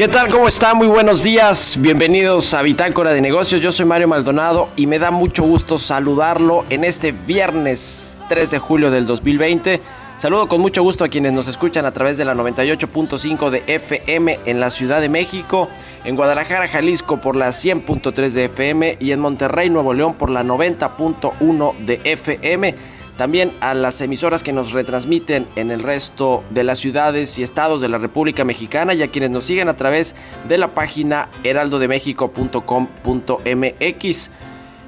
¿Qué 0.00 0.08
tal? 0.08 0.30
¿Cómo 0.30 0.48
está? 0.48 0.72
Muy 0.72 0.86
buenos 0.86 1.22
días. 1.22 1.76
Bienvenidos 1.78 2.54
a 2.54 2.62
Bitácora 2.62 3.10
de 3.10 3.20
Negocios. 3.20 3.60
Yo 3.60 3.70
soy 3.70 3.84
Mario 3.84 4.08
Maldonado 4.08 4.70
y 4.74 4.86
me 4.86 4.98
da 4.98 5.10
mucho 5.10 5.42
gusto 5.42 5.78
saludarlo 5.78 6.64
en 6.70 6.84
este 6.84 7.12
viernes 7.12 8.16
3 8.30 8.50
de 8.50 8.58
julio 8.58 8.90
del 8.90 9.04
2020. 9.04 9.78
Saludo 10.16 10.48
con 10.48 10.62
mucho 10.62 10.82
gusto 10.82 11.04
a 11.04 11.08
quienes 11.08 11.34
nos 11.34 11.48
escuchan 11.48 11.84
a 11.84 11.92
través 11.92 12.16
de 12.16 12.24
la 12.24 12.34
98.5 12.34 13.50
de 13.50 13.62
FM 13.66 14.38
en 14.46 14.58
la 14.58 14.70
Ciudad 14.70 15.02
de 15.02 15.10
México, 15.10 15.68
en 16.04 16.16
Guadalajara, 16.16 16.66
Jalisco 16.66 17.20
por 17.20 17.36
la 17.36 17.48
100.3 17.48 18.30
de 18.30 18.44
FM 18.46 18.96
y 19.00 19.12
en 19.12 19.20
Monterrey, 19.20 19.68
Nuevo 19.68 19.92
León 19.92 20.14
por 20.14 20.30
la 20.30 20.42
90.1 20.42 21.76
de 21.84 22.00
FM. 22.04 22.74
También 23.20 23.52
a 23.60 23.74
las 23.74 24.00
emisoras 24.00 24.42
que 24.42 24.54
nos 24.54 24.72
retransmiten 24.72 25.46
en 25.54 25.70
el 25.70 25.82
resto 25.82 26.42
de 26.48 26.64
las 26.64 26.78
ciudades 26.78 27.38
y 27.38 27.42
estados 27.42 27.82
de 27.82 27.90
la 27.90 27.98
República 27.98 28.46
Mexicana 28.46 28.94
y 28.94 29.02
a 29.02 29.08
quienes 29.08 29.28
nos 29.28 29.44
siguen 29.44 29.68
a 29.68 29.76
través 29.76 30.14
de 30.48 30.56
la 30.56 30.68
página 30.68 31.28
heraldodemexico.com.mx. 31.44 34.30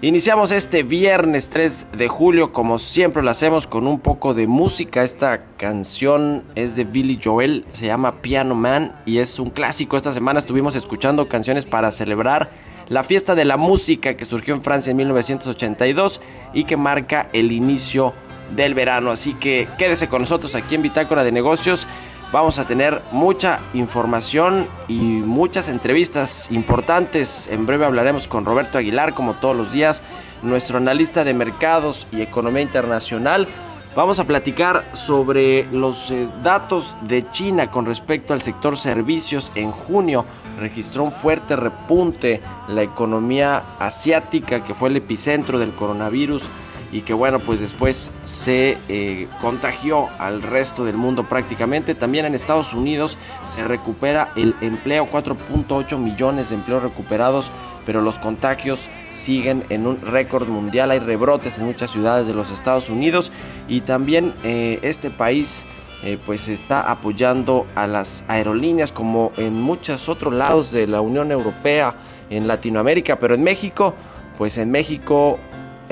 Iniciamos 0.01 0.51
este 0.51 0.83
viernes 0.83 1.51
3 1.51 1.89
de 1.93 2.09
julio, 2.09 2.55
como 2.55 2.79
siempre 2.79 3.23
lo 3.23 3.31
hacemos, 3.31 3.67
con 3.67 3.87
un 3.87 4.01
poco 4.01 4.33
de 4.33 4.47
música. 4.47 5.05
Esta 5.05 5.45
canción 5.59 6.43
es 6.55 6.75
de 6.75 6.85
Billy 6.85 7.21
Joel, 7.23 7.67
se 7.75 7.85
llama 7.85 8.23
Piano 8.23 8.55
Man 8.55 8.97
y 9.05 9.19
es 9.19 9.39
un 9.39 9.51
clásico. 9.51 9.99
Esta 9.99 10.15
semana 10.15 10.41
estuvimos 10.41 10.75
escuchando 10.75 11.29
canciones 11.29 11.67
para 11.67 11.93
celebrar 11.93 12.49
la 12.89 13.05
fiesta 13.05 13.35
de 13.35 13.45
la 13.45 13.57
música 13.57 14.17
que 14.17 14.25
surgió 14.25 14.55
en 14.55 14.63
Francia 14.63 14.91
en 14.91 14.97
1982 14.97 16.21
y 16.53 16.65
que 16.65 16.77
marca 16.77 17.29
el 17.33 17.53
inicio 17.53 18.13
del 18.55 18.75
verano. 18.75 19.11
Así 19.11 19.35
que 19.35 19.69
quédese 19.79 20.09
con 20.09 20.23
nosotros 20.23 20.55
aquí 20.55 20.75
en 20.75 20.83
Bitácora 20.83 21.25
de 21.25 21.33
Negocios. 21.33 21.87
Vamos 22.33 22.59
a 22.59 22.67
tener 22.67 23.03
mucha 23.13 23.61
información 23.75 24.67
y 24.89 24.99
muchas 24.99 25.69
entrevistas 25.69 26.51
importantes. 26.51 27.47
En 27.49 27.67
breve 27.67 27.85
hablaremos 27.85 28.27
con 28.27 28.47
Roberto 28.47 28.79
Aguilar, 28.79 29.13
como 29.13 29.35
todos 29.35 29.55
los 29.55 29.71
días, 29.71 30.03
nuestro 30.43 30.79
analista 30.79 31.25
de 31.25 31.35
mercados 31.35 32.07
y 32.11 32.23
economía 32.23 32.63
internacional. 32.63 33.47
Vamos 33.95 34.19
a 34.19 34.25
platicar 34.25 34.83
sobre 34.95 35.65
los 35.71 36.11
eh, 36.11 36.27
datos 36.43 36.97
de 37.03 37.31
China 37.31 37.71
con 37.71 37.85
respecto 37.85 38.33
al 38.33 38.41
sector 38.41 38.79
servicios. 38.79 39.53
En 39.55 39.71
junio 39.71 40.25
registró 40.59 41.05
un 41.05 41.13
fuerte 41.13 41.57
repunte 41.57 42.41
la 42.69 42.83
economía 42.83 43.63
asiática 43.79 44.65
que 44.65 44.75
fue 44.75 44.89
el 44.89 44.97
epicentro 44.97 45.59
del 45.59 45.73
coronavirus 45.73 46.45
y 46.93 47.01
que 47.01 47.15
bueno 47.15 47.41
pues 47.41 47.59
después 47.61 48.13
se 48.23 48.77
eh, 48.89 49.27
contagió 49.41 50.09
al 50.19 50.43
resto 50.43 50.85
del 50.85 50.97
mundo 50.97 51.25
prácticamente. 51.25 51.95
También 51.95 52.27
en 52.27 52.35
Estados 52.35 52.75
Unidos 52.75 53.17
se 53.49 53.65
recupera 53.65 54.31
el 54.37 54.55
empleo, 54.61 55.09
4.8 55.11 55.99
millones 55.99 56.51
de 56.51 56.57
empleos 56.57 56.83
recuperados, 56.83 57.51
pero 57.87 58.03
los 58.03 58.19
contagios 58.19 58.89
siguen 59.11 59.65
en 59.71 59.87
un 59.87 60.01
récord 60.03 60.47
mundial. 60.47 60.91
Hay 60.91 60.99
rebrotes 60.99 61.59
en 61.59 61.65
muchas 61.65 61.91
ciudades 61.91 62.27
de 62.27 62.35
los 62.35 62.51
Estados 62.51 62.91
Unidos 62.91 63.33
y 63.69 63.81
también 63.81 64.35
eh, 64.45 64.79
este 64.83 65.11
país 65.11 65.65
eh, 66.05 66.19
pues 66.27 66.49
está 66.49 66.91
apoyando 66.91 67.67
a 67.75 67.87
las 67.87 68.25
aerolíneas 68.29 68.93
como 68.93 69.33
en 69.37 69.55
muchos 69.55 70.09
otros 70.09 70.35
lados 70.35 70.73
de 70.73 70.87
la 70.87 71.01
Unión 71.01 71.31
Europea, 71.31 71.95
en 72.29 72.49
Latinoamérica, 72.49 73.17
pero 73.17 73.35
en 73.35 73.43
México, 73.43 73.95
pues 74.37 74.59
en 74.59 74.71
México 74.71 75.39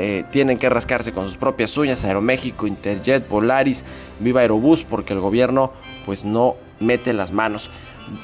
eh, 0.00 0.24
tienen 0.30 0.58
que 0.58 0.70
rascarse 0.70 1.12
con 1.12 1.26
sus 1.26 1.36
propias 1.36 1.76
uñas, 1.76 2.04
Aeroméxico, 2.04 2.66
Interjet, 2.66 3.24
Polaris, 3.24 3.84
Viva 4.18 4.40
Aerobús, 4.40 4.82
porque 4.82 5.12
el 5.12 5.20
gobierno 5.20 5.72
pues 6.06 6.24
no 6.24 6.56
mete 6.78 7.12
las 7.12 7.32
manos. 7.32 7.70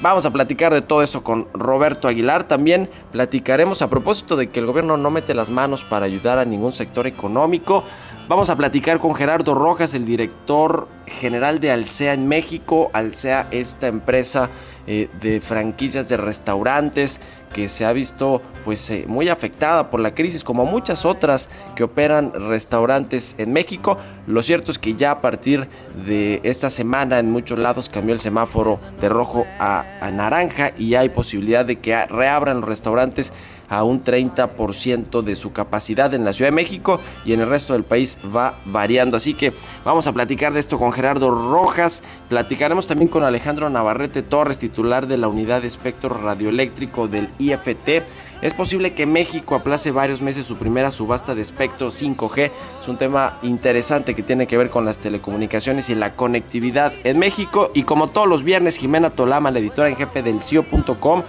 Vamos 0.01 0.25
a 0.25 0.31
platicar 0.31 0.73
de 0.73 0.81
todo 0.81 1.01
eso 1.01 1.23
con 1.23 1.47
Roberto 1.53 2.07
Aguilar. 2.07 2.45
También 2.45 2.89
platicaremos 3.11 3.81
a 3.81 3.89
propósito 3.89 4.35
de 4.35 4.49
que 4.49 4.59
el 4.59 4.65
gobierno 4.65 4.97
no 4.97 5.11
mete 5.11 5.33
las 5.33 5.49
manos 5.49 5.83
para 5.83 6.05
ayudar 6.05 6.39
a 6.39 6.45
ningún 6.45 6.73
sector 6.73 7.07
económico. 7.07 7.83
Vamos 8.27 8.49
a 8.49 8.57
platicar 8.57 8.99
con 8.99 9.15
Gerardo 9.15 9.53
Rojas, 9.53 9.93
el 9.93 10.03
director 10.03 10.89
general 11.05 11.59
de 11.59 11.71
Alsea 11.71 12.13
en 12.13 12.27
México. 12.27 12.89
Alsea, 12.91 13.47
esta 13.51 13.87
empresa 13.87 14.49
eh, 14.87 15.09
de 15.21 15.39
franquicias 15.39 16.09
de 16.09 16.17
restaurantes 16.17 17.21
que 17.53 17.69
se 17.69 17.85
ha 17.85 17.93
visto 17.93 18.41
pues 18.65 18.89
eh, 18.89 19.05
muy 19.07 19.29
afectada 19.29 19.89
por 19.89 19.99
la 19.99 20.13
crisis 20.13 20.43
como 20.43 20.65
muchas 20.65 21.05
otras 21.05 21.49
que 21.75 21.83
operan 21.83 22.31
restaurantes 22.33 23.35
en 23.37 23.53
México. 23.53 23.97
Lo 24.25 24.43
cierto 24.43 24.71
es 24.71 24.79
que 24.79 24.95
ya 24.95 25.11
a 25.11 25.21
partir 25.21 25.67
de 26.05 26.41
esta 26.43 26.69
semana 26.69 27.19
en 27.19 27.31
muchos 27.31 27.57
lados 27.59 27.89
cambió 27.89 28.13
el 28.13 28.19
semáforo 28.19 28.79
de 28.99 29.09
rojo 29.09 29.45
a, 29.59 29.85
a 30.01 30.11
naranja 30.11 30.71
y 30.77 30.95
hay 30.95 31.09
posibilidad 31.09 31.65
de 31.65 31.77
que 31.77 32.05
reabran 32.05 32.61
los 32.61 32.69
restaurantes 32.69 33.31
a 33.69 33.83
un 33.83 34.03
30% 34.03 35.21
de 35.21 35.35
su 35.35 35.51
capacidad 35.51 36.13
en 36.13 36.25
la 36.25 36.33
Ciudad 36.33 36.49
de 36.49 36.55
México 36.55 36.99
y 37.25 37.33
en 37.33 37.41
el 37.41 37.49
resto 37.49 37.73
del 37.73 37.83
país 37.83 38.17
va 38.35 38.59
variando. 38.65 39.17
Así 39.17 39.33
que 39.33 39.53
vamos 39.83 40.07
a 40.07 40.13
platicar 40.13 40.53
de 40.53 40.59
esto 40.59 40.77
con 40.77 40.91
Gerardo 40.91 41.31
Rojas. 41.31 42.03
Platicaremos 42.29 42.87
también 42.87 43.09
con 43.09 43.23
Alejandro 43.23 43.69
Navarrete 43.69 44.21
Torres, 44.21 44.57
titular 44.57 45.07
de 45.07 45.17
la 45.17 45.27
unidad 45.27 45.61
de 45.61 45.67
espectro 45.67 46.09
radioeléctrico 46.09 47.07
del 47.07 47.29
IFT. 47.39 48.03
Es 48.41 48.53
posible 48.53 48.93
que 48.93 49.07
México 49.07 49.55
aplace 49.55 49.89
varios 49.89 50.21
meses 50.21 50.45
su 50.45 50.57
primera 50.57 50.91
subasta 50.91 51.33
de 51.33 51.41
espectro 51.41 51.89
5G. 51.89 52.51
Es 52.81 52.87
un 52.87 52.97
tema 52.97 53.39
interesante 53.41 54.13
que 54.13 54.21
tiene 54.21 54.45
que 54.45 54.57
ver 54.57 54.69
con 54.69 54.85
las 54.85 54.97
telecomunicaciones 54.97 55.89
y 55.89 55.95
la 55.95 56.15
conectividad 56.15 56.93
en 57.03 57.17
México. 57.17 57.71
Y 57.73 57.83
como 57.83 58.09
todos 58.09 58.27
los 58.27 58.43
viernes, 58.43 58.77
Jimena 58.77 59.09
Tolama, 59.09 59.49
la 59.49 59.57
editora 59.57 59.89
en 59.89 59.95
jefe 59.95 60.21
del 60.21 60.43
CIO.com, 60.43 61.23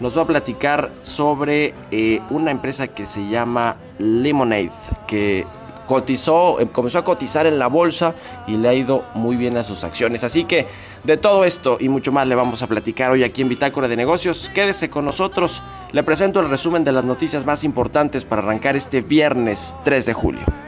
nos 0.00 0.16
va 0.16 0.22
a 0.22 0.26
platicar 0.26 0.90
sobre 1.02 1.74
eh, 1.90 2.20
una 2.30 2.50
empresa 2.50 2.88
que 2.88 3.06
se 3.06 3.28
llama 3.28 3.76
Lemonade, 3.98 4.72
que 5.06 5.46
cotizó, 5.86 6.60
eh, 6.60 6.66
comenzó 6.66 6.98
a 6.98 7.04
cotizar 7.04 7.46
en 7.46 7.58
la 7.58 7.66
bolsa 7.66 8.14
y 8.46 8.56
le 8.56 8.68
ha 8.68 8.74
ido 8.74 9.04
muy 9.14 9.36
bien 9.36 9.56
a 9.56 9.64
sus 9.64 9.84
acciones. 9.84 10.24
Así 10.24 10.44
que 10.44 10.66
de 11.04 11.16
todo 11.16 11.44
esto 11.44 11.76
y 11.80 11.88
mucho 11.88 12.12
más 12.12 12.26
le 12.26 12.34
vamos 12.34 12.62
a 12.62 12.66
platicar 12.66 13.10
hoy 13.10 13.22
aquí 13.22 13.42
en 13.42 13.48
Bitácora 13.48 13.88
de 13.88 13.96
Negocios. 13.96 14.50
Quédese 14.54 14.90
con 14.90 15.04
nosotros. 15.04 15.62
Le 15.92 16.02
presento 16.02 16.40
el 16.40 16.48
resumen 16.48 16.84
de 16.84 16.92
las 16.92 17.04
noticias 17.04 17.44
más 17.44 17.64
importantes 17.64 18.24
para 18.24 18.42
arrancar 18.42 18.76
este 18.76 19.00
viernes 19.00 19.76
3 19.84 20.06
de 20.06 20.12
julio. 20.12 20.63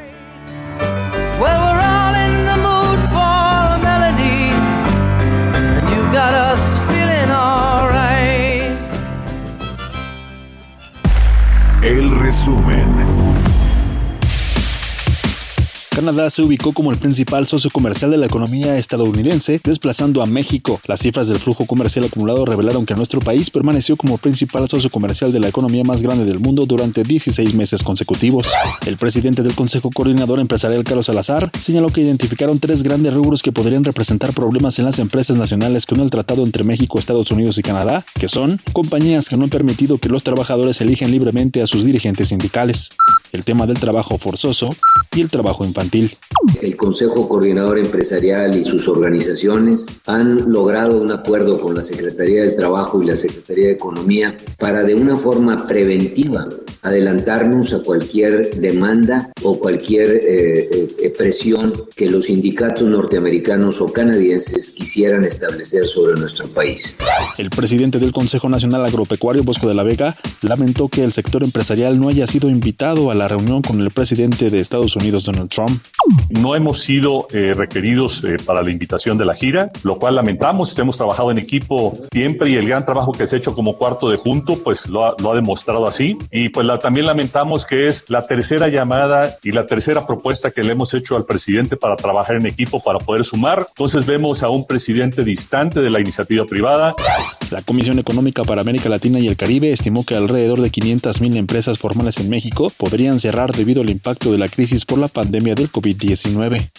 Canadá 16.06 16.31
se 16.31 16.43
ubicó 16.43 16.70
como 16.70 16.93
el 16.93 16.99
principal 16.99 17.49
socio 17.49 17.69
comercial 17.69 18.12
de 18.12 18.17
la 18.17 18.26
economía 18.26 18.79
estadounidense, 18.79 19.61
desplazando 19.64 20.23
a 20.23 20.26
México. 20.26 20.81
Las 20.87 21.00
cifras 21.00 21.26
del 21.26 21.41
flujo 21.41 21.67
comercial 21.67 22.05
acumulado 22.05 22.44
revelaron 22.44 22.87
que 22.87 22.94
nuestro 22.94 23.19
país 23.19 23.50
permaneció 23.50 23.97
como 23.97 24.17
principal 24.17 24.69
socio 24.69 24.88
comercial 24.88 25.32
de 25.32 25.41
la 25.41 25.49
economía 25.49 25.82
más 25.82 26.03
grande 26.03 26.25
del 26.25 26.38
mundo 26.38 26.64
durante 26.64 27.03
16 27.03 27.55
meses 27.55 27.82
consecutivos. 27.82 28.47
El 28.87 28.97
presidente 28.99 29.43
del 29.43 29.56
Consejo 29.56 29.91
Coordinador 29.91 30.38
Empresarial, 30.38 30.85
Carlos 30.85 31.06
Salazar, 31.06 31.50
señaló 31.58 31.88
que 31.88 32.03
identificaron 32.03 32.61
tres 32.61 32.85
grandes 32.85 33.12
rubros 33.12 33.43
que 33.43 33.50
podrían 33.50 33.82
representar 33.82 34.32
problemas 34.32 34.79
en 34.79 34.85
las 34.85 35.00
empresas 35.00 35.37
nacionales 35.37 35.87
con 35.87 35.99
el 35.99 36.11
tratado 36.11 36.44
entre 36.44 36.62
México, 36.62 37.00
Estados 37.00 37.32
Unidos 37.32 37.58
y 37.58 37.62
Canadá, 37.62 38.05
que 38.14 38.29
son 38.29 38.61
compañías 38.73 39.29
que 39.29 39.37
no 39.37 39.43
han 39.43 39.50
permitido 39.50 39.99
que 39.99 40.08
los 40.08 40.23
trabajadores 40.23 40.81
elijan 40.81 41.11
libremente 41.11 41.62
a 41.62 41.67
sus 41.67 41.85
dirigentes 41.85 42.29
sindicales, 42.29 42.91
el 43.32 43.43
tema 43.43 43.67
del 43.67 43.81
trabajo 43.81 44.19
forzoso 44.19 44.76
y 45.17 45.20
el 45.20 45.31
trabajo 45.31 45.64
infantil. 45.64 45.95
El 46.60 46.76
Consejo 46.76 47.28
Coordinador 47.28 47.78
Empresarial 47.78 48.56
y 48.56 48.64
sus 48.64 48.88
organizaciones 48.88 49.87
han 50.06 50.50
logrado 50.52 51.00
un 51.00 51.10
acuerdo 51.10 51.58
con 51.58 51.75
la 51.75 51.82
Secretaría 51.82 52.43
de 52.43 52.50
Trabajo 52.50 53.02
y 53.02 53.06
la 53.06 53.16
Secretaría 53.16 53.69
de 53.69 53.72
Economía 53.72 54.37
para 54.58 54.82
de 54.82 54.94
una 54.94 55.16
forma 55.16 55.64
preventiva 55.64 56.48
adelantarnos 56.82 57.72
a 57.72 57.82
cualquier 57.82 58.54
demanda 58.60 59.31
o 59.43 59.58
cualquier 59.58 60.20
eh, 60.22 60.88
eh, 60.98 61.14
presión 61.16 61.72
que 61.96 62.08
los 62.08 62.26
sindicatos 62.26 62.88
norteamericanos 62.88 63.81
o 63.81 63.93
canadienses 63.93 64.70
quisieran 64.70 65.25
establecer 65.25 65.87
sobre 65.88 66.19
nuestro 66.19 66.48
país. 66.48 66.96
El 67.38 67.50
presidente 67.50 67.98
del 67.98 68.12
Consejo 68.12 68.48
Nacional 68.48 68.84
Agropecuario, 68.84 69.43
Bosco 69.43 69.69
de 69.69 69.75
la 69.75 69.82
Vega, 69.82 70.16
lamentó 70.43 70.88
que 70.88 71.02
el 71.02 71.12
sector 71.12 71.43
empresarial 71.43 71.98
no 71.98 72.08
haya 72.08 72.26
sido 72.26 72.48
invitado 72.48 73.10
a 73.10 73.14
la 73.14 73.28
reunión 73.28 73.62
con 73.62 73.81
el 73.81 73.90
presidente 73.90 74.50
de 74.50 74.60
Estados 74.60 74.94
Unidos, 74.96 75.25
Donald 75.25 75.50
Trump. 75.50 75.82
No 76.30 76.54
hemos 76.54 76.82
sido 76.82 77.26
eh, 77.32 77.52
requeridos 77.54 78.20
para 78.44 78.62
la 78.62 78.70
invitación 78.70 79.18
de 79.18 79.24
la 79.24 79.34
gira, 79.34 79.70
lo 79.82 79.98
cual 79.98 80.14
lamentamos. 80.14 80.76
Hemos 80.78 80.96
trabajado 80.96 81.30
en 81.30 81.38
equipo 81.38 81.92
siempre 82.12 82.50
y 82.50 82.54
el 82.54 82.66
gran 82.66 82.84
trabajo 82.84 83.12
que 83.12 83.26
se 83.26 83.36
ha 83.36 83.38
hecho 83.38 83.54
como 83.54 83.76
cuarto 83.76 84.08
de 84.08 84.18
punto, 84.18 84.62
pues 84.62 84.88
lo 84.88 85.04
ha, 85.04 85.14
lo 85.18 85.32
ha 85.32 85.34
demostrado 85.34 85.86
así. 85.86 86.16
Y 86.30 86.48
pues 86.50 86.66
la, 86.66 86.78
también 86.78 87.06
lamentamos 87.06 87.66
que 87.66 87.86
es 87.86 88.04
la 88.08 88.22
tercera 88.22 88.68
llamada 88.68 89.36
y 89.42 89.52
la 89.52 89.66
tercera 89.66 90.06
propuesta 90.06 90.50
que 90.50 90.62
le 90.62 90.72
hemos 90.72 90.94
hecho 90.94 91.16
al 91.16 91.24
presidente 91.24 91.76
para 91.76 91.96
trabajar 91.96 92.36
en 92.36 92.46
equipo 92.46 92.82
para 92.82 92.98
poder 92.98 93.24
sumar. 93.24 93.66
Entonces 93.68 94.06
vemos 94.06 94.42
a 94.42 94.48
un 94.48 94.66
presidente 94.66 95.22
distante 95.24 95.80
de 95.80 95.90
la 95.90 96.00
iniciativa 96.00 96.44
privada. 96.44 96.94
La 97.50 97.62
Comisión 97.62 97.98
Económica 97.98 98.43
para 98.43 98.60
América 98.60 98.88
Latina 98.88 99.20
y 99.20 99.28
el 99.28 99.37
Caribe 99.37 99.70
estimó 99.70 100.04
que 100.04 100.16
alrededor 100.16 100.60
de 100.60 100.72
500.000 100.72 101.37
empresas 101.37 101.78
formales 101.78 102.19
en 102.19 102.28
México 102.28 102.72
podrían 102.76 103.20
cerrar 103.20 103.54
debido 103.54 103.82
al 103.82 103.90
impacto 103.90 104.32
de 104.32 104.38
la 104.38 104.48
crisis 104.48 104.84
por 104.84 104.98
la 104.98 105.08
pandemia 105.08 105.54
del 105.54 105.70
COVID-19. 105.70 106.70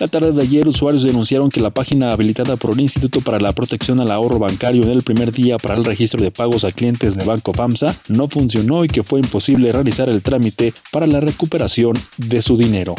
La 0.00 0.08
tarde 0.08 0.32
de 0.32 0.42
ayer, 0.42 0.66
usuarios 0.66 1.04
denunciaron 1.04 1.50
que 1.50 1.60
la 1.60 1.70
página 1.70 2.12
habilitada 2.12 2.56
por 2.56 2.72
el 2.72 2.80
Instituto 2.80 3.20
para 3.20 3.38
la 3.38 3.52
Protección 3.52 4.00
al 4.00 4.10
Ahorro 4.10 4.38
Bancario 4.38 4.82
en 4.82 4.90
el 4.90 5.02
primer 5.02 5.32
día 5.32 5.58
para 5.58 5.74
el 5.74 5.84
registro 5.84 6.20
de 6.22 6.30
pagos 6.30 6.64
a 6.64 6.72
clientes 6.72 7.16
de 7.16 7.24
Banco 7.24 7.52
FAMSA 7.54 7.94
no 8.08 8.28
funcionó 8.28 8.84
y 8.84 8.88
que 8.88 9.02
fue 9.02 9.20
imposible 9.20 9.72
realizar 9.72 10.08
el 10.08 10.22
trámite 10.22 10.74
para 10.90 11.06
la 11.06 11.20
recuperación 11.20 11.94
de 12.16 12.42
su 12.42 12.56
dinero. 12.56 12.94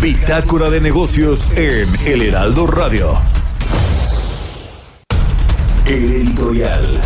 Bitácora 0.00 0.70
de 0.70 0.80
negocios 0.80 1.50
en 1.56 1.88
El 2.06 2.22
Heraldo 2.22 2.66
Radio. 2.66 3.18
El 5.86 6.12
editorial. 6.12 7.00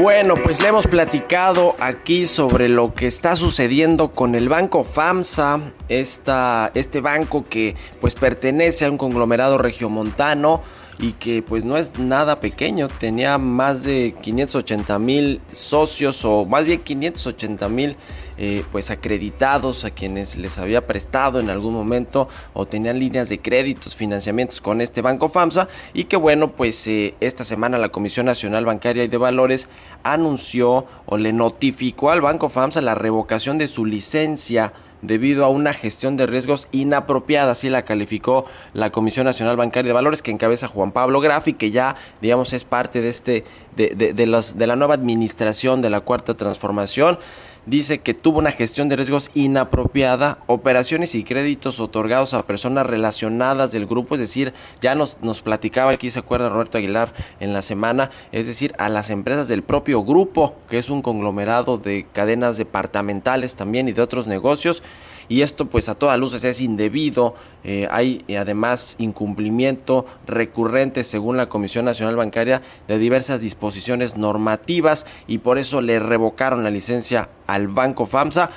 Bueno, 0.00 0.34
pues 0.42 0.62
le 0.62 0.68
hemos 0.68 0.86
platicado 0.86 1.76
aquí 1.80 2.26
sobre 2.26 2.70
lo 2.70 2.94
que 2.94 3.06
está 3.06 3.36
sucediendo 3.36 4.12
con 4.12 4.34
el 4.34 4.48
banco 4.48 4.84
FAMSA, 4.84 5.60
esta, 5.90 6.70
este 6.74 7.02
banco 7.02 7.44
que 7.44 7.76
pues 8.00 8.14
pertenece 8.14 8.86
a 8.86 8.90
un 8.90 8.96
conglomerado 8.96 9.58
regiomontano 9.58 10.62
y 10.98 11.12
que 11.12 11.42
pues 11.42 11.62
no 11.62 11.76
es 11.76 11.98
nada 11.98 12.40
pequeño, 12.40 12.88
tenía 12.88 13.36
más 13.36 13.82
de 13.82 14.14
580 14.22 14.98
mil 14.98 15.40
socios 15.52 16.24
o 16.24 16.46
más 16.46 16.64
bien 16.64 16.80
580 16.80 17.68
mil 17.68 17.96
eh, 18.36 18.64
pues 18.72 18.90
acreditados 18.90 19.84
a 19.84 19.90
quienes 19.90 20.36
les 20.36 20.58
había 20.58 20.80
prestado 20.80 21.38
en 21.38 21.50
algún 21.50 21.72
momento 21.72 22.28
o 22.52 22.66
tenían 22.66 22.98
líneas 22.98 23.28
de 23.28 23.38
créditos, 23.38 23.94
financiamientos 23.94 24.60
con 24.60 24.80
este 24.80 25.02
banco 25.02 25.28
FAMSA 25.28 25.68
y 25.92 26.04
que 26.04 26.16
bueno 26.16 26.52
pues 26.52 26.86
eh, 26.86 27.14
esta 27.20 27.44
semana 27.44 27.78
la 27.78 27.90
Comisión 27.90 28.26
Nacional 28.26 28.64
Bancaria 28.64 29.04
y 29.04 29.08
de 29.08 29.18
Valores 29.18 29.68
anunció 30.02 30.86
o 31.06 31.16
le 31.16 31.32
notificó 31.32 32.10
al 32.10 32.20
banco 32.20 32.48
FAMSA 32.48 32.80
la 32.80 32.94
revocación 32.94 33.58
de 33.58 33.68
su 33.68 33.86
licencia 33.86 34.72
debido 35.06 35.44
a 35.44 35.48
una 35.48 35.72
gestión 35.72 36.16
de 36.16 36.26
riesgos 36.26 36.68
inapropiada, 36.72 37.52
así 37.52 37.68
la 37.68 37.84
calificó 37.84 38.46
la 38.72 38.90
Comisión 38.90 39.26
Nacional 39.26 39.56
Bancaria 39.56 39.88
de 39.88 39.92
Valores 39.92 40.22
que 40.22 40.30
encabeza 40.30 40.66
Juan 40.66 40.92
Pablo 40.92 41.20
Grafi, 41.20 41.52
que 41.52 41.70
ya 41.70 41.96
digamos 42.20 42.52
es 42.52 42.64
parte 42.64 43.00
de 43.00 43.08
este 43.10 43.44
de, 43.76 44.12
de, 44.14 44.26
los, 44.26 44.56
de 44.56 44.66
la 44.66 44.76
nueva 44.76 44.94
administración 44.94 45.82
de 45.82 45.90
la 45.90 46.00
cuarta 46.00 46.34
transformación 46.34 47.18
dice 47.66 47.98
que 48.00 48.14
tuvo 48.14 48.38
una 48.38 48.52
gestión 48.52 48.88
de 48.88 48.96
riesgos 48.96 49.30
inapropiada, 49.34 50.38
operaciones 50.46 51.14
y 51.14 51.24
créditos 51.24 51.80
otorgados 51.80 52.34
a 52.34 52.46
personas 52.46 52.86
relacionadas 52.86 53.72
del 53.72 53.86
grupo, 53.86 54.14
es 54.14 54.20
decir, 54.20 54.52
ya 54.80 54.94
nos, 54.94 55.18
nos 55.22 55.42
platicaba 55.42 55.92
aquí, 55.92 56.10
se 56.10 56.18
acuerda 56.18 56.48
Roberto 56.48 56.78
Aguilar 56.78 57.12
en 57.40 57.52
la 57.52 57.62
semana, 57.62 58.10
es 58.32 58.46
decir, 58.46 58.74
a 58.78 58.88
las 58.88 59.10
empresas 59.10 59.48
del 59.48 59.62
propio 59.62 60.02
grupo, 60.02 60.54
que 60.68 60.78
es 60.78 60.90
un 60.90 61.02
conglomerado 61.02 61.78
de 61.78 62.06
cadenas 62.12 62.56
departamentales 62.56 63.56
también 63.56 63.88
y 63.88 63.92
de 63.92 64.02
otros 64.02 64.26
negocios 64.26 64.82
y 65.28 65.42
esto 65.42 65.66
pues 65.66 65.88
a 65.88 65.94
todas 65.94 66.18
luces 66.18 66.44
es 66.44 66.60
indebido, 66.60 67.34
eh, 67.64 67.88
hay 67.90 68.24
eh, 68.28 68.38
además 68.38 68.96
incumplimiento 68.98 70.06
recurrente 70.26 71.04
según 71.04 71.36
la 71.36 71.46
Comisión 71.46 71.84
Nacional 71.84 72.16
Bancaria 72.16 72.62
de 72.88 72.98
diversas 72.98 73.40
disposiciones 73.40 74.16
normativas 74.16 75.06
y 75.26 75.38
por 75.38 75.58
eso 75.58 75.80
le 75.80 75.98
revocaron 75.98 76.64
la 76.64 76.70
licencia 76.70 77.28
al 77.46 77.68
Banco 77.68 78.06
FAMSA. 78.06 78.50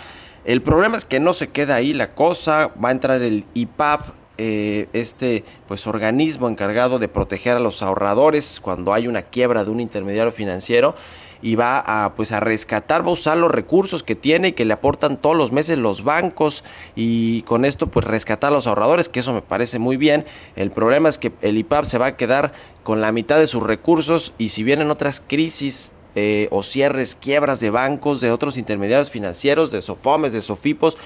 El 0.46 0.62
problema 0.62 0.98
es 0.98 1.06
que 1.06 1.20
no 1.20 1.34
se 1.34 1.50
queda 1.50 1.76
ahí 1.76 1.94
la 1.94 2.14
cosa, 2.14 2.72
va 2.84 2.90
a 2.90 2.94
entrar 2.94 3.22
el 3.22 3.46
IPAP, 3.54 4.08
eh, 4.40 4.88
este 4.94 5.44
pues 5.68 5.88
organismo 5.88 6.48
encargado 6.48 7.00
de 7.00 7.08
proteger 7.08 7.58
a 7.58 7.60
los 7.60 7.82
ahorradores 7.82 8.60
cuando 8.60 8.94
hay 8.94 9.08
una 9.08 9.24
quiebra 9.24 9.64
de 9.64 9.72
un 9.72 9.80
intermediario 9.80 10.32
financiero 10.32 10.96
y 11.42 11.56
va 11.56 11.80
a 11.80 12.14
pues 12.16 12.32
a 12.32 12.40
rescatar, 12.40 13.06
va 13.06 13.10
a 13.10 13.14
usar 13.14 13.38
los 13.38 13.52
recursos 13.52 14.04
que 14.04 14.16
tiene 14.16 14.50
y 14.50 14.52
que 14.54 14.66
le 14.66 14.74
aportan 14.74 15.18
todos 15.18 15.36
los 15.36 15.52
meses 15.52 15.78
los 15.78 16.04
bancos 16.04 16.64
y 16.96 17.42
con 17.44 17.66
esto 17.66 17.88
pues 17.88 18.06
rescatar 18.06 18.52
a 18.52 18.56
los 18.56 18.68
ahorradores, 18.68 19.10
que 19.10 19.20
eso 19.20 19.34
me 19.34 19.42
parece 19.42 19.80
muy 19.80 19.98
bien. 19.98 20.26
El 20.56 20.72
problema 20.72 21.10
es 21.10 21.18
que 21.18 21.32
el 21.42 21.58
IPAP 21.58 21.86
se 21.86 21.98
va 21.98 22.08
a 22.08 22.18
quedar 22.18 22.54
con 22.84 23.02
la 23.02 23.12
mitad 23.12 23.40
de 23.40 23.48
sus 23.48 23.64
recursos 23.64 24.34
y 24.38 24.50
si 24.50 24.64
vienen 24.64 24.90
otras 24.92 25.22
crisis 25.26 25.92
eh, 26.16 26.48
o 26.52 26.64
cierres, 26.64 27.16
quiebras 27.16 27.60
de 27.60 27.70
bancos, 27.70 28.22
de 28.22 28.32
otros 28.32 28.58
intermediarios 28.58 29.12
financieros, 29.12 29.72
de 29.72 29.82
Sofomes, 29.82 30.34
de 30.34 30.42
Sofipos, 30.42 30.98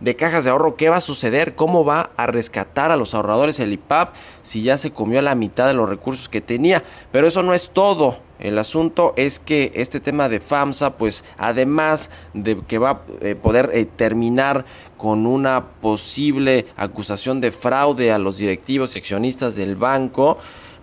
de 0.00 0.16
cajas 0.16 0.44
de 0.44 0.50
ahorro, 0.50 0.76
¿qué 0.76 0.88
va 0.88 0.96
a 0.96 1.00
suceder? 1.00 1.54
¿Cómo 1.54 1.84
va 1.84 2.10
a 2.16 2.26
rescatar 2.26 2.90
a 2.90 2.96
los 2.96 3.14
ahorradores 3.14 3.60
el 3.60 3.72
IPAP 3.72 4.14
si 4.42 4.62
ya 4.62 4.76
se 4.76 4.90
comió 4.90 5.22
la 5.22 5.34
mitad 5.34 5.66
de 5.66 5.74
los 5.74 5.88
recursos 5.88 6.28
que 6.28 6.40
tenía? 6.40 6.82
Pero 7.12 7.26
eso 7.26 7.42
no 7.42 7.54
es 7.54 7.70
todo. 7.70 8.18
El 8.44 8.58
asunto 8.58 9.14
es 9.16 9.40
que 9.40 9.72
este 9.74 10.00
tema 10.00 10.28
de 10.28 10.38
FAMSA, 10.38 10.98
pues 10.98 11.24
además 11.38 12.10
de 12.34 12.60
que 12.68 12.76
va 12.76 12.90
a 12.90 13.00
eh, 13.22 13.36
poder 13.36 13.70
eh, 13.72 13.86
terminar 13.86 14.66
con 14.98 15.24
una 15.24 15.64
posible 15.80 16.66
acusación 16.76 17.40
de 17.40 17.52
fraude 17.52 18.12
a 18.12 18.18
los 18.18 18.36
directivos 18.36 18.94
y 18.94 18.98
accionistas 18.98 19.56
del 19.56 19.76
banco, 19.76 20.36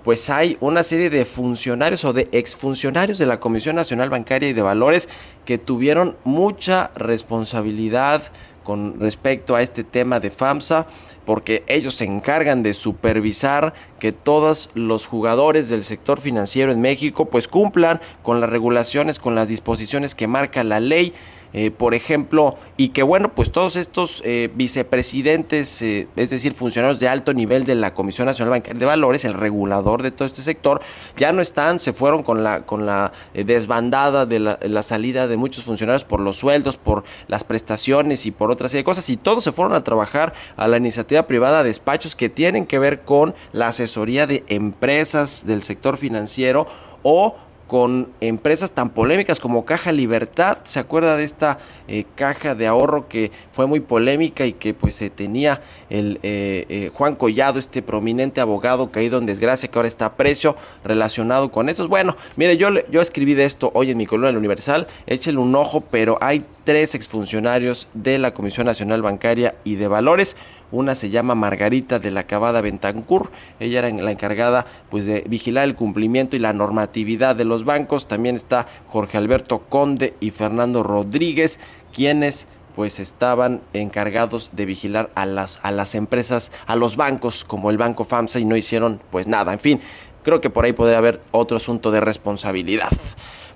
pues 0.03 0.31
hay 0.31 0.57
una 0.59 0.81
serie 0.81 1.11
de 1.11 1.23
funcionarios 1.23 2.03
o 2.03 2.13
de 2.13 2.29
exfuncionarios 2.31 3.19
de 3.19 3.27
la 3.27 3.39
Comisión 3.39 3.75
Nacional 3.75 4.09
Bancaria 4.09 4.49
y 4.49 4.53
de 4.53 4.63
Valores 4.63 5.07
que 5.45 5.59
tuvieron 5.59 6.17
mucha 6.23 6.89
responsabilidad 6.95 8.23
con 8.63 8.99
respecto 8.99 9.55
a 9.55 9.61
este 9.61 9.83
tema 9.83 10.19
de 10.19 10.31
FAMSA, 10.31 10.87
porque 11.25 11.63
ellos 11.67 11.95
se 11.95 12.05
encargan 12.05 12.63
de 12.63 12.73
supervisar 12.73 13.73
que 13.99 14.11
todos 14.11 14.69
los 14.73 15.05
jugadores 15.05 15.69
del 15.69 15.83
sector 15.83 16.19
financiero 16.19 16.71
en 16.71 16.81
México 16.81 17.25
pues 17.25 17.47
cumplan 17.47 18.01
con 18.23 18.41
las 18.41 18.49
regulaciones, 18.49 19.19
con 19.19 19.35
las 19.35 19.47
disposiciones 19.47 20.15
que 20.15 20.27
marca 20.27 20.63
la 20.63 20.79
ley 20.79 21.13
eh, 21.53 21.71
por 21.71 21.93
ejemplo, 21.93 22.55
y 22.77 22.89
que 22.89 23.03
bueno, 23.03 23.33
pues 23.35 23.51
todos 23.51 23.75
estos 23.75 24.21
eh, 24.25 24.49
vicepresidentes, 24.53 25.81
eh, 25.81 26.07
es 26.15 26.29
decir, 26.29 26.53
funcionarios 26.53 26.99
de 26.99 27.09
alto 27.09 27.33
nivel 27.33 27.65
de 27.65 27.75
la 27.75 27.93
Comisión 27.93 28.27
Nacional 28.27 28.51
Bancaria 28.51 28.79
de 28.79 28.85
Valores, 28.85 29.25
el 29.25 29.33
regulador 29.33 30.01
de 30.01 30.11
todo 30.11 30.25
este 30.25 30.41
sector, 30.41 30.81
ya 31.17 31.31
no 31.33 31.41
están, 31.41 31.79
se 31.79 31.91
fueron 31.91 32.23
con 32.23 32.43
la, 32.43 32.61
con 32.61 32.85
la 32.85 33.11
desbandada 33.33 34.25
de 34.25 34.39
la, 34.39 34.83
salida 34.83 35.27
de 35.27 35.37
muchos 35.37 35.65
funcionarios 35.65 36.03
por 36.03 36.21
los 36.21 36.37
sueldos, 36.37 36.77
por 36.77 37.03
las 37.27 37.43
prestaciones 37.43 38.25
y 38.25 38.31
por 38.31 38.49
otras 38.49 38.75
cosas, 38.83 39.09
y 39.09 39.17
todos 39.17 39.43
se 39.43 39.51
fueron 39.51 39.73
a 39.73 39.83
trabajar 39.83 40.33
a 40.55 40.67
la 40.67 40.77
iniciativa 40.77 41.27
privada, 41.27 41.63
despachos 41.63 42.15
que 42.15 42.29
tienen 42.29 42.65
que 42.65 42.79
ver 42.79 43.01
con 43.01 43.35
la 43.51 43.67
asesoría 43.67 44.25
de 44.25 44.43
empresas 44.47 45.45
del 45.45 45.61
sector 45.61 45.97
financiero 45.97 46.67
o 47.03 47.35
con 47.71 48.09
empresas 48.19 48.73
tan 48.73 48.89
polémicas 48.89 49.39
como 49.39 49.63
Caja 49.63 49.93
Libertad. 49.93 50.57
¿Se 50.65 50.77
acuerda 50.77 51.15
de 51.15 51.23
esta 51.23 51.57
eh, 51.87 52.03
caja 52.15 52.53
de 52.53 52.67
ahorro 52.67 53.07
que 53.07 53.31
fue 53.53 53.65
muy 53.65 53.79
polémica 53.79 54.45
y 54.45 54.51
que 54.51 54.73
pues 54.73 54.95
se 54.95 55.09
tenía 55.09 55.61
el 55.89 56.19
eh, 56.21 56.65
eh, 56.67 56.91
Juan 56.93 57.15
Collado, 57.15 57.59
este 57.59 57.81
prominente 57.81 58.41
abogado 58.41 58.91
caído 58.91 59.19
en 59.19 59.25
desgracia 59.25 59.71
que 59.71 59.79
ahora 59.79 59.87
está 59.87 60.07
a 60.07 60.15
precio 60.15 60.57
relacionado 60.83 61.49
con 61.49 61.69
estos? 61.69 61.87
Bueno, 61.87 62.17
mire, 62.35 62.57
yo, 62.57 62.67
yo 62.89 62.99
escribí 62.99 63.35
de 63.35 63.45
esto 63.45 63.71
hoy 63.73 63.89
en 63.89 63.97
mi 63.97 64.05
columna 64.05 64.27
del 64.27 64.37
Universal, 64.37 64.87
échele 65.07 65.37
un 65.37 65.55
ojo, 65.55 65.79
pero 65.79 66.17
hay 66.19 66.43
tres 66.65 66.93
exfuncionarios 66.93 67.87
de 67.93 68.19
la 68.19 68.33
Comisión 68.33 68.65
Nacional 68.65 69.01
Bancaria 69.01 69.55
y 69.63 69.75
de 69.75 69.87
Valores. 69.87 70.35
Una 70.71 70.95
se 70.95 71.09
llama 71.09 71.35
Margarita 71.35 71.99
de 71.99 72.11
la 72.11 72.23
Cabada 72.23 72.61
Bentancur. 72.61 73.31
Ella 73.59 73.79
era 73.79 73.89
la 73.89 74.11
encargada 74.11 74.65
pues 74.89 75.05
de 75.05 75.23
vigilar 75.27 75.65
el 75.65 75.75
cumplimiento 75.75 76.35
y 76.35 76.39
la 76.39 76.53
normatividad 76.53 77.35
de 77.35 77.45
los 77.45 77.65
bancos. 77.65 78.07
También 78.07 78.35
está 78.35 78.67
Jorge 78.87 79.17
Alberto 79.17 79.59
Conde 79.69 80.13
y 80.19 80.31
Fernando 80.31 80.83
Rodríguez, 80.83 81.59
quienes 81.93 82.47
pues 82.75 82.99
estaban 82.99 83.61
encargados 83.73 84.51
de 84.53 84.65
vigilar 84.65 85.09
a 85.15 85.25
las 85.25 85.59
a 85.63 85.71
las 85.71 85.93
empresas, 85.93 86.51
a 86.67 86.75
los 86.75 86.95
bancos 86.95 87.43
como 87.43 87.69
el 87.69 87.77
Banco 87.77 88.05
FAMSA 88.05 88.39
y 88.39 88.45
no 88.45 88.55
hicieron 88.55 89.01
pues 89.11 89.27
nada. 89.27 89.53
En 89.53 89.59
fin, 89.59 89.81
creo 90.23 90.41
que 90.41 90.49
por 90.49 90.65
ahí 90.65 90.73
podría 90.73 90.97
haber 90.97 91.21
otro 91.31 91.57
asunto 91.57 91.91
de 91.91 91.99
responsabilidad. 91.99 92.89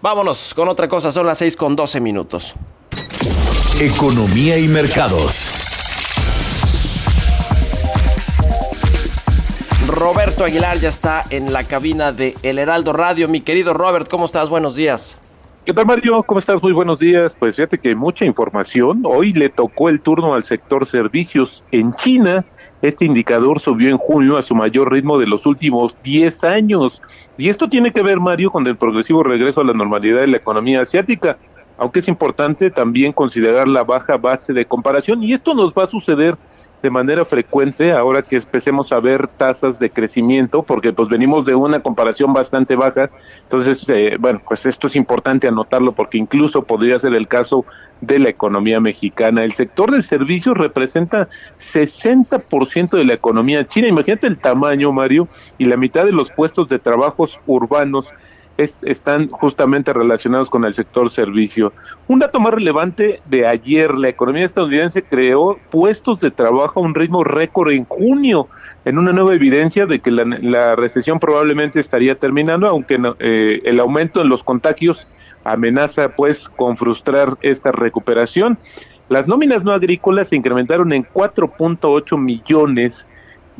Vámonos 0.01 0.53
con 0.53 0.67
otra 0.67 0.89
cosa, 0.89 1.11
son 1.11 1.25
las 1.25 1.37
6 1.39 1.55
con 1.55 1.75
12 1.75 1.99
minutos. 2.01 2.53
Economía 3.79 4.57
y 4.57 4.67
mercados. 4.67 5.64
Roberto 10.05 10.43
Aguilar 10.45 10.77
ya 10.77 10.89
está 10.89 11.23
en 11.31 11.51
la 11.51 11.63
cabina 11.63 12.11
de 12.11 12.35
El 12.43 12.59
Heraldo 12.59 12.93
Radio. 12.93 13.27
Mi 13.27 13.41
querido 13.41 13.73
Robert, 13.73 14.07
¿cómo 14.07 14.27
estás? 14.27 14.51
Buenos 14.51 14.75
días. 14.75 15.19
¿Qué 15.65 15.73
tal 15.73 15.87
Mario? 15.87 16.21
¿Cómo 16.21 16.39
estás? 16.39 16.61
Muy 16.61 16.73
buenos 16.73 16.99
días. 16.99 17.35
Pues 17.39 17.55
fíjate 17.55 17.79
que 17.79 17.95
mucha 17.95 18.23
información. 18.23 19.01
Hoy 19.03 19.33
le 19.33 19.49
tocó 19.49 19.89
el 19.89 20.01
turno 20.01 20.35
al 20.35 20.43
sector 20.43 20.85
servicios. 20.85 21.63
En 21.71 21.95
China, 21.95 22.45
este 22.83 23.05
indicador 23.05 23.59
subió 23.59 23.89
en 23.89 23.97
junio 23.97 24.37
a 24.37 24.43
su 24.43 24.53
mayor 24.53 24.91
ritmo 24.91 25.17
de 25.17 25.25
los 25.25 25.47
últimos 25.47 25.97
10 26.03 26.43
años. 26.43 27.01
Y 27.35 27.49
esto 27.49 27.67
tiene 27.67 27.89
que 27.91 28.03
ver, 28.03 28.19
Mario, 28.19 28.51
con 28.51 28.67
el 28.67 28.77
progresivo 28.77 29.23
regreso 29.23 29.61
a 29.61 29.65
la 29.65 29.73
normalidad 29.73 30.19
de 30.19 30.27
la 30.27 30.37
economía 30.37 30.83
asiática. 30.83 31.39
Aunque 31.79 32.01
es 32.01 32.07
importante 32.07 32.69
también 32.69 33.11
considerar 33.11 33.67
la 33.67 33.83
baja 33.83 34.17
base 34.17 34.53
de 34.53 34.65
comparación. 34.65 35.23
Y 35.23 35.33
esto 35.33 35.55
nos 35.55 35.73
va 35.73 35.85
a 35.85 35.87
suceder 35.87 36.37
de 36.85 36.91
manera 36.91 37.25
frecuente 37.25 37.91
ahora 37.93 38.21
que 38.21 38.35
empecemos 38.35 38.91
a 38.91 38.99
ver 38.99 39.27
tasas 39.27 39.79
de 39.79 39.89
crecimiento, 39.89 40.61
porque 40.61 40.93
pues 40.93 41.09
venimos 41.09 41.43
de 41.43 41.55
una 41.55 41.79
comparación 41.79 42.31
bastante 42.31 42.75
baja, 42.75 43.09
entonces, 43.41 43.89
eh, 43.89 44.17
bueno, 44.19 44.39
pues 44.47 44.67
esto 44.67 44.85
es 44.85 44.95
importante 44.95 45.47
anotarlo 45.47 45.93
porque 45.93 46.19
incluso 46.19 46.61
podría 46.61 46.99
ser 46.99 47.15
el 47.15 47.27
caso 47.27 47.65
de 48.01 48.19
la 48.19 48.29
economía 48.29 48.79
mexicana. 48.79 49.43
El 49.43 49.53
sector 49.53 49.89
de 49.89 50.03
servicios 50.03 50.55
representa 50.55 51.27
60% 51.73 52.91
de 52.91 53.03
la 53.03 53.15
economía 53.15 53.65
china, 53.65 53.87
imagínate 53.87 54.27
el 54.27 54.37
tamaño, 54.37 54.91
Mario, 54.91 55.27
y 55.57 55.65
la 55.65 55.77
mitad 55.77 56.05
de 56.05 56.11
los 56.11 56.29
puestos 56.29 56.67
de 56.67 56.77
trabajos 56.77 57.39
urbanos 57.47 58.05
están 58.57 59.29
justamente 59.29 59.93
relacionados 59.93 60.49
con 60.49 60.65
el 60.65 60.73
sector 60.73 61.09
servicio. 61.09 61.73
Un 62.07 62.19
dato 62.19 62.39
más 62.39 62.53
relevante 62.53 63.21
de 63.25 63.45
ayer, 63.45 63.93
la 63.95 64.09
economía 64.09 64.45
estadounidense 64.45 65.03
creó 65.03 65.59
puestos 65.69 66.21
de 66.21 66.31
trabajo 66.31 66.79
a 66.79 66.83
un 66.83 66.95
ritmo 66.95 67.23
récord 67.23 67.71
en 67.71 67.85
junio, 67.85 68.47
en 68.85 68.97
una 68.97 69.11
nueva 69.11 69.33
evidencia 69.33 69.85
de 69.85 69.99
que 69.99 70.11
la, 70.11 70.75
recesión 70.75 71.19
probablemente 71.19 71.79
estaría 71.79 72.15
terminando, 72.15 72.67
aunque 72.67 72.97
eh, 73.19 73.61
el 73.65 73.79
aumento 73.79 74.21
en 74.21 74.29
los 74.29 74.43
contagios 74.43 75.07
amenaza 75.43 76.09
pues 76.15 76.49
con 76.49 76.77
frustrar 76.77 77.37
esta 77.41 77.71
recuperación. 77.71 78.57
Las 79.09 79.27
nóminas 79.27 79.63
no 79.63 79.71
agrícolas 79.71 80.29
se 80.29 80.35
incrementaron 80.35 80.91
en 80.91 81.03
4.8 81.03 82.17
millones 82.17 83.05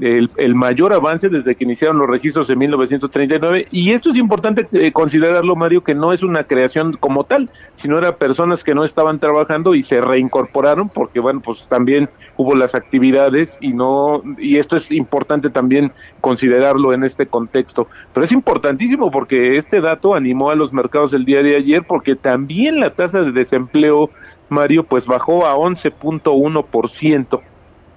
el, 0.01 0.55
mayor 0.55 0.93
avance 0.93 1.29
desde 1.29 1.55
que 1.55 1.63
iniciaron 1.63 1.97
los 1.97 2.07
registros 2.07 2.49
en 2.49 2.59
1939 2.59 3.67
y 3.71 3.91
esto 3.91 4.11
es 4.11 4.17
importante 4.17 4.67
eh, 4.73 4.91
considerarlo 4.91 5.55
Mario 5.55 5.83
que 5.83 5.95
no 5.95 6.11
es 6.11 6.23
una 6.23 6.43
creación 6.43 6.93
como 6.93 7.23
tal 7.23 7.49
sino 7.75 7.97
era 7.97 8.17
personas 8.17 8.63
que 8.63 8.75
no 8.75 8.83
estaban 8.83 9.19
trabajando 9.19 9.73
y 9.73 9.83
se 9.83 10.01
reincorporaron 10.01 10.89
porque 10.89 11.19
bueno 11.19 11.41
pues 11.41 11.65
también 11.69 12.09
hubo 12.37 12.55
las 12.55 12.75
actividades 12.75 13.57
y 13.61 13.73
no 13.73 14.21
y 14.37 14.57
esto 14.57 14.75
es 14.75 14.91
importante 14.91 15.49
también 15.49 15.91
considerarlo 16.21 16.93
en 16.93 17.03
este 17.03 17.27
contexto. 17.27 17.87
Pero 18.13 18.25
es 18.25 18.31
importantísimo 18.31 19.11
porque 19.11 19.57
este 19.57 19.81
dato 19.81 20.15
animó 20.15 20.49
a 20.49 20.55
los 20.55 20.73
mercados 20.73 21.13
el 21.13 21.25
día 21.25 21.43
de 21.43 21.55
ayer 21.55 21.83
porque 21.87 22.15
también 22.15 22.79
la 22.79 22.91
tasa 22.91 23.21
de 23.21 23.31
desempleo 23.31 24.09
Mario 24.49 24.83
pues 24.83 25.05
bajó 25.05 25.45
a 25.45 25.55
11.1 25.55 26.65
por 26.65 26.89
ciento 26.89 27.41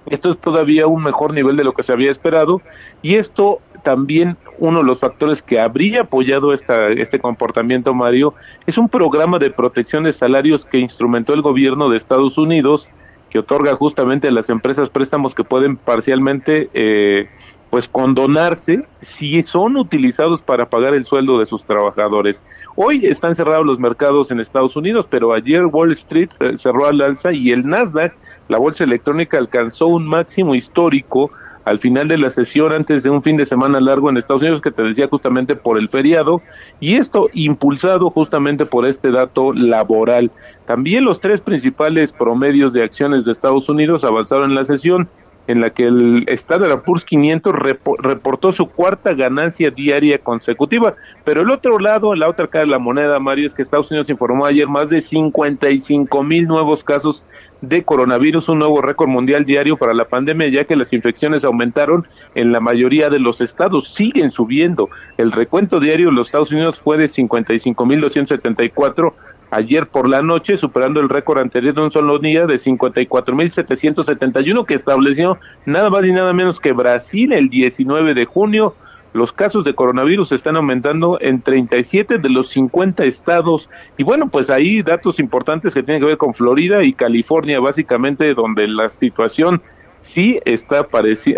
esto 0.13 0.31
es 0.31 0.37
todavía 0.39 0.87
un 0.87 1.03
mejor 1.03 1.33
nivel 1.33 1.55
de 1.57 1.63
lo 1.63 1.73
que 1.73 1.83
se 1.83 1.93
había 1.93 2.11
esperado 2.11 2.61
y 3.01 3.15
esto 3.15 3.59
también 3.83 4.37
uno 4.57 4.79
de 4.79 4.85
los 4.85 4.99
factores 4.99 5.41
que 5.41 5.59
habría 5.59 6.01
apoyado 6.01 6.53
esta, 6.53 6.89
este 6.89 7.19
comportamiento, 7.19 7.93
Mario, 7.93 8.33
es 8.67 8.77
un 8.77 8.89
programa 8.89 9.39
de 9.39 9.51
protección 9.51 10.03
de 10.03 10.13
salarios 10.13 10.65
que 10.65 10.79
instrumentó 10.79 11.33
el 11.33 11.41
gobierno 11.41 11.89
de 11.89 11.97
Estados 11.97 12.37
Unidos, 12.37 12.89
que 13.29 13.39
otorga 13.39 13.75
justamente 13.75 14.27
a 14.27 14.31
las 14.31 14.49
empresas 14.49 14.89
préstamos 14.89 15.33
que 15.33 15.43
pueden 15.43 15.77
parcialmente 15.77 16.69
eh, 16.73 17.29
pues 17.69 17.87
condonarse 17.87 18.85
si 19.01 19.43
son 19.43 19.77
utilizados 19.77 20.41
para 20.41 20.69
pagar 20.69 20.93
el 20.93 21.05
sueldo 21.05 21.37
de 21.37 21.45
sus 21.45 21.63
trabajadores. 21.63 22.43
Hoy 22.75 23.05
están 23.05 23.35
cerrados 23.35 23.65
los 23.65 23.79
mercados 23.79 24.31
en 24.31 24.39
Estados 24.39 24.75
Unidos, 24.75 25.07
pero 25.09 25.33
ayer 25.33 25.65
Wall 25.65 25.91
Street 25.91 26.29
eh, 26.39 26.57
cerró 26.57 26.87
al 26.87 27.01
alza 27.01 27.31
y 27.31 27.51
el 27.51 27.67
Nasdaq, 27.67 28.15
la 28.49 28.57
bolsa 28.57 28.83
electrónica, 28.83 29.37
alcanzó 29.37 29.87
un 29.87 30.05
máximo 30.05 30.55
histórico 30.55 31.31
al 31.65 31.77
final 31.77 32.07
de 32.07 32.17
la 32.17 32.31
sesión 32.31 32.73
antes 32.73 33.03
de 33.03 33.11
un 33.11 33.21
fin 33.21 33.37
de 33.37 33.45
semana 33.45 33.79
largo 33.79 34.09
en 34.09 34.17
Estados 34.17 34.41
Unidos 34.41 34.61
que 34.61 34.71
te 34.71 34.81
decía 34.81 35.07
justamente 35.07 35.55
por 35.55 35.77
el 35.77 35.87
feriado 35.87 36.41
y 36.79 36.95
esto 36.95 37.29
impulsado 37.33 38.09
justamente 38.09 38.65
por 38.65 38.87
este 38.87 39.11
dato 39.11 39.53
laboral. 39.53 40.31
También 40.65 41.05
los 41.05 41.19
tres 41.19 41.41
principales 41.41 42.11
promedios 42.11 42.73
de 42.73 42.83
acciones 42.83 43.23
de 43.23 43.31
Estados 43.31 43.69
Unidos 43.69 44.03
avanzaron 44.03 44.49
en 44.49 44.55
la 44.55 44.65
sesión 44.65 45.07
en 45.49 45.61
la 45.61 45.71
que 45.71 45.87
el 45.87 46.25
Standard 46.27 46.83
Poor's 46.83 47.03
500 47.03 47.55
reportó 47.97 48.51
su 48.51 48.67
cuarta 48.67 49.15
ganancia 49.15 49.71
diaria 49.71 50.19
consecutiva. 50.19 50.93
Pero 51.25 51.41
el 51.41 51.49
otro 51.49 51.79
lado, 51.79 52.13
la 52.13 52.29
otra 52.29 52.45
cara 52.45 52.65
de 52.65 52.69
la 52.69 52.77
moneda, 52.77 53.19
Mario, 53.19 53.47
es 53.47 53.55
que 53.55 53.63
Estados 53.63 53.89
Unidos 53.89 54.11
informó 54.11 54.45
ayer 54.45 54.67
más 54.67 54.89
de 54.89 55.01
55 55.01 56.21
mil 56.21 56.47
nuevos 56.47 56.83
casos 56.83 57.25
de 57.61 57.83
coronavirus, 57.83 58.49
un 58.49 58.59
nuevo 58.59 58.79
récord 58.79 59.09
mundial 59.09 59.43
diario 59.43 59.75
para 59.75 59.95
la 59.95 60.05
pandemia, 60.05 60.49
ya 60.49 60.65
que 60.65 60.75
las 60.75 60.93
infecciones 60.93 61.43
aumentaron 61.43 62.07
en 62.35 62.51
la 62.51 62.59
mayoría 62.59 63.09
de 63.09 63.17
los 63.17 63.41
estados, 63.41 63.91
siguen 63.95 64.29
subiendo. 64.29 64.87
El 65.17 65.31
recuento 65.31 65.79
diario 65.79 66.09
en 66.09 66.15
los 66.15 66.27
Estados 66.27 66.51
Unidos 66.51 66.79
fue 66.79 66.99
de 66.99 67.07
55 67.07 67.85
mil 67.87 68.01
274 68.01 69.15
ayer 69.51 69.87
por 69.87 70.07
la 70.07 70.21
noche, 70.21 70.57
superando 70.57 70.99
el 70.99 71.09
récord 71.09 71.39
anterior 71.39 71.73
de 71.73 71.81
un 71.81 71.89
solo 71.91 72.19
día 72.19 72.45
de 72.45 72.55
54.771 72.55 74.65
que 74.65 74.75
estableció 74.75 75.39
nada 75.65 75.89
más 75.89 76.05
y 76.05 76.11
nada 76.11 76.33
menos 76.33 76.59
que 76.59 76.73
Brasil 76.73 77.33
el 77.33 77.49
19 77.49 78.13
de 78.13 78.25
junio. 78.25 78.75
Los 79.11 79.31
casos 79.31 79.65
de 79.65 79.73
coronavirus 79.73 80.33
están 80.33 80.55
aumentando 80.55 81.17
en 81.19 81.41
37 81.41 82.19
de 82.19 82.29
los 82.29 82.49
50 82.49 83.05
estados. 83.05 83.67
Y 83.97 84.03
bueno, 84.03 84.29
pues 84.29 84.51
ahí 84.51 84.83
datos 84.83 85.19
importantes 85.19 85.73
que 85.73 85.81
tienen 85.81 86.01
que 86.01 86.07
ver 86.07 86.17
con 86.17 86.35
Florida 86.35 86.83
y 86.83 86.93
California, 86.93 87.59
básicamente 87.59 88.35
donde 88.35 88.67
la 88.67 88.87
situación 88.89 89.63
sí 90.03 90.39
está, 90.45 90.87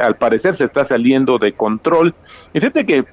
al 0.01 0.17
parecer 0.17 0.55
se 0.55 0.65
está 0.65 0.83
saliendo 0.83 1.37
de 1.37 1.53
control. 1.53 2.13
Y 2.53 2.59
fíjate 2.59 2.85
que 2.85 3.05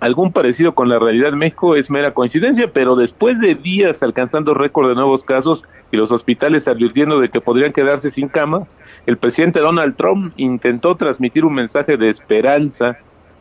algún 0.00 0.32
parecido 0.32 0.74
con 0.74 0.88
la 0.88 0.98
realidad 0.98 1.30
de 1.30 1.36
México 1.36 1.74
es 1.74 1.90
mera 1.90 2.12
coincidencia, 2.12 2.70
pero 2.72 2.96
después 2.96 3.40
de 3.40 3.54
días 3.54 4.02
alcanzando 4.02 4.54
récord 4.54 4.88
de 4.88 4.94
nuevos 4.94 5.24
casos 5.24 5.64
y 5.90 5.96
los 5.96 6.10
hospitales 6.10 6.68
advirtiendo 6.68 7.20
de 7.20 7.30
que 7.30 7.40
podrían 7.40 7.72
quedarse 7.72 8.10
sin 8.10 8.28
camas, 8.28 8.76
el 9.06 9.16
presidente 9.16 9.60
Donald 9.60 9.96
Trump 9.96 10.34
intentó 10.36 10.96
transmitir 10.96 11.44
un 11.44 11.54
mensaje 11.54 11.96
de 11.96 12.10
esperanza 12.10 12.98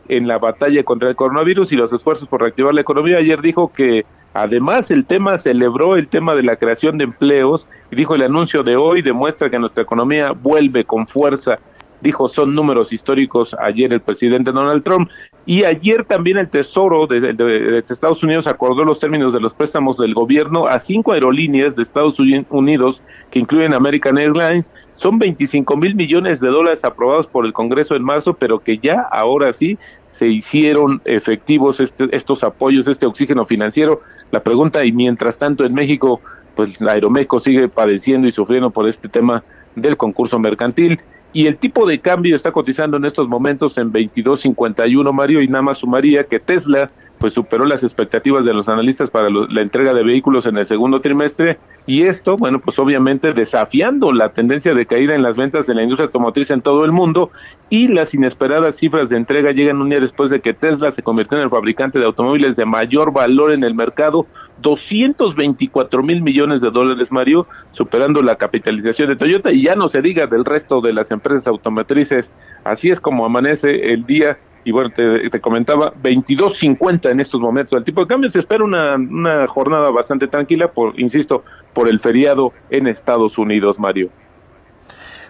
en 0.08 0.28
la 0.28 0.38
batalla 0.38 0.84
contra 0.84 1.10
el 1.10 1.16
coronavirus 1.16 1.72
y 1.72 1.76
los 1.76 1.92
esfuerzos 1.92 2.28
por 2.28 2.42
reactivar 2.42 2.74
la 2.74 2.82
economía. 2.82 3.18
Ayer 3.18 3.42
dijo 3.42 3.74
que 3.74 4.06
además 4.34 4.92
el 4.92 5.06
tema 5.06 5.38
celebró 5.40 5.96
el 5.96 6.08
tema 6.08 6.36
de 6.36 6.44
la 6.44 6.58
creación 6.58 6.98
de 6.98 7.06
empleos 7.06 7.68
y 7.92 7.96
dijo 7.96 8.16
el 8.16 8.22
anuncio 8.22 8.64
de 8.64 8.76
hoy 8.76 9.02
demuestra 9.02 9.50
que 9.50 9.60
nuestra 9.60 9.84
economía 9.84 10.32
vuelve 10.32 10.86
con 10.86 11.08
fuerza 11.08 11.60
dijo 12.06 12.28
son 12.28 12.54
números 12.54 12.94
históricos 12.94 13.56
ayer 13.60 13.92
el 13.92 14.00
presidente 14.00 14.52
Donald 14.52 14.84
Trump 14.84 15.10
y 15.48 15.64
ayer 15.64 16.06
también 16.06 16.38
el 16.38 16.50
Tesoro 16.50 17.08
de, 17.08 17.84
Estados 17.90 18.24
Unidos 18.24 18.48
acordó 18.48 18.84
los 18.84 19.00
términos 19.00 19.34
de 19.34 19.40
los 19.40 19.54
préstamos 19.54 19.98
del 19.98 20.14
gobierno 20.14 20.68
a 20.68 20.80
cinco 20.80 21.12
aerolíneas 21.12 21.76
de 21.76 21.84
Estados 21.84 22.20
Unidos 22.20 23.02
que 23.32 23.40
incluyen 23.40 23.74
American 23.74 24.18
Airlines. 24.18 24.72
Son 24.96 25.20
25 25.20 25.78
mil 25.78 25.96
millones 25.96 26.40
de 26.40 26.48
dólares 26.48 26.84
aprobados 26.84 27.28
por 27.28 27.46
el 27.46 27.54
Congreso 27.54 27.96
en 27.96 28.04
marzo, 28.04 28.34
pero 28.34 28.60
que 28.60 28.78
ya 28.78 29.02
ahora 29.12 29.54
sí 29.54 29.78
se 30.14 30.28
hicieron 30.28 31.02
efectivos 31.06 31.80
este, 31.80 32.08
estos 32.16 32.44
apoyos, 32.44 32.88
este 32.88 33.06
oxígeno 33.06 33.46
financiero. 33.46 34.02
La 34.32 34.42
pregunta, 34.42 34.86
y 34.86 34.92
mientras 34.92 35.38
tanto 35.38 35.66
en 35.66 35.74
México, 35.74 36.22
pues 36.56 36.80
la 36.82 36.94
Aeromeco 36.94 37.40
sigue 37.40 37.68
padeciendo 37.68 38.28
y 38.28 38.32
sufriendo 38.32 38.72
por 38.72 38.88
este 38.88 39.10
tema 39.10 39.44
del 39.76 39.98
concurso 39.98 40.40
mercantil 40.40 41.00
y 41.36 41.48
el 41.48 41.58
tipo 41.58 41.86
de 41.86 42.00
cambio 42.00 42.34
está 42.34 42.54
cotizando 42.54 42.96
en 42.96 43.04
estos 43.04 43.28
momentos 43.28 43.78
en 43.78 43.92
22.51 43.92 45.12
Mario 45.12 45.42
y 45.42 45.50
nada 45.50 45.64
más 45.64 45.80
sumaría 45.80 46.24
que 46.24 46.40
Tesla 46.40 46.90
pues 47.20 47.34
superó 47.34 47.66
las 47.66 47.84
expectativas 47.84 48.46
de 48.46 48.54
los 48.54 48.70
analistas 48.70 49.10
para 49.10 49.30
la 49.30 49.62
entrega 49.62 49.94
de 49.94 50.06
vehículos 50.06 50.46
en 50.46 50.58
el 50.58 50.66
segundo 50.66 51.02
trimestre 51.02 51.58
y 51.86 52.04
esto, 52.04 52.38
bueno, 52.38 52.60
pues 52.60 52.80
obviamente 52.80 53.34
desafiando 53.34 54.14
la 54.14 54.30
tendencia 54.30 54.74
de 54.74 54.86
caída 54.86 55.14
en 55.14 55.24
las 55.24 55.36
ventas 55.36 55.68
de 55.68 55.76
la 55.76 55.84
industria 55.84 56.06
automotriz 56.06 56.52
en 56.52 56.62
todo 56.62 56.86
el 56.86 56.94
mundo 56.94 57.32
y 57.70 57.90
las 57.90 58.14
inesperadas 58.14 58.78
cifras 58.78 59.10
de 59.10 59.18
entrega 59.18 59.52
llegan 59.52 59.82
un 59.82 59.90
día 59.90 60.00
después 60.00 60.30
de 60.30 60.40
que 60.40 60.54
Tesla 60.54 60.94
se 60.94 61.04
convirtió 61.04 61.38
en 61.38 61.44
el 61.44 61.50
fabricante 61.50 62.00
de 62.00 62.06
automóviles 62.06 62.56
de 62.56 62.66
mayor 62.66 63.12
valor 63.12 63.52
en 63.52 63.66
el 63.66 63.76
mercado, 63.76 64.26
224 64.62 66.04
mil 66.04 66.22
millones 66.22 66.62
de 66.62 66.72
dólares, 66.72 67.12
Mario, 67.12 67.48
superando 67.72 68.22
la 68.22 68.36
capitalización 68.36 69.10
de 69.10 69.16
Toyota 69.16 69.52
y 69.52 69.64
ya 69.64 69.76
no 69.76 69.88
se 69.88 70.02
diga 70.02 70.28
del 70.28 70.46
resto 70.46 70.82
de 70.82 70.94
las 70.94 71.12
empresas 71.12 71.48
automotrices. 71.48 72.32
Así 72.64 72.90
es 72.90 73.00
como 73.00 73.26
amanece 73.26 73.94
el 73.94 74.06
día 74.06 74.38
y 74.66 74.72
bueno, 74.72 74.90
te, 74.90 75.40
comentaba, 75.42 75.94
22.50 75.94 77.12
en 77.12 77.20
estos 77.20 77.40
momentos. 77.40 77.78
El 77.78 77.84
tipo 77.84 78.02
de 78.02 78.08
cambio 78.08 78.32
se 78.32 78.40
espera 78.40 78.64
una, 78.64 78.96
una 78.96 79.46
jornada 79.46 79.92
bastante 79.92 80.28
tranquila, 80.28 80.72
por, 80.72 81.00
insisto, 81.00 81.44
por 81.74 81.88
el 81.88 82.00
feriado 82.00 82.52
en 82.72 82.88
Estados 82.88 83.38
Unidos, 83.38 83.78
Mario. 83.78 84.10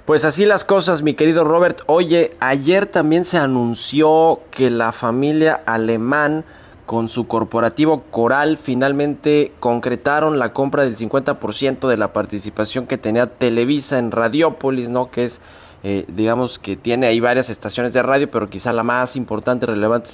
Pues 0.06 0.24
así 0.24 0.46
las 0.46 0.64
cosas, 0.64 1.02
mi 1.02 1.16
querido 1.16 1.44
Robert. 1.44 1.82
Oye, 1.88 2.32
ayer 2.40 2.86
también 2.86 3.26
se 3.26 3.38
anunció 3.38 4.40
que 4.52 4.70
la 4.70 4.94
familia 4.94 5.60
alemán 5.66 6.46
con 6.86 7.10
su 7.10 7.28
corporativo 7.28 8.04
Coral 8.12 8.58
finalmente 8.58 9.52
concretaron 9.60 10.40
la 10.40 10.54
compra 10.54 10.84
del 10.84 10.96
50% 10.96 11.88
de 11.88 11.98
la 11.98 12.14
participación 12.14 12.86
que 12.86 12.98
tenía 12.98 13.28
Televisa 13.28 13.98
en 13.98 14.12
Radiópolis, 14.12 14.90
¿no? 14.90 15.10
Que 15.10 15.26
es, 15.26 15.42
eh, 15.84 16.06
digamos, 16.08 16.60
que 16.60 16.76
tiene 16.76 17.08
ahí 17.08 17.20
varias 17.20 17.50
estaciones 17.50 17.94
de 17.94 18.04
radio, 18.04 18.30
pero 18.30 18.50
quizá 18.50 18.72
la 18.72 18.84
más 18.84 19.16
importante, 19.16 19.66
relevante 19.66 20.12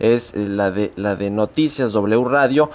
es, 0.00 0.34
eh, 0.34 0.46
la, 0.48 0.70
de, 0.70 0.92
la 0.96 1.16
de 1.16 1.30
Noticias 1.30 1.92
W 1.92 2.24
Radio. 2.24 2.70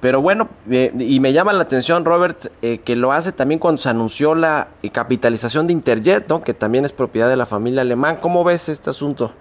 Pero 0.00 0.20
bueno, 0.20 0.48
eh, 0.70 0.92
y 0.98 1.20
me 1.20 1.32
llama 1.32 1.52
la 1.52 1.62
atención, 1.62 2.04
Robert, 2.04 2.50
que 2.60 2.96
lo 2.96 3.12
hace 3.12 3.32
también 3.32 3.58
cuando 3.58 3.80
se 3.80 3.88
anunció 3.88 4.34
la 4.34 4.68
capitalización 4.92 5.66
de 5.66 5.72
Interjet, 5.72 6.28
¿no? 6.28 6.42
que 6.42 6.52
también 6.52 6.84
es 6.84 6.92
propiedad 6.92 7.28
de 7.30 7.36
la 7.36 7.46
familia 7.46 7.80
alemán. 7.80 8.18
¿Cómo 8.20 8.44
ves 8.44 8.68
este 8.68 8.90
asunto? 8.90 9.32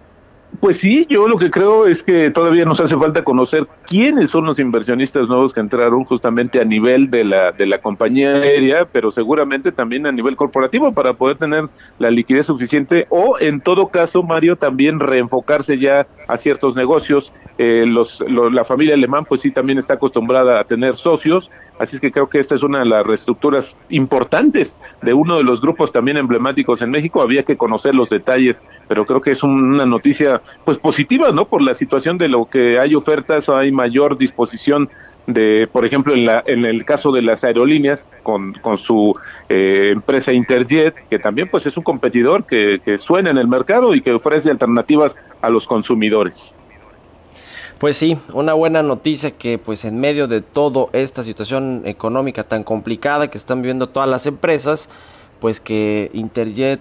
Pues 0.60 0.78
sí, 0.78 1.06
yo 1.10 1.28
lo 1.28 1.38
que 1.38 1.50
creo 1.50 1.88
es 1.88 2.04
que 2.04 2.30
todavía 2.30 2.64
nos 2.64 2.80
hace 2.80 2.96
falta 2.96 3.24
conocer 3.24 3.68
quiénes 3.86 4.30
son 4.30 4.46
los 4.46 4.60
inversionistas 4.60 5.28
nuevos 5.28 5.54
que 5.54 5.60
entraron 5.60 6.04
justamente 6.06 6.62
a 6.62 6.64
nivel 6.64 7.10
de 7.10 7.24
la, 7.24 7.52
de 7.52 7.66
la 7.66 7.80
compañía 7.80 8.36
aérea, 8.36 8.86
pero 8.86 9.12
seguramente 9.12 9.72
también 9.72 10.06
a 10.06 10.12
nivel 10.12 10.36
corporativo 10.36 10.94
para 10.94 11.14
poder 11.14 11.38
tener 11.38 11.70
la 12.00 12.12
liquidez 12.12 12.46
suficiente 12.46 13.08
o 13.10 13.38
en 13.40 13.62
todo 13.62 13.88
caso, 13.88 14.24
Mario, 14.24 14.56
también 14.56 15.00
reenfocarse 15.00 15.80
ya 15.80 16.08
a 16.28 16.38
ciertos 16.38 16.76
negocios. 16.76 17.34
Eh, 17.58 17.86
los, 17.86 18.24
la 18.28 18.64
familia 18.64 18.96
alemán 18.96 19.26
pues 19.26 19.42
sí 19.42 19.52
también 19.52 19.78
está 19.78 19.96
acostumbrada 19.96 20.60
a 20.60 20.64
tener 20.64 20.96
socios, 20.96 21.52
así 21.84 21.98
es 21.98 22.02
que 22.02 22.12
creo 22.12 22.28
que 22.28 22.40
esta 22.40 22.56
es 22.56 22.64
una 22.64 22.80
de 22.80 22.86
las 22.86 23.06
reestructuras 23.06 23.78
importantes 23.90 24.76
de 25.02 25.14
uno 25.14 25.38
de 25.38 25.44
los 25.44 25.62
grupos 25.62 25.92
también 25.92 26.18
emblemáticos 26.18 26.82
en 26.82 26.92
México. 26.92 27.22
Había 27.22 27.44
que 27.44 27.58
conocer 27.58 27.94
los 27.94 28.10
detalles, 28.10 28.62
pero 28.88 29.06
creo 29.06 29.22
que 29.22 29.32
es 29.32 29.44
una 29.44 29.86
noticia 29.86 30.42
pues 30.66 30.78
positiva, 30.78 31.32
¿no? 31.32 31.46
Por 31.46 31.62
la 31.62 31.76
situación 31.76 32.18
de 32.18 32.30
lo 32.30 32.46
que 32.46 32.80
hay 32.80 32.96
ofertas 32.96 33.50
hay 33.50 33.72
mayor 33.72 34.18
disposición 34.18 34.90
de, 35.28 35.68
por 35.72 35.86
ejemplo, 35.86 36.14
en, 36.14 36.26
la, 36.26 36.44
en 36.46 36.66
el 36.66 36.84
caso 36.84 37.12
de 37.12 37.22
las 37.22 37.44
aerolíneas, 37.44 38.10
con, 38.24 38.54
con 38.54 38.78
su 38.78 39.18
eh, 39.48 39.90
empresa 39.92 40.34
Interjet, 40.34 40.96
que 41.10 41.20
también 41.20 41.50
pues 41.50 41.66
es 41.66 41.78
un 41.78 41.84
competidor 41.84 42.46
que 42.46 42.98
suena 42.98 43.30
en 43.30 43.38
el 43.38 43.48
mercado 43.48 43.96
y 43.96 44.02
que 44.02 44.12
ofrece 44.12 44.50
alternativas 44.50 45.18
a 45.42 45.50
los 45.50 45.68
consumidores. 45.68 46.54
Pues 47.84 47.98
sí, 47.98 48.18
una 48.32 48.54
buena 48.54 48.82
noticia 48.82 49.32
que 49.32 49.58
pues 49.58 49.84
en 49.84 50.00
medio 50.00 50.30
de 50.30 50.40
toda 50.40 50.86
esta 50.94 51.22
situación 51.22 51.82
económica 51.84 52.46
tan 52.46 52.64
complicada 52.64 53.30
que 53.30 53.38
están 53.38 53.62
viviendo 53.62 53.90
todas 53.90 54.08
las 54.08 54.26
empresas, 54.26 54.88
pues 55.42 55.60
que 55.60 56.10
Interjet 56.14 56.80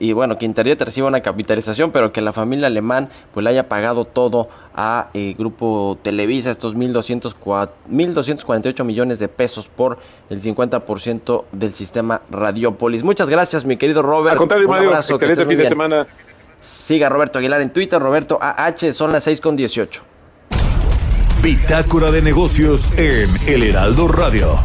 y 0.00 0.12
bueno 0.12 0.38
que 0.38 0.46
Interjet 0.46 0.82
reciba 0.82 1.06
una 1.06 1.20
capitalización 1.20 1.92
pero 1.92 2.12
que 2.12 2.20
la 2.20 2.32
familia 2.32 2.66
alemán 2.66 3.10
pues 3.32 3.44
le 3.44 3.50
haya 3.50 3.68
pagado 3.68 4.06
todo 4.06 4.48
a 4.74 5.10
eh, 5.14 5.36
grupo 5.38 5.96
Televisa 6.02 6.50
estos 6.50 6.74
1248 6.74 8.84
millones 8.84 9.20
de 9.20 9.28
pesos 9.28 9.68
por 9.68 9.98
el 10.30 10.42
50% 10.42 11.44
del 11.52 11.74
sistema 11.74 12.22
Radiopolis. 12.28 13.04
Muchas 13.04 13.30
gracias 13.30 13.64
mi 13.64 13.76
querido 13.76 14.02
Robert. 14.02 14.40
un 14.40 14.74
abrazo, 14.74 15.14
excelente 15.14 15.46
fin 15.46 15.58
de 15.58 15.68
semana. 15.68 16.08
Siga 16.60 17.08
Roberto 17.08 17.38
Aguilar 17.38 17.60
en 17.60 17.72
Twitter, 17.72 18.02
Roberto 18.02 18.40
AH, 18.42 18.92
son 18.92 19.12
las 19.12 19.22
6 19.22 19.40
con 19.40 19.54
18. 19.54 20.09
Bitácora 21.42 22.10
de 22.10 22.20
negocios 22.20 22.92
en 22.98 23.26
El 23.48 23.62
Heraldo 23.62 24.08
Radio. 24.08 24.58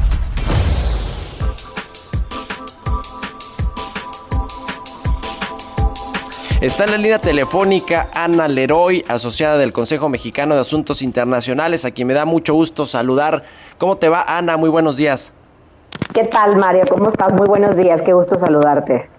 Está 6.59 6.83
en 6.83 6.91
la 6.91 6.97
línea 6.97 7.19
telefónica 7.19 8.09
Ana 8.13 8.49
Leroy, 8.49 9.05
asociada 9.07 9.57
del 9.57 9.71
Consejo 9.71 10.09
Mexicano 10.09 10.55
de 10.55 10.61
Asuntos 10.61 11.01
Internacionales, 11.01 11.85
a 11.85 11.91
quien 11.91 12.09
me 12.09 12.13
da 12.13 12.25
mucho 12.25 12.53
gusto 12.53 12.85
saludar. 12.85 13.43
¿Cómo 13.77 13.95
te 13.95 14.09
va, 14.09 14.25
Ana? 14.27 14.57
Muy 14.57 14.69
buenos 14.69 14.97
días. 14.97 15.31
¿Qué 16.13 16.25
tal, 16.25 16.57
Mario? 16.57 16.83
¿Cómo 16.89 17.07
estás? 17.07 17.31
Muy 17.31 17.47
buenos 17.47 17.77
días, 17.77 18.01
qué 18.01 18.11
gusto 18.11 18.37
saludarte. 18.37 19.14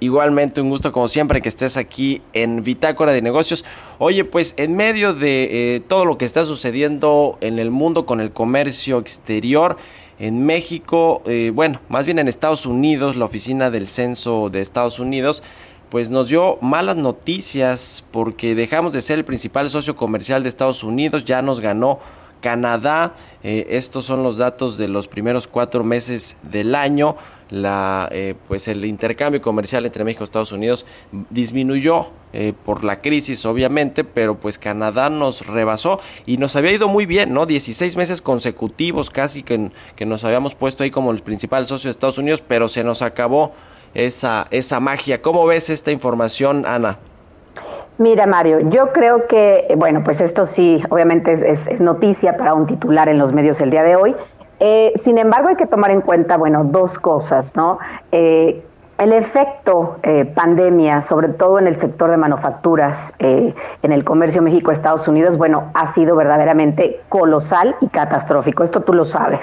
Igualmente, 0.00 0.62
un 0.62 0.70
gusto 0.70 0.92
como 0.92 1.08
siempre 1.08 1.42
que 1.42 1.48
estés 1.50 1.76
aquí 1.76 2.22
en 2.32 2.64
Bitácora 2.64 3.12
de 3.12 3.20
Negocios. 3.20 3.66
Oye, 3.98 4.24
pues 4.24 4.54
en 4.56 4.74
medio 4.74 5.12
de 5.12 5.76
eh, 5.76 5.80
todo 5.80 6.06
lo 6.06 6.16
que 6.16 6.24
está 6.24 6.46
sucediendo 6.46 7.36
en 7.42 7.58
el 7.58 7.70
mundo 7.70 8.06
con 8.06 8.20
el 8.22 8.32
comercio 8.32 8.98
exterior, 8.98 9.76
en 10.18 10.44
México, 10.46 11.22
eh, 11.26 11.52
bueno, 11.54 11.80
más 11.88 12.06
bien 12.06 12.18
en 12.18 12.28
Estados 12.28 12.64
Unidos, 12.64 13.16
la 13.16 13.26
oficina 13.26 13.70
del 13.70 13.88
censo 13.88 14.48
de 14.50 14.60
Estados 14.60 14.98
Unidos 14.98 15.42
pues 15.90 16.08
nos 16.08 16.28
dio 16.28 16.56
malas 16.60 16.96
noticias 16.96 18.04
porque 18.12 18.54
dejamos 18.54 18.92
de 18.92 19.02
ser 19.02 19.18
el 19.18 19.24
principal 19.24 19.68
socio 19.70 19.96
comercial 19.96 20.44
de 20.44 20.48
Estados 20.48 20.84
Unidos, 20.84 21.24
ya 21.24 21.42
nos 21.42 21.58
ganó 21.58 21.98
Canadá, 22.40 23.14
eh, 23.42 23.66
estos 23.70 24.04
son 24.04 24.22
los 24.22 24.36
datos 24.36 24.76
de 24.76 24.88
los 24.88 25.08
primeros 25.08 25.46
cuatro 25.46 25.84
meses 25.84 26.36
del 26.42 26.74
año, 26.74 27.16
la, 27.50 28.08
eh, 28.12 28.34
pues 28.48 28.68
el 28.68 28.84
intercambio 28.84 29.42
comercial 29.42 29.84
entre 29.84 30.04
México 30.04 30.22
y 30.22 30.24
Estados 30.24 30.52
Unidos 30.52 30.86
disminuyó 31.30 32.10
eh, 32.32 32.52
por 32.64 32.84
la 32.84 33.00
crisis 33.00 33.44
obviamente, 33.44 34.04
pero 34.04 34.38
pues 34.38 34.58
Canadá 34.58 35.10
nos 35.10 35.46
rebasó 35.46 36.00
y 36.26 36.36
nos 36.36 36.54
había 36.54 36.72
ido 36.72 36.88
muy 36.88 37.06
bien, 37.06 37.34
¿no? 37.34 37.46
16 37.46 37.96
meses 37.96 38.22
consecutivos 38.22 39.10
casi 39.10 39.42
que, 39.42 39.70
que 39.96 40.06
nos 40.06 40.24
habíamos 40.24 40.54
puesto 40.54 40.84
ahí 40.84 40.90
como 40.90 41.10
el 41.10 41.22
principal 41.22 41.66
socio 41.66 41.88
de 41.88 41.92
Estados 41.92 42.18
Unidos, 42.18 42.42
pero 42.46 42.68
se 42.68 42.84
nos 42.84 43.02
acabó 43.02 43.52
esa, 43.94 44.46
esa 44.50 44.78
magia. 44.78 45.20
¿Cómo 45.22 45.44
ves 45.46 45.70
esta 45.70 45.90
información, 45.90 46.64
Ana? 46.66 46.98
Mira, 48.00 48.26
Mario, 48.26 48.60
yo 48.70 48.94
creo 48.94 49.26
que, 49.26 49.74
bueno, 49.76 50.02
pues 50.02 50.22
esto 50.22 50.46
sí, 50.46 50.82
obviamente 50.88 51.34
es, 51.34 51.80
noticia 51.82 52.34
para 52.38 52.54
un 52.54 52.66
titular 52.66 53.10
en 53.10 53.18
los 53.18 53.34
medios 53.34 53.60
el 53.60 53.70
día 53.70 53.82
de 53.82 53.94
hoy. 53.94 54.16
Eh, 54.58 54.94
sin 55.04 55.18
embargo, 55.18 55.50
hay 55.50 55.56
que 55.56 55.66
tomar 55.66 55.90
en 55.90 56.00
cuenta, 56.00 56.38
bueno, 56.38 56.64
dos 56.64 56.98
cosas, 56.98 57.54
¿no? 57.54 57.78
Eh, 58.10 58.64
el 58.96 59.12
efecto 59.12 59.98
eh, 60.02 60.24
pandemia, 60.24 61.02
sobre 61.02 61.28
todo 61.28 61.58
en 61.58 61.66
el 61.66 61.78
sector 61.78 62.10
de 62.10 62.16
manufacturas, 62.16 63.12
en 63.18 63.92
el 63.92 64.02
comercio 64.02 64.40
México-Estados 64.40 65.06
Unidos, 65.06 65.36
bueno, 65.36 65.70
ha 65.74 65.92
sido 65.92 66.16
verdaderamente 66.16 67.02
colosal 67.10 67.76
y 67.82 67.88
catastrófico. 67.88 68.64
Esto 68.64 68.80
tú 68.80 68.94
lo 68.94 69.04
sabes. 69.04 69.40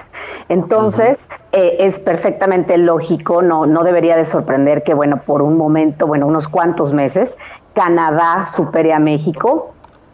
Entonces, 0.49 1.19
eh, 1.53 1.87
es 1.87 1.97
perfectamente 1.99 2.77
lógico, 2.77 3.41
no, 3.41 3.65
no 3.65 3.83
debería 3.83 4.17
de 4.17 4.25
sorprender 4.25 4.83
que, 4.83 4.93
bueno, 4.93 5.21
por 5.25 5.41
un 5.41 5.57
momento, 5.57 6.05
bueno, 6.05 6.27
unos 6.27 6.47
cuantos 6.47 6.93
meses, 6.93 7.35
Canadá 7.77 8.47
supere 8.47 8.91
a 8.91 8.97
México 8.97 9.71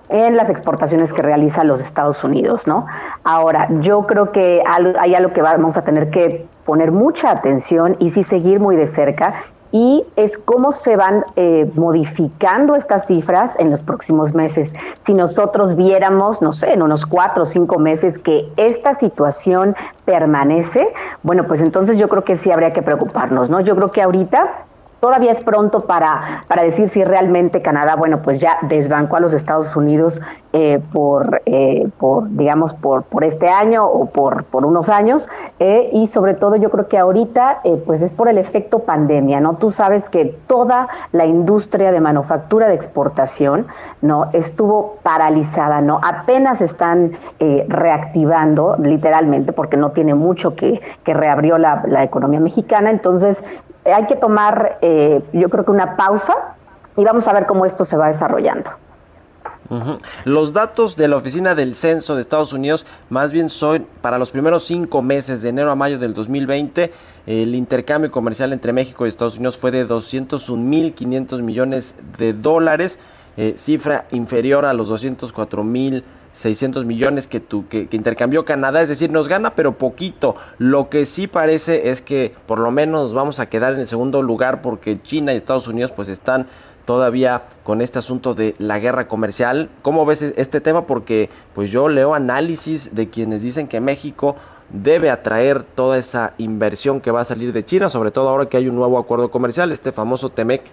en 0.09 0.35
las 0.35 0.49
exportaciones 0.49 1.13
que 1.13 1.21
realiza 1.21 1.63
los 1.63 1.79
Estados 1.79 2.21
Unidos, 2.21 2.67
¿no? 2.67 2.85
Ahora, 3.23 3.69
yo 3.79 4.05
creo 4.05 4.33
que 4.33 4.61
hay 4.67 5.15
algo 5.15 5.31
que 5.31 5.41
vamos 5.41 5.77
a 5.77 5.83
tener 5.83 6.09
que 6.09 6.45
poner 6.65 6.91
mucha 6.91 7.31
atención 7.31 7.95
y 7.99 8.09
sí 8.09 8.25
seguir 8.25 8.59
muy 8.59 8.75
de 8.75 8.87
cerca, 8.87 9.33
y 9.71 10.05
es 10.17 10.37
cómo 10.37 10.73
se 10.73 10.97
van 10.97 11.23
eh, 11.37 11.71
modificando 11.75 12.75
estas 12.75 13.07
cifras 13.07 13.53
en 13.57 13.71
los 13.71 13.81
próximos 13.81 14.33
meses. 14.33 14.69
Si 15.05 15.13
nosotros 15.13 15.77
viéramos, 15.77 16.41
no 16.41 16.51
sé, 16.51 16.73
en 16.73 16.81
unos 16.81 17.05
cuatro 17.05 17.43
o 17.43 17.45
cinco 17.45 17.79
meses 17.79 18.19
que 18.19 18.51
esta 18.57 18.95
situación 18.95 19.73
permanece, 20.03 20.85
bueno, 21.23 21.45
pues 21.45 21.61
entonces 21.61 21.97
yo 21.97 22.09
creo 22.09 22.25
que 22.25 22.37
sí 22.37 22.51
habría 22.51 22.73
que 22.73 22.81
preocuparnos, 22.81 23.49
¿no? 23.49 23.61
Yo 23.61 23.75
creo 23.77 23.87
que 23.87 24.01
ahorita 24.01 24.65
Todavía 25.03 25.33
es 25.33 25.41
pronto 25.41 25.81
para, 25.81 26.45
para 26.47 26.63
decir 26.63 26.87
si 26.87 27.03
realmente 27.03 27.61
Canadá, 27.61 27.97
bueno, 27.97 28.21
pues 28.21 28.39
ya 28.39 28.59
desbancó 28.61 29.17
a 29.17 29.19
los 29.19 29.33
Estados 29.33 29.75
Unidos 29.75 30.21
eh, 30.53 30.81
por, 30.93 31.41
eh, 31.45 31.89
por, 31.97 32.29
digamos, 32.29 32.73
por, 32.73 33.03
por 33.03 33.25
este 33.25 33.49
año 33.49 33.85
o 33.85 34.05
por, 34.05 34.45
por 34.45 34.65
unos 34.65 34.87
años. 34.87 35.27
Eh, 35.59 35.89
y 35.91 36.07
sobre 36.07 36.35
todo 36.35 36.55
yo 36.55 36.71
creo 36.71 36.87
que 36.87 36.97
ahorita, 36.97 37.63
pues 37.85 38.01
es 38.01 38.13
por 38.13 38.29
el 38.29 38.37
efecto 38.37 38.79
pandemia, 38.79 39.41
¿no? 39.41 39.57
Tú 39.57 39.71
sabes 39.71 40.07
que 40.07 40.23
toda 40.47 40.87
la 41.11 41.25
industria 41.25 41.91
de 41.91 41.99
manufactura 41.99 42.69
de 42.69 42.75
exportación, 42.75 43.67
¿no? 44.01 44.27
Estuvo 44.31 44.99
paralizada, 45.03 45.81
¿no? 45.81 45.99
Apenas 46.01 46.61
están 46.61 47.11
reactivando, 47.67 48.77
literalmente, 48.79 49.51
porque 49.51 49.75
no 49.75 49.91
tiene 49.91 50.15
mucho 50.15 50.55
que, 50.55 50.79
que 51.03 51.13
reabrió 51.13 51.57
la, 51.57 51.83
la 51.87 52.03
economía 52.03 52.39
mexicana. 52.39 52.89
Entonces, 52.89 53.43
hay 53.85 54.05
que 54.07 54.15
tomar, 54.15 54.77
eh, 54.81 55.21
yo 55.33 55.49
creo 55.49 55.65
que 55.65 55.71
una 55.71 55.95
pausa 55.95 56.35
y 56.95 57.03
vamos 57.03 57.27
a 57.27 57.33
ver 57.33 57.45
cómo 57.45 57.65
esto 57.65 57.85
se 57.85 57.97
va 57.97 58.07
desarrollando. 58.07 58.71
Los 60.25 60.53
datos 60.53 60.95
de 60.95 61.07
la 61.07 61.17
Oficina 61.17 61.55
del 61.55 61.75
Censo 61.75 62.15
de 62.15 62.21
Estados 62.21 62.53
Unidos 62.53 62.85
más 63.09 63.31
bien 63.31 63.49
son 63.49 63.87
para 64.01 64.19
los 64.19 64.29
primeros 64.29 64.65
cinco 64.65 65.01
meses 65.01 65.41
de 65.41 65.49
enero 65.49 65.71
a 65.71 65.75
mayo 65.75 65.97
del 65.97 66.13
2020. 66.13 66.91
El 67.25 67.55
intercambio 67.55 68.11
comercial 68.11 68.53
entre 68.53 68.73
México 68.73 69.05
y 69.05 69.09
Estados 69.09 69.37
Unidos 69.37 69.57
fue 69.57 69.71
de 69.71 69.87
201.500 69.87 71.41
millones 71.41 71.95
de 72.17 72.33
dólares, 72.33 72.99
eh, 73.37 73.53
cifra 73.57 74.05
inferior 74.11 74.65
a 74.65 74.73
los 74.73 74.91
204.000 74.91 76.03
600 76.33 76.83
millones 76.85 77.27
que, 77.27 77.39
tu, 77.39 77.67
que, 77.67 77.87
intercambió 77.91 78.43
Canadá, 78.43 78.81
es 78.81 78.89
decir, 78.89 79.11
nos 79.11 79.27
gana 79.27 79.55
pero 79.55 79.77
poquito. 79.77 80.35
Lo 80.57 80.89
que 80.89 81.05
sí 81.05 81.27
parece 81.27 81.89
es 81.89 82.01
que 82.01 82.33
por 82.45 82.59
lo 82.59 82.71
menos 82.71 83.03
nos 83.03 83.13
vamos 83.13 83.39
a 83.39 83.47
quedar 83.47 83.73
en 83.73 83.79
el 83.79 83.87
segundo 83.87 84.21
lugar 84.21 84.61
porque 84.61 85.01
China 85.01 85.33
y 85.33 85.37
Estados 85.37 85.67
Unidos 85.67 85.91
pues 85.91 86.09
están 86.09 86.47
todavía 86.85 87.43
con 87.63 87.81
este 87.81 87.99
asunto 87.99 88.33
de 88.33 88.55
la 88.57 88.79
guerra 88.79 89.07
comercial. 89.07 89.69
¿Cómo 89.83 90.05
ves 90.05 90.21
e-, 90.21 90.33
este 90.37 90.59
tema? 90.59 90.85
Porque 90.85 91.29
pues 91.53 91.71
yo 91.71 91.87
leo 91.87 92.13
análisis 92.13 92.93
de 92.95 93.09
quienes 93.09 93.41
dicen 93.41 93.67
que 93.67 93.79
México 93.79 94.35
debe 94.69 95.11
atraer 95.11 95.63
toda 95.63 95.97
esa 95.97 96.33
inversión 96.39 96.99
que 96.99 97.11
va 97.11 97.21
a 97.21 97.25
salir 97.25 97.53
de 97.53 97.63
China, 97.63 97.89
sobre 97.89 98.11
todo 98.11 98.29
ahora 98.29 98.47
que 98.47 98.57
hay 98.57 98.67
un 98.67 98.75
nuevo 98.75 98.97
acuerdo 98.97 99.29
comercial, 99.29 99.71
este 99.71 99.91
famoso 99.91 100.29
TEMEC. 100.29 100.63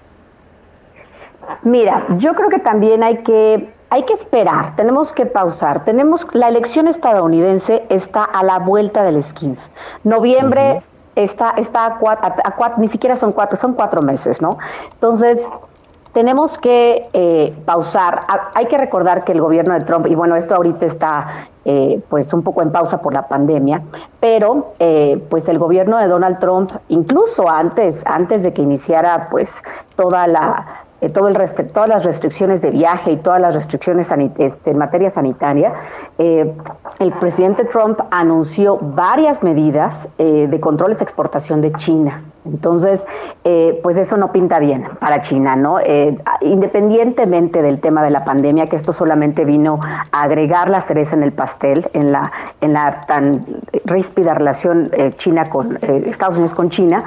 Mira, 1.63 2.07
yo 2.17 2.35
creo 2.35 2.49
que 2.49 2.61
también 2.61 3.03
hay 3.03 3.23
que 3.23 3.75
hay 3.91 4.05
que 4.05 4.15
esperar, 4.15 4.77
tenemos 4.77 5.13
que 5.13 5.27
pausar. 5.27 5.85
Tenemos 5.85 6.27
la 6.33 6.49
elección 6.49 6.87
estadounidense 6.87 7.85
está 7.89 8.25
a 8.25 8.43
la 8.45 8.61
vuelta 8.61 9.03
de 9.03 9.13
la 9.13 9.19
esquina. 9.19 9.59
Noviembre 10.05 10.83
está 11.17 11.51
está 11.57 11.87
a 11.87 11.99
cuatro, 11.99 12.81
ni 12.81 12.89
siquiera 12.89 13.17
son 13.17 13.33
cuatro, 13.33 13.59
son 13.59 13.75
cuatro 13.75 14.01
meses, 14.01 14.41
¿no? 14.41 14.59
Entonces 14.93 15.41
tenemos 16.13 16.57
que 16.59 17.09
eh, 17.13 17.57
pausar. 17.65 18.21
Hay 18.55 18.67
que 18.67 18.79
recordar 18.79 19.25
que 19.25 19.33
el 19.33 19.41
gobierno 19.41 19.75
de 19.75 19.81
Trump, 19.81 20.07
y 20.07 20.15
bueno, 20.15 20.37
esto 20.37 20.55
ahorita 20.55 20.87
está 20.87 21.27
eh, 21.65 22.01
pues 22.09 22.33
un 22.33 22.43
poco 22.43 22.63
en 22.63 22.73
pausa 22.73 23.01
por 23.01 23.13
la 23.13 23.29
pandemia, 23.29 23.83
pero 24.19 24.71
eh, 24.79 25.23
pues 25.31 25.49
el 25.49 25.59
gobierno 25.59 25.99
de 25.99 26.07
Donald 26.07 26.39
Trump, 26.39 26.71
incluso 26.89 27.49
antes, 27.49 28.01
antes 28.07 28.43
de 28.43 28.53
que 28.53 28.63
iniciara 28.63 29.29
pues 29.31 29.53
toda 29.97 30.27
la 30.27 30.85
eh, 31.01 31.09
todo 31.09 31.29
el 31.29 31.35
todas 31.73 31.89
las 31.89 32.05
restricciones 32.05 32.61
de 32.61 32.71
viaje 32.71 33.13
y 33.13 33.17
todas 33.17 33.41
las 33.41 33.55
restricciones 33.55 34.09
este, 34.39 34.71
en 34.71 34.79
materia 34.79 35.11
sanitaria, 35.11 35.73
eh, 36.19 36.53
el 36.99 37.13
presidente 37.15 37.65
Trump 37.65 38.01
anunció 38.11 38.77
varias 38.77 39.43
medidas 39.43 40.09
eh, 40.19 40.47
de 40.49 40.61
controles 40.61 40.99
de 40.99 41.05
exportación 41.05 41.63
de 41.63 41.73
China. 41.73 42.25
Entonces, 42.43 43.03
pues 43.83 43.99
eso 43.99 44.17
no 44.17 44.33
pinta 44.33 44.59
bien 44.59 44.89
para 44.99 45.21
China, 45.21 45.57
¿no? 45.57 45.77
independientemente 46.41 47.61
del 47.61 47.81
tema 47.81 48.03
de 48.03 48.09
la 48.09 48.25
pandemia, 48.25 48.67
que 48.67 48.77
esto 48.77 48.95
solamente 48.95 49.45
vino 49.45 49.79
a 50.11 50.23
agregar 50.23 50.71
la 50.71 50.81
cereza 50.81 51.15
en 51.15 51.23
el 51.23 51.33
pastel, 51.33 51.87
en 51.93 52.13
la, 52.13 52.33
en 52.63 52.73
la 52.73 53.03
tan 53.03 53.45
ríspida 53.85 54.33
relación 54.33 54.91
China 55.17 55.51
con 55.51 55.79
Estados 55.83 56.37
Unidos 56.37 56.55
con 56.55 56.71
China, 56.71 57.05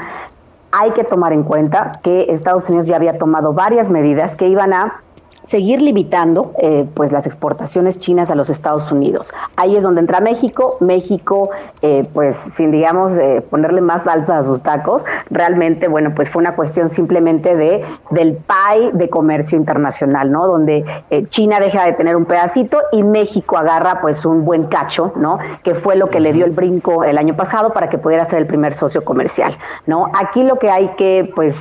hay 0.73 0.91
que 0.91 1.03
tomar 1.03 1.33
en 1.33 1.43
cuenta 1.43 1.99
que 2.01 2.25
Estados 2.29 2.67
Unidos 2.67 2.87
ya 2.87 2.95
había 2.95 3.19
tomado 3.19 3.53
varias 3.53 3.89
medidas 3.89 4.35
que 4.35 4.47
iban 4.47 4.73
a 4.73 5.01
seguir 5.47 5.81
limitando 5.81 6.51
eh, 6.59 6.85
pues 6.93 7.11
las 7.11 7.25
exportaciones 7.25 7.99
chinas 7.99 8.29
a 8.29 8.35
los 8.35 8.49
Estados 8.49 8.91
Unidos. 8.91 9.31
Ahí 9.55 9.75
es 9.75 9.83
donde 9.83 10.01
entra 10.01 10.19
México. 10.19 10.77
México, 10.79 11.49
eh, 11.81 12.07
pues 12.13 12.35
sin 12.55 12.71
digamos 12.71 13.13
eh, 13.13 13.43
ponerle 13.49 13.81
más 13.81 14.03
salsa 14.03 14.39
a 14.39 14.43
sus 14.43 14.61
tacos, 14.61 15.03
realmente 15.29 15.87
bueno 15.87 16.13
pues 16.15 16.29
fue 16.29 16.41
una 16.41 16.55
cuestión 16.55 16.89
simplemente 16.89 17.55
de 17.55 17.83
del 18.11 18.35
PAI 18.35 18.91
de 18.93 19.09
comercio 19.09 19.57
internacional, 19.57 20.31
¿no? 20.31 20.47
Donde 20.47 20.85
China 21.29 21.59
deja 21.59 21.85
de 21.85 21.93
tener 21.93 22.15
un 22.15 22.25
pedacito 22.25 22.79
y 22.91 23.03
México 23.03 23.57
agarra 23.57 24.01
pues 24.01 24.25
un 24.25 24.45
buen 24.45 24.65
cacho, 24.65 25.13
¿no? 25.15 25.37
Que 25.63 25.75
fue 25.75 25.95
lo 25.95 26.09
que 26.09 26.19
le 26.19 26.33
dio 26.33 26.45
el 26.45 26.51
brinco 26.51 27.03
el 27.03 27.17
año 27.17 27.35
pasado 27.35 27.73
para 27.73 27.89
que 27.89 27.97
pudiera 27.97 28.29
ser 28.29 28.39
el 28.39 28.47
primer 28.47 28.75
socio 28.75 29.03
comercial, 29.03 29.57
¿no? 29.85 30.07
Aquí 30.13 30.43
lo 30.43 30.57
que 30.57 30.69
hay 30.69 30.89
que 30.97 31.31
pues 31.35 31.55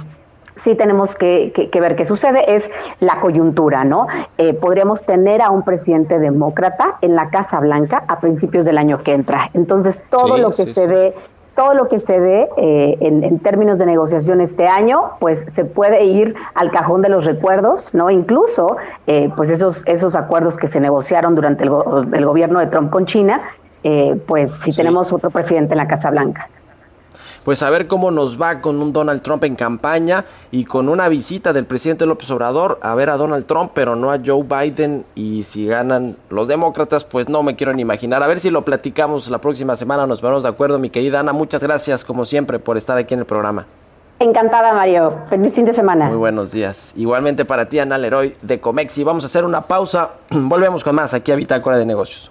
sí 0.64 0.74
tenemos 0.74 1.14
que, 1.14 1.52
ver 1.72 1.96
qué 1.96 2.04
sucede, 2.04 2.56
es 2.56 2.64
la 3.00 3.20
coyuntura, 3.20 3.84
¿no? 3.84 4.06
Eh, 4.38 4.54
podríamos 4.54 5.04
tener 5.04 5.42
a 5.42 5.50
un 5.50 5.62
presidente 5.62 6.18
demócrata 6.18 6.98
en 7.00 7.14
la 7.14 7.30
Casa 7.30 7.60
Blanca 7.60 8.04
a 8.08 8.20
principios 8.20 8.64
del 8.64 8.78
año 8.78 9.02
que 9.02 9.14
entra. 9.14 9.50
Entonces, 9.54 10.02
todo 10.10 10.38
lo 10.38 10.50
que 10.50 10.72
se 10.74 10.86
ve 10.86 11.14
todo 11.54 11.74
lo 11.74 11.86
que 11.86 11.98
se 11.98 12.18
dé 12.18 12.48
eh, 12.56 12.96
en, 13.00 13.38
términos 13.40 13.78
de 13.78 13.84
negociación 13.84 14.40
este 14.40 14.68
año, 14.68 15.10
pues 15.20 15.38
se 15.54 15.66
puede 15.66 16.02
ir 16.02 16.34
al 16.54 16.70
cajón 16.70 17.02
de 17.02 17.10
los 17.10 17.26
recuerdos, 17.26 17.92
¿no? 17.92 18.08
Incluso, 18.08 18.78
eh, 19.06 19.30
pues 19.36 19.50
esos, 19.50 19.82
esos 19.84 20.14
acuerdos 20.16 20.56
que 20.56 20.68
se 20.68 20.80
negociaron 20.80 21.34
durante 21.34 21.64
el, 21.64 22.24
gobierno 22.24 22.58
de 22.58 22.68
Trump 22.68 22.90
con 22.90 23.04
China, 23.04 23.42
pues 24.26 24.50
si 24.64 24.72
tenemos 24.72 25.12
otro 25.12 25.28
presidente 25.30 25.74
en 25.74 25.78
la 25.78 25.88
Casa 25.88 26.08
Blanca 26.10 26.48
pues 27.44 27.62
a 27.62 27.70
ver 27.70 27.86
cómo 27.86 28.10
nos 28.10 28.40
va 28.40 28.60
con 28.60 28.80
un 28.80 28.92
Donald 28.92 29.22
Trump 29.22 29.44
en 29.44 29.56
campaña 29.56 30.24
y 30.50 30.64
con 30.64 30.88
una 30.88 31.08
visita 31.08 31.52
del 31.52 31.66
presidente 31.66 32.06
López 32.06 32.30
Obrador 32.30 32.78
a 32.82 32.94
ver 32.94 33.10
a 33.10 33.16
Donald 33.16 33.46
Trump, 33.46 33.72
pero 33.74 33.96
no 33.96 34.12
a 34.12 34.20
Joe 34.24 34.42
Biden. 34.44 35.04
Y 35.14 35.44
si 35.44 35.66
ganan 35.66 36.16
los 36.30 36.48
demócratas, 36.48 37.04
pues 37.04 37.28
no 37.28 37.42
me 37.42 37.56
quiero 37.56 37.72
ni 37.72 37.82
imaginar. 37.82 38.22
A 38.22 38.26
ver 38.26 38.40
si 38.40 38.50
lo 38.50 38.64
platicamos 38.64 39.28
la 39.28 39.38
próxima 39.38 39.76
semana, 39.76 40.06
nos 40.06 40.20
ponemos 40.20 40.42
de 40.42 40.48
acuerdo, 40.48 40.78
mi 40.78 40.90
querida 40.90 41.20
Ana. 41.20 41.32
Muchas 41.32 41.62
gracias, 41.62 42.04
como 42.04 42.24
siempre, 42.24 42.58
por 42.58 42.76
estar 42.76 42.98
aquí 42.98 43.14
en 43.14 43.20
el 43.20 43.26
programa. 43.26 43.66
Encantada, 44.18 44.72
Mario. 44.72 45.14
Feliz 45.28 45.52
fin 45.52 45.64
de 45.64 45.74
semana. 45.74 46.06
Muy 46.06 46.16
buenos 46.16 46.52
días. 46.52 46.92
Igualmente 46.96 47.44
para 47.44 47.68
ti, 47.68 47.80
Ana 47.80 47.98
Leroy 47.98 48.36
de 48.40 48.60
Comexi. 48.60 49.02
Vamos 49.02 49.24
a 49.24 49.26
hacer 49.26 49.44
una 49.44 49.62
pausa. 49.62 50.10
Volvemos 50.30 50.84
con 50.84 50.94
más 50.94 51.12
aquí 51.12 51.32
a 51.32 51.36
Bitácora 51.36 51.76
de 51.76 51.86
Negocios. 51.86 52.30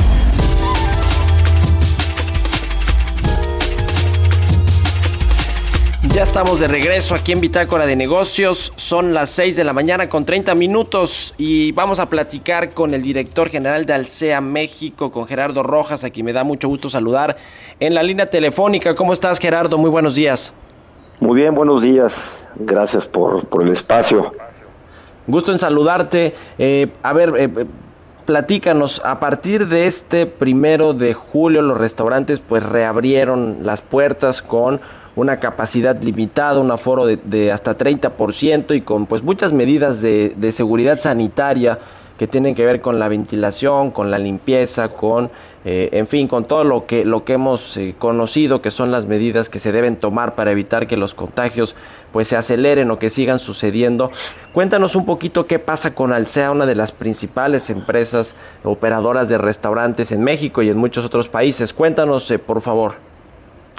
Ya 6.13 6.23
estamos 6.23 6.59
de 6.59 6.67
regreso 6.67 7.15
aquí 7.15 7.31
en 7.31 7.39
Bitácora 7.39 7.85
de 7.85 7.95
Negocios. 7.95 8.73
Son 8.75 9.13
las 9.13 9.29
6 9.29 9.55
de 9.55 9.63
la 9.63 9.71
mañana 9.71 10.09
con 10.09 10.25
30 10.25 10.55
minutos 10.55 11.33
y 11.37 11.71
vamos 11.71 12.01
a 12.01 12.09
platicar 12.09 12.71
con 12.71 12.93
el 12.93 13.01
director 13.01 13.47
general 13.47 13.85
de 13.85 13.93
Alcea 13.93 14.41
México, 14.41 15.09
con 15.09 15.25
Gerardo 15.25 15.63
Rojas, 15.63 16.03
a 16.03 16.09
quien 16.09 16.25
me 16.25 16.33
da 16.33 16.43
mucho 16.43 16.67
gusto 16.67 16.89
saludar 16.89 17.37
en 17.79 17.93
la 17.93 18.03
línea 18.03 18.29
telefónica. 18.29 18.93
¿Cómo 18.93 19.13
estás, 19.13 19.39
Gerardo? 19.39 19.77
Muy 19.77 19.89
buenos 19.89 20.13
días. 20.13 20.53
Muy 21.21 21.39
bien, 21.39 21.55
buenos 21.55 21.81
días. 21.81 22.13
Gracias 22.55 23.05
por, 23.05 23.47
el 23.61 23.69
espacio. 23.69 24.33
Gusto 25.27 25.53
en 25.53 25.59
saludarte. 25.59 26.35
Eh, 26.57 26.89
a 27.03 27.13
ver, 27.13 27.33
eh, 27.37 27.65
platícanos, 28.25 29.01
a 29.05 29.21
partir 29.21 29.69
de 29.69 29.87
este 29.87 30.25
primero 30.25 30.93
de 30.93 31.13
julio 31.13 31.61
los 31.61 31.77
restaurantes 31.77 32.39
pues 32.39 32.63
reabrieron 32.63 33.59
las 33.61 33.81
puertas 33.81 34.41
con 34.41 34.81
una 35.15 35.39
capacidad 35.39 35.99
limitada, 36.01 36.59
un 36.59 36.71
aforo 36.71 37.05
de, 37.05 37.17
de 37.17 37.51
hasta 37.51 37.77
30% 37.77 38.75
y 38.75 38.81
con 38.81 39.05
pues 39.05 39.23
muchas 39.23 39.51
medidas 39.51 40.01
de, 40.01 40.51
seguridad 40.51 40.99
sanitaria 40.99 41.79
que 42.17 42.27
tienen 42.27 42.53
que 42.53 42.65
ver 42.65 42.81
con 42.81 42.99
la 42.99 43.07
ventilación, 43.07 43.89
con 43.91 44.11
la 44.11 44.19
limpieza, 44.19 44.89
con 44.89 45.31
eh, 45.63 45.89
en 45.91 46.07
fin, 46.07 46.27
con 46.27 46.45
todo 46.45 46.63
lo 46.63 46.85
que, 46.85 47.05
lo 47.05 47.23
que 47.23 47.33
hemos 47.33 47.77
eh, 47.77 47.95
conocido, 47.97 48.61
que 48.61 48.71
son 48.71 48.91
las 48.91 49.05
medidas 49.05 49.49
que 49.49 49.59
se 49.59 49.71
deben 49.71 49.95
tomar 49.95 50.33
para 50.33 50.51
evitar 50.51 50.87
que 50.87 50.97
los 50.97 51.13
contagios 51.13 51.75
pues 52.11 52.27
se 52.27 52.35
aceleren 52.35 52.89
o 52.91 52.99
que 52.99 53.09
sigan 53.09 53.39
sucediendo. 53.39 54.11
Cuéntanos 54.53 54.95
un 54.95 55.05
poquito 55.05 55.45
qué 55.45 55.59
pasa 55.59 55.93
con 55.93 56.13
Alsea, 56.13 56.51
una 56.51 56.65
de 56.65 56.75
las 56.75 56.91
principales 56.91 57.69
empresas 57.69 58.35
operadoras 58.63 59.29
de 59.29 59.37
restaurantes 59.37 60.11
en 60.11 60.23
México 60.23 60.61
y 60.61 60.69
en 60.69 60.77
muchos 60.77 61.05
otros 61.05 61.29
países. 61.29 61.73
Cuéntanos, 61.73 62.29
eh, 62.31 62.39
por 62.39 62.61
favor. 62.61 63.10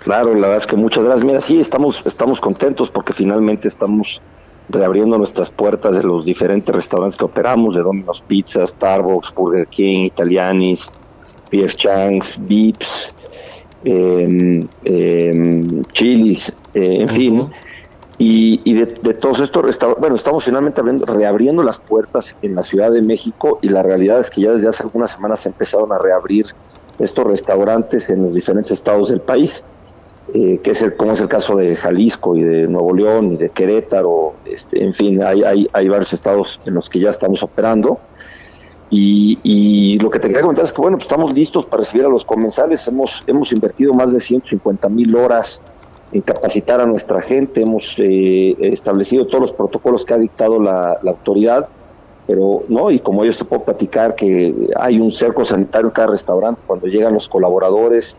Claro, 0.02 0.34
la 0.34 0.48
verdad 0.48 0.56
es 0.56 0.66
que 0.66 0.76
muchas 0.76 1.04
gracias. 1.04 1.24
Mira, 1.24 1.40
sí, 1.40 1.60
estamos, 1.60 2.02
estamos 2.04 2.40
contentos 2.40 2.90
porque 2.90 3.12
finalmente 3.12 3.68
estamos 3.68 4.20
reabriendo 4.68 5.16
nuestras 5.16 5.50
puertas 5.50 5.96
de 5.96 6.02
los 6.02 6.24
diferentes 6.24 6.74
restaurantes 6.74 7.16
que 7.16 7.24
operamos, 7.24 7.74
de 7.74 7.82
Domino's 7.82 8.22
Pizza, 8.26 8.66
Starbucks, 8.66 9.32
Burger 9.34 9.66
King, 9.68 10.06
Italianis, 10.06 10.90
PF 11.50 11.76
Changs, 11.76 12.36
Vips, 12.40 13.14
eh, 13.84 14.66
eh, 14.84 15.82
Chilis, 15.92 16.52
eh, 16.74 16.96
en 17.00 17.08
fin. 17.08 17.50
Y, 18.18 18.74
de, 18.74 18.86
todos 18.86 19.40
estos 19.40 19.64
restaurantes, 19.64 20.00
bueno, 20.00 20.16
estamos 20.16 20.44
finalmente 20.44 20.80
reabriendo 21.06 21.62
las 21.62 21.78
puertas 21.78 22.36
en 22.42 22.54
la 22.54 22.62
Ciudad 22.62 22.92
de 22.92 23.02
México 23.02 23.58
y 23.62 23.68
la 23.68 23.82
realidad 23.82 24.20
es 24.20 24.30
que 24.30 24.42
ya 24.42 24.52
desde 24.52 24.68
hace 24.68 24.84
algunas 24.84 25.10
semanas 25.10 25.40
se 25.40 25.48
empezaron 25.48 25.92
a 25.92 25.98
reabrir 25.98 26.46
estos 27.00 27.24
restaurantes 27.24 28.10
en 28.10 28.22
los 28.22 28.34
diferentes 28.34 28.70
estados 28.70 29.08
del 29.08 29.20
país, 29.20 29.64
eh, 30.34 30.60
que 30.62 30.70
es 30.70 30.82
el, 30.82 30.96
como 30.96 31.12
es 31.12 31.20
el 31.20 31.28
caso 31.28 31.56
de 31.56 31.76
Jalisco 31.76 32.36
y 32.36 32.42
de 32.42 32.66
Nuevo 32.66 32.94
León 32.94 33.32
y 33.32 33.36
de 33.36 33.50
Querétaro, 33.50 34.34
este, 34.44 34.82
en 34.82 34.94
fin, 34.94 35.22
hay, 35.22 35.42
hay, 35.42 35.68
hay 35.72 35.88
varios 35.88 36.12
estados 36.12 36.60
en 36.64 36.74
los 36.74 36.88
que 36.88 37.00
ya 37.00 37.10
estamos 37.10 37.42
operando. 37.42 37.98
Y, 38.94 39.98
lo 40.00 40.10
que 40.10 40.18
te 40.18 40.28
quería 40.28 40.42
comentar 40.42 40.66
es 40.66 40.72
que, 40.72 40.82
bueno, 40.82 40.98
pues 40.98 41.06
estamos 41.06 41.32
listos 41.32 41.64
para 41.64 41.82
recibir 41.82 42.04
a 42.04 42.10
los 42.10 42.26
comensales. 42.26 42.86
Hemos, 42.86 43.22
hemos 43.26 43.50
invertido 43.50 43.94
más 43.94 44.12
de 44.12 44.20
150 44.20 44.86
mil 44.90 45.16
horas 45.16 45.62
en 46.12 46.20
capacitar 46.20 46.78
a 46.78 46.84
nuestra 46.84 47.22
gente. 47.22 47.62
Hemos 47.62 47.94
eh, 47.96 48.54
establecido 48.60 49.26
todos 49.26 49.40
los 49.40 49.52
protocolos 49.52 50.04
que 50.04 50.12
ha 50.12 50.18
dictado 50.18 50.60
la, 50.60 51.00
autoridad. 51.06 51.68
Pero, 52.26 52.64
¿no? 52.68 52.90
Y 52.90 53.00
como 53.00 53.24
yo 53.24 53.34
te 53.34 53.44
puedo 53.46 53.64
platicar 53.64 54.14
que 54.14 54.54
hay 54.76 55.00
un 55.00 55.10
cerco 55.10 55.46
sanitario 55.46 55.88
en 55.88 55.94
cada 55.94 56.08
restaurante. 56.08 56.60
Cuando 56.66 56.86
llegan 56.86 57.14
los 57.14 57.30
colaboradores, 57.30 58.14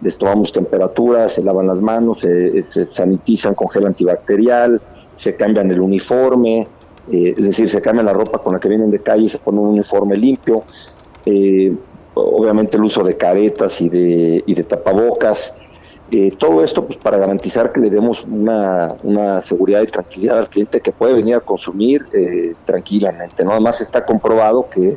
les 0.00 0.16
tomamos 0.16 0.52
temperatura, 0.52 1.28
se 1.28 1.42
lavan 1.42 1.66
las 1.66 1.80
manos, 1.80 2.20
se, 2.20 2.86
sanitizan 2.86 3.54
con 3.54 3.68
gel 3.68 3.86
antibacterial, 3.86 4.80
se 5.16 5.34
cambian 5.34 5.70
el 5.70 5.80
uniforme 5.80 6.68
eh, 7.10 7.34
es 7.36 7.46
decir, 7.46 7.68
se 7.68 7.80
cambia 7.80 8.02
la 8.02 8.12
ropa 8.12 8.38
con 8.38 8.52
la 8.52 8.60
que 8.60 8.68
vienen 8.68 8.90
de 8.90 9.00
calle 9.00 9.24
y 9.24 9.28
se 9.28 9.38
pone 9.38 9.58
un 9.58 9.68
uniforme 9.68 10.16
limpio, 10.16 10.62
eh, 11.24 11.74
obviamente 12.14 12.76
el 12.76 12.84
uso 12.84 13.02
de 13.02 13.16
caretas 13.16 13.80
y 13.80 13.88
de, 13.88 14.42
y 14.44 14.54
de 14.54 14.64
tapabocas, 14.64 15.54
eh, 16.10 16.32
todo 16.38 16.64
esto 16.64 16.86
pues 16.86 16.98
para 16.98 17.18
garantizar 17.18 17.72
que 17.72 17.80
le 17.80 17.90
demos 17.90 18.24
una, 18.24 19.40
seguridad 19.40 19.82
y 19.82 19.86
tranquilidad 19.86 20.38
al 20.38 20.48
cliente 20.48 20.80
que 20.80 20.92
puede 20.92 21.14
venir 21.14 21.36
a 21.36 21.40
consumir 21.40 22.06
tranquilamente. 22.64 23.44
¿no? 23.44 23.52
Además 23.52 23.80
está 23.80 24.04
comprobado 24.04 24.68
que 24.70 24.96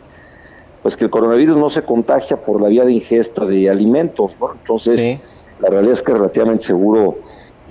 pues 0.81 0.97
que 0.97 1.05
el 1.05 1.11
coronavirus 1.11 1.57
no 1.57 1.69
se 1.69 1.83
contagia 1.83 2.37
por 2.37 2.61
la 2.61 2.67
vía 2.67 2.85
de 2.85 2.93
ingesta 2.93 3.45
de 3.45 3.69
alimentos, 3.69 4.33
entonces 4.53 5.19
la 5.59 5.69
realidad 5.69 5.93
es 5.93 6.01
que 6.01 6.11
es 6.11 6.17
relativamente 6.17 6.63
seguro 6.65 7.17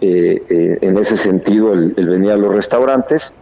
en 0.01 0.97
ese 0.99 1.17
sentido 1.17 1.73
el 1.73 2.09
venir 2.09 2.31
a 2.31 2.37
los 2.37 2.55
restaurantes. 2.55 3.33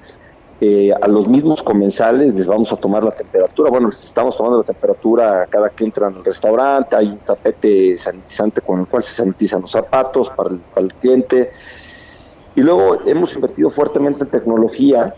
Eh, 0.60 0.92
a 0.92 1.06
los 1.06 1.28
mismos 1.28 1.62
comensales 1.62 2.34
les 2.34 2.48
vamos 2.48 2.72
a 2.72 2.76
tomar 2.76 3.04
la 3.04 3.12
temperatura. 3.12 3.70
Bueno, 3.70 3.90
les 3.90 4.02
estamos 4.04 4.36
tomando 4.36 4.58
la 4.58 4.64
temperatura 4.64 5.46
cada 5.48 5.70
que 5.70 5.84
entran 5.84 6.16
al 6.16 6.24
restaurante. 6.24 6.96
Hay 6.96 7.06
un 7.06 7.18
tapete 7.18 7.96
sanitizante 7.96 8.60
con 8.60 8.80
el 8.80 8.86
cual 8.88 9.04
se 9.04 9.14
sanitizan 9.14 9.60
los 9.60 9.70
zapatos 9.70 10.30
para 10.30 10.50
el, 10.76 10.94
cliente. 10.94 11.52
Y 12.56 12.60
luego 12.62 12.98
hemos 13.06 13.36
invertido 13.36 13.70
fuertemente 13.70 14.24
en 14.24 14.30
tecnología. 14.30 15.14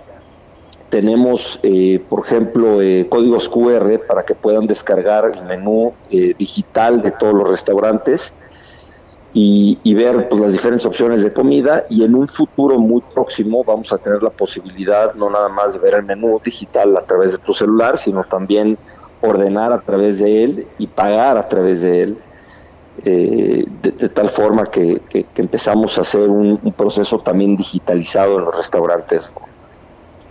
Tenemos, 0.90 1.60
eh, 1.62 2.04
por 2.08 2.26
ejemplo, 2.26 2.82
eh, 2.82 3.06
códigos 3.08 3.48
QR 3.48 4.00
para 4.06 4.24
que 4.24 4.34
puedan 4.34 4.66
descargar 4.66 5.32
el 5.34 5.44
menú 5.44 5.94
digital 6.10 7.02
de 7.02 7.12
todos 7.12 7.32
los 7.32 7.48
restaurantes 7.48 8.32
y, 9.32 9.94
ver 9.94 10.28
pues, 10.28 10.40
las 10.42 10.52
diferentes 10.52 10.84
opciones 10.84 11.22
de 11.22 11.32
comida 11.32 11.86
y 11.88 12.02
en 12.04 12.14
un 12.14 12.26
futuro 12.26 12.78
muy 12.78 13.00
próximo 13.14 13.62
vamos 13.62 13.92
a 13.92 13.98
tener 13.98 14.22
la 14.22 14.30
posibilidad 14.30 15.14
no 15.14 15.30
nada 15.30 15.48
más 15.48 15.72
de 15.72 15.78
ver 15.78 15.94
el 15.94 16.02
menú 16.02 16.40
digital 16.44 16.96
a 16.96 17.02
través 17.02 17.32
de 17.32 17.38
tu 17.38 17.54
celular, 17.54 17.96
sino 17.96 18.24
también 18.24 18.76
ordenar 19.20 19.72
a 19.72 19.80
través 19.80 20.18
de 20.18 20.44
él 20.44 20.66
y 20.78 20.86
pagar 20.86 21.36
a 21.36 21.48
través 21.48 21.82
de 21.82 22.02
él, 22.02 22.18
eh, 23.04 23.64
de, 23.82 24.08
tal 24.08 24.30
forma 24.30 24.66
que, 24.66 25.00
empezamos 25.36 25.96
a 25.98 26.00
hacer 26.00 26.28
un, 26.28 26.58
proceso 26.76 27.18
también 27.18 27.56
digitalizado 27.56 28.38
en 28.38 28.46
los 28.46 28.56
restaurantes. 28.56 29.32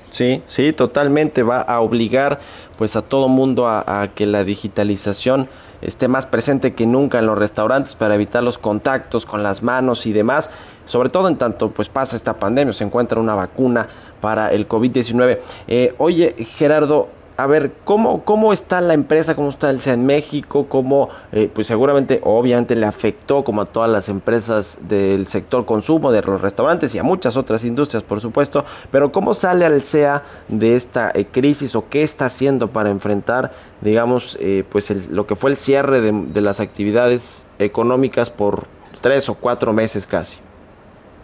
Sí, 0.09 0.41
sí, 0.45 0.73
totalmente 0.73 1.43
va 1.43 1.61
a 1.61 1.81
obligar 1.81 2.39
pues 2.77 2.95
a 2.95 3.01
todo 3.01 3.27
mundo 3.27 3.67
a 3.67 4.09
que 4.15 4.25
la 4.25 4.43
digitalización 4.43 5.49
esté 5.81 6.07
más 6.07 6.25
presente 6.25 6.73
que 6.73 6.85
nunca 6.85 7.19
en 7.19 7.25
los 7.25 7.37
restaurantes 7.37 7.95
para 7.95 8.15
evitar 8.15 8.43
los 8.43 8.57
contactos 8.57 9.25
con 9.25 9.43
las 9.43 9.63
manos 9.63 10.05
y 10.05 10.13
demás, 10.13 10.49
sobre 10.85 11.09
todo 11.09 11.27
en 11.27 11.37
tanto 11.37 11.71
pues 11.71 11.89
pasa 11.89 12.15
esta 12.15 12.37
pandemia, 12.37 12.73
se 12.73 12.83
encuentra 12.83 13.19
una 13.19 13.35
vacuna 13.35 13.87
para 14.19 14.51
el 14.51 14.67
COVID-19. 14.67 15.39
Eh, 15.67 15.93
oye, 15.97 16.35
Gerardo, 16.39 17.09
a 17.39 17.47
ver, 17.47 17.71
¿cómo, 17.86 18.25
¿cómo 18.25 18.52
está 18.52 18.82
la 18.82 18.93
empresa? 18.93 19.34
¿Cómo 19.34 19.47
está 19.47 19.69
el 19.69 19.80
en 19.86 20.06
México? 20.06 20.65
¿Cómo, 20.67 21.08
eh, 21.32 21.49
pues 21.54 21.67
seguramente, 21.67 22.19
obviamente 22.21 22.75
le 22.75 22.86
afectó 22.86 23.45
como 23.45 23.62
a 23.62 23.65
todas 23.65 23.89
las 23.89 24.10
empresas 24.10 24.78
del 24.89 25.25
sector 25.28 25.65
consumo, 25.65 26.12
de 26.12 26.21
los 26.21 26.41
restaurantes 26.41 26.93
y 26.95 26.99
a 26.99 27.04
muchas 27.04 27.38
otras 27.38 27.63
industrias, 27.63 28.04
por 28.04 28.19
supuesto, 28.19 28.65
pero 28.91 29.13
¿cómo 29.13 29.34
sale 29.34 29.65
al 29.65 29.86
SEA 29.86 30.23
de 30.49 30.75
esta 30.75 31.12
eh, 31.13 31.28
crisis 31.32 31.78
o 31.78 31.88
qué 31.88 32.04
está 32.04 32.25
haciendo 32.25 32.67
para 32.71 32.89
enfrentar, 32.89 33.54
digamos, 33.80 34.38
eh, 34.41 34.65
pues 34.69 35.08
lo 35.08 35.25
que 35.25 35.38
fue 35.38 35.52
el 35.52 35.58
cierre 35.58 36.02
de, 36.02 36.12
de 36.12 36.41
las 36.41 36.60
actividades 36.60 37.45
económicas 37.58 38.30
por 38.30 38.65
tres 38.99 39.30
o 39.30 39.36
cuatro 39.36 39.71
meses 39.71 40.06
casi? 40.06 40.39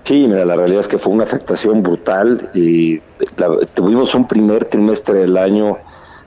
Sí, 0.06 0.28
mira, 0.30 0.46
la 0.46 0.56
realidad 0.56 0.80
es 0.80 0.88
que 0.88 0.98
fue 0.98 1.12
una 1.12 1.26
afectación 1.26 1.84
brutal 1.84 2.52
y 2.54 3.00
tuvimos 3.74 4.16
un 4.16 4.28
primer 4.28 4.64
trimestre 4.66 5.20
del 5.20 5.36
año 5.36 5.78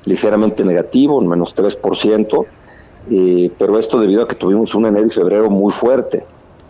ligeramente 0.05 0.65
negativo, 0.65 1.19
un 1.19 1.29
menos 1.29 1.55
3%, 1.55 2.47
eh, 3.11 3.51
pero 3.59 3.79
esto 3.79 3.99
debido 3.99 4.23
a 4.23 4.29
que 4.29 4.35
tuvimos 4.35 4.75
un 4.75 4.87
enero 4.87 5.07
y 5.07 5.11
febrero 5.11 5.51
muy 5.51 5.73
fuerte. 5.73 6.25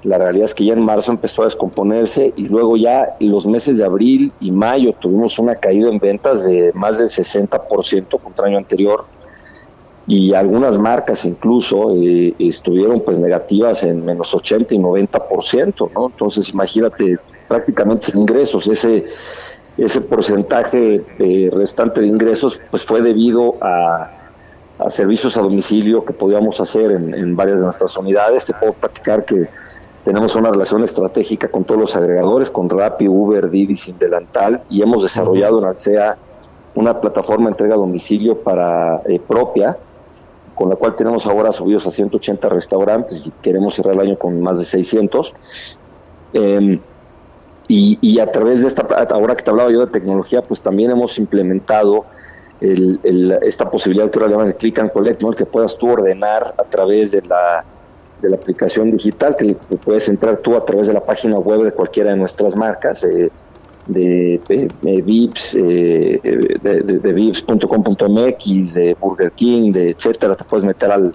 La 0.04 0.16
realidad 0.16 0.46
es 0.46 0.54
que 0.54 0.64
ya 0.64 0.74
en 0.74 0.84
marzo 0.84 1.10
empezó 1.10 1.42
a 1.42 1.46
descomponerse 1.46 2.32
y 2.36 2.44
luego 2.44 2.76
ya 2.76 3.16
en 3.18 3.32
los 3.32 3.46
meses 3.46 3.78
de 3.78 3.84
abril 3.84 4.32
y 4.40 4.52
mayo 4.52 4.92
tuvimos 4.92 5.38
una 5.38 5.56
caída 5.56 5.88
en 5.88 5.98
ventas 5.98 6.44
de 6.44 6.70
más 6.74 6.98
del 6.98 7.08
60% 7.08 8.20
contra 8.20 8.46
el 8.46 8.50
año 8.50 8.58
anterior 8.58 9.06
y 10.06 10.32
algunas 10.34 10.78
marcas 10.78 11.24
incluso 11.24 11.94
eh, 11.96 12.32
estuvieron 12.38 13.00
pues 13.00 13.18
negativas 13.18 13.82
en 13.82 14.04
menos 14.04 14.34
80 14.34 14.74
y 14.74 14.78
90%, 14.78 15.90
¿no? 15.94 16.06
Entonces 16.06 16.48
imagínate 16.48 17.18
prácticamente 17.48 18.06
sin 18.06 18.20
ingresos, 18.20 18.68
ese 18.68 19.04
ese 19.78 20.00
porcentaje 20.00 21.04
eh, 21.18 21.50
restante 21.52 22.00
de 22.00 22.08
ingresos 22.08 22.60
pues 22.70 22.84
fue 22.84 23.00
debido 23.00 23.54
a, 23.60 24.10
servicios 24.90 25.36
a 25.36 25.40
domicilio 25.40 26.04
que 26.04 26.12
podíamos 26.12 26.60
hacer 26.60 26.92
en, 26.92 27.34
varias 27.36 27.58
de 27.58 27.64
nuestras 27.64 27.96
unidades. 27.96 28.44
Te 28.44 28.54
puedo 28.54 28.72
platicar 28.74 29.24
que 29.24 29.48
tenemos 30.04 30.34
una 30.36 30.50
relación 30.50 30.84
estratégica 30.84 31.48
con 31.48 31.64
todos 31.64 31.80
los 31.80 31.96
agregadores, 31.96 32.50
con 32.50 32.68
Rappi, 32.68 33.08
Uber, 33.08 33.50
Didi, 33.50 33.76
Sin 33.76 33.98
Delantal, 33.98 34.62
y 34.70 34.82
hemos 34.82 35.02
desarrollado 35.02 35.58
en 35.58 35.64
Alsea 35.64 36.16
una 36.74 37.00
plataforma 37.00 37.46
de 37.46 37.50
entrega 37.50 37.74
a 37.74 37.78
domicilio 37.78 38.38
para 38.38 39.02
eh, 39.06 39.20
propia, 39.26 39.76
con 40.54 40.68
la 40.68 40.76
cual 40.76 40.94
tenemos 40.94 41.26
ahora 41.26 41.50
subidos 41.52 41.86
a 41.86 41.90
180 41.90 42.48
restaurantes 42.48 43.26
y 43.26 43.32
queremos 43.42 43.74
cerrar 43.74 43.94
el 43.94 44.00
año 44.00 44.16
con 44.16 44.40
más 44.40 44.58
de 44.58 44.64
600. 44.64 45.34
Y, 47.70 48.18
a 48.18 48.32
través 48.32 48.62
de 48.62 48.68
esta, 48.68 48.82
ahora 49.10 49.36
que 49.36 49.44
te 49.44 49.50
hablaba 49.50 49.70
yo 49.70 49.80
de 49.80 49.92
tecnología, 49.92 50.40
pues 50.40 50.62
también 50.62 50.90
hemos 50.90 51.18
implementado 51.18 52.06
esta 52.60 53.70
posibilidad 53.70 54.10
que 54.10 54.18
ahora 54.18 54.32
llaman 54.32 54.48
el 54.48 54.54
click 54.56 54.78
and 54.78 54.90
collect, 54.90 55.20
¿no? 55.20 55.30
el 55.30 55.36
que 55.36 55.44
puedas 55.44 55.76
tú 55.76 55.90
ordenar 55.90 56.54
a 56.56 56.64
través 56.64 57.10
de 57.10 57.20
la, 57.22 57.64
de 58.22 58.30
la 58.30 58.36
aplicación 58.36 58.90
digital, 58.90 59.36
que 59.36 59.54
puedes 59.84 60.08
entrar 60.08 60.38
tú 60.38 60.56
a 60.56 60.64
través 60.64 60.86
de 60.86 60.94
la 60.94 61.04
página 61.04 61.38
web 61.38 61.62
de 61.62 61.72
cualquiera 61.72 62.10
de 62.10 62.16
nuestras 62.16 62.56
marcas, 62.56 63.04
eh, 63.04 63.30
de, 63.86 64.40
de, 64.48 65.02
Vips, 65.02 65.54
eh, 65.54 66.20
de, 66.62 66.82
de, 66.82 66.98
de 66.98 67.12
Vips.com.mx, 67.12 68.74
de 68.74 68.96
Burger 68.98 69.32
King, 69.32 69.72
de 69.72 69.90
etcétera, 69.90 70.34
te 70.34 70.44
puedes 70.44 70.64
meter 70.64 70.90
al, 70.90 71.12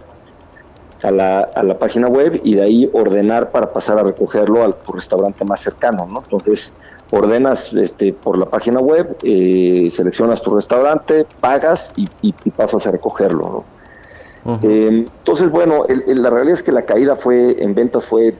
a 1.03 1.11
la, 1.11 1.39
a 1.41 1.63
la 1.63 1.77
página 1.77 2.07
web 2.07 2.39
y 2.43 2.55
de 2.55 2.63
ahí 2.63 2.89
ordenar 2.93 3.51
para 3.51 3.71
pasar 3.71 3.99
a 3.99 4.03
recogerlo 4.03 4.63
al 4.63 4.75
tu 4.75 4.93
restaurante 4.93 5.43
más 5.43 5.59
cercano, 5.59 6.07
¿no? 6.09 6.21
Entonces, 6.23 6.73
ordenas 7.11 7.73
este, 7.73 8.13
por 8.13 8.37
la 8.37 8.45
página 8.45 8.79
web, 8.79 9.17
eh, 9.21 9.89
seleccionas 9.91 10.41
tu 10.41 10.55
restaurante, 10.55 11.27
pagas 11.39 11.93
y, 11.95 12.31
pasas 12.51 12.87
a 12.87 12.91
recogerlo. 12.91 13.63
Eh, 14.63 15.05
entonces, 15.07 15.49
bueno, 15.51 15.85
la 15.87 16.29
realidad 16.29 16.55
es 16.55 16.63
que 16.63 16.71
la 16.71 16.81
caída 16.81 17.15
fue 17.15 17.63
en 17.63 17.75
ventas 17.75 18.03
fue 18.03 18.33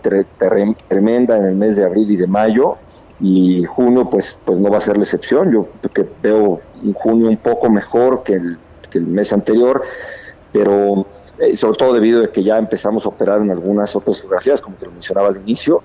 tremenda 0.90 1.38
en 1.38 1.46
el 1.46 1.56
mes 1.56 1.78
de 1.78 1.86
abril 1.86 2.12
y 2.12 2.18
de 2.18 2.28
mayo 2.28 2.76
y 3.22 3.64
junio 3.64 4.10
pues 4.10 4.38
pues 4.44 4.60
no 4.60 4.70
va 4.70 4.80
a 4.80 4.82
ser 4.82 4.98
la 4.98 5.04
excepción. 5.04 5.52
Yo 5.52 5.68
que 5.94 6.06
veo 6.22 6.60
un 6.84 6.94
junio 6.94 7.30
un 7.30 7.38
poco 7.38 7.70
mejor 7.70 8.24
que 8.24 8.34
el, 8.34 8.58
que 8.90 8.98
el 8.98 9.08
mes 9.08 9.32
anterior, 9.32 9.84
pero 10.52 11.06
eh, 11.40 11.56
sobre 11.56 11.78
todo 11.78 11.94
debido 11.94 12.24
a 12.24 12.28
que 12.28 12.44
ya 12.44 12.58
empezamos 12.58 13.06
a 13.06 13.10
operar 13.10 13.42
en 13.42 13.50
algunas 13.50 13.96
otras 13.96 14.20
geografías, 14.22 14.62
como 14.62 14.76
te 14.76 14.86
lo 14.86 14.92
mencionaba 14.92 15.30
al 15.30 15.38
inicio. 15.38 15.82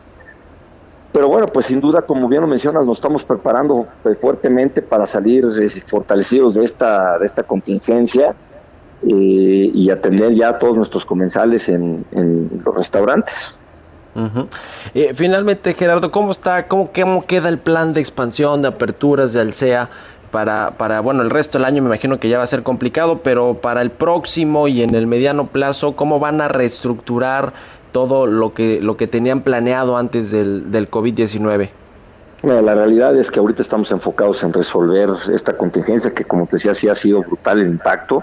Pero 1.12 1.28
bueno, 1.28 1.46
pues 1.46 1.66
sin 1.66 1.80
duda, 1.80 2.02
como 2.02 2.28
bien 2.28 2.42
lo 2.42 2.46
mencionas, 2.46 2.84
nos 2.84 2.98
estamos 2.98 3.24
preparando 3.24 3.86
eh, 4.04 4.14
fuertemente 4.14 4.82
para 4.82 5.06
salir 5.06 5.46
eh, 5.58 5.68
fortalecidos 5.86 6.54
de 6.54 6.64
esta, 6.64 7.18
de 7.18 7.26
esta 7.26 7.42
contingencia 7.42 8.34
y 9.00 9.88
atender 9.90 10.34
ya 10.34 10.48
a 10.48 10.58
todos 10.58 10.76
nuestros 10.76 11.06
comensales 11.06 11.68
en, 11.68 12.04
los 12.64 12.74
restaurantes. 12.74 13.56
finalmente, 15.14 15.72
Gerardo, 15.74 16.10
¿cómo 16.10 16.32
está, 16.32 16.66
cómo, 16.66 16.90
cómo 16.92 17.24
queda 17.24 17.48
el 17.48 17.58
plan 17.58 17.94
de 17.94 18.00
expansión, 18.00 18.60
de 18.60 18.68
aperturas 18.68 19.32
de 19.32 19.40
Alsea? 19.40 19.88
Para, 20.30 20.72
para, 20.72 21.00
bueno, 21.00 21.22
el 21.22 21.30
resto 21.30 21.58
del 21.58 21.64
año 21.64 21.82
me 21.82 21.88
imagino 21.88 22.20
que 22.20 22.28
ya 22.28 22.38
va 22.38 22.44
a 22.44 22.48
ser 22.48 22.62
complicado, 22.62 23.20
pero 23.22 23.54
para 23.54 23.82
el 23.82 23.90
próximo 23.90 24.68
y 24.68 24.82
en 24.82 24.94
el 24.94 25.06
mediano 25.06 25.46
plazo, 25.46 25.96
¿cómo 25.96 26.18
van 26.18 26.40
a 26.40 26.48
reestructurar 26.48 27.52
todo 27.92 28.26
lo 28.26 28.54
que, 28.54 28.80
lo 28.80 28.96
que 28.96 29.06
tenían 29.06 29.42
planeado 29.42 29.96
antes 29.96 30.30
del, 30.30 30.70
del 30.70 30.90
COVID-19? 30.90 31.70
la 32.42 32.74
realidad 32.74 33.16
es 33.16 33.32
que 33.32 33.40
ahorita 33.40 33.62
estamos 33.62 33.90
enfocados 33.90 34.44
en 34.44 34.52
resolver 34.52 35.10
esta 35.34 35.56
contingencia 35.56 36.14
que, 36.14 36.24
como 36.24 36.46
te 36.46 36.52
decía, 36.52 36.72
sí 36.72 36.88
ha 36.88 36.94
sido 36.94 37.20
brutal 37.22 37.58
el 37.60 37.66
impacto 37.66 38.22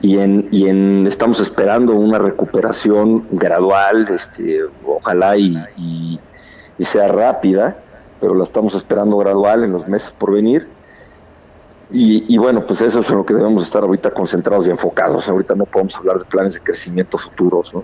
y 0.00 0.18
en, 0.18 0.48
y 0.50 0.66
en 0.68 1.06
estamos 1.06 1.40
esperando 1.40 1.92
una 1.92 2.18
recuperación 2.18 3.26
gradual, 3.30 4.08
este, 4.08 4.62
ojalá 4.84 5.36
y, 5.36 6.18
y 6.78 6.84
sea 6.84 7.08
rápida, 7.08 7.76
pero 8.20 8.34
la 8.34 8.42
estamos 8.42 8.74
esperando 8.74 9.16
gradual 9.18 9.62
en 9.62 9.72
los 9.72 9.86
meses 9.86 10.12
por 10.18 10.32
venir 10.32 10.66
y, 11.90 12.36
bueno, 12.36 12.66
pues 12.66 12.82
eso 12.82 13.00
es 13.00 13.10
lo 13.10 13.24
que 13.24 13.34
debemos 13.34 13.62
estar 13.62 13.82
ahorita 13.82 14.10
concentrados 14.12 14.66
y 14.66 14.70
enfocados. 14.70 15.28
Ahorita 15.28 15.54
no 15.54 15.64
podemos 15.64 15.96
hablar 15.96 16.18
de 16.18 16.24
planes 16.26 16.54
de 16.54 16.60
crecimiento 16.60 17.16
futuros, 17.16 17.72
¿no? 17.72 17.82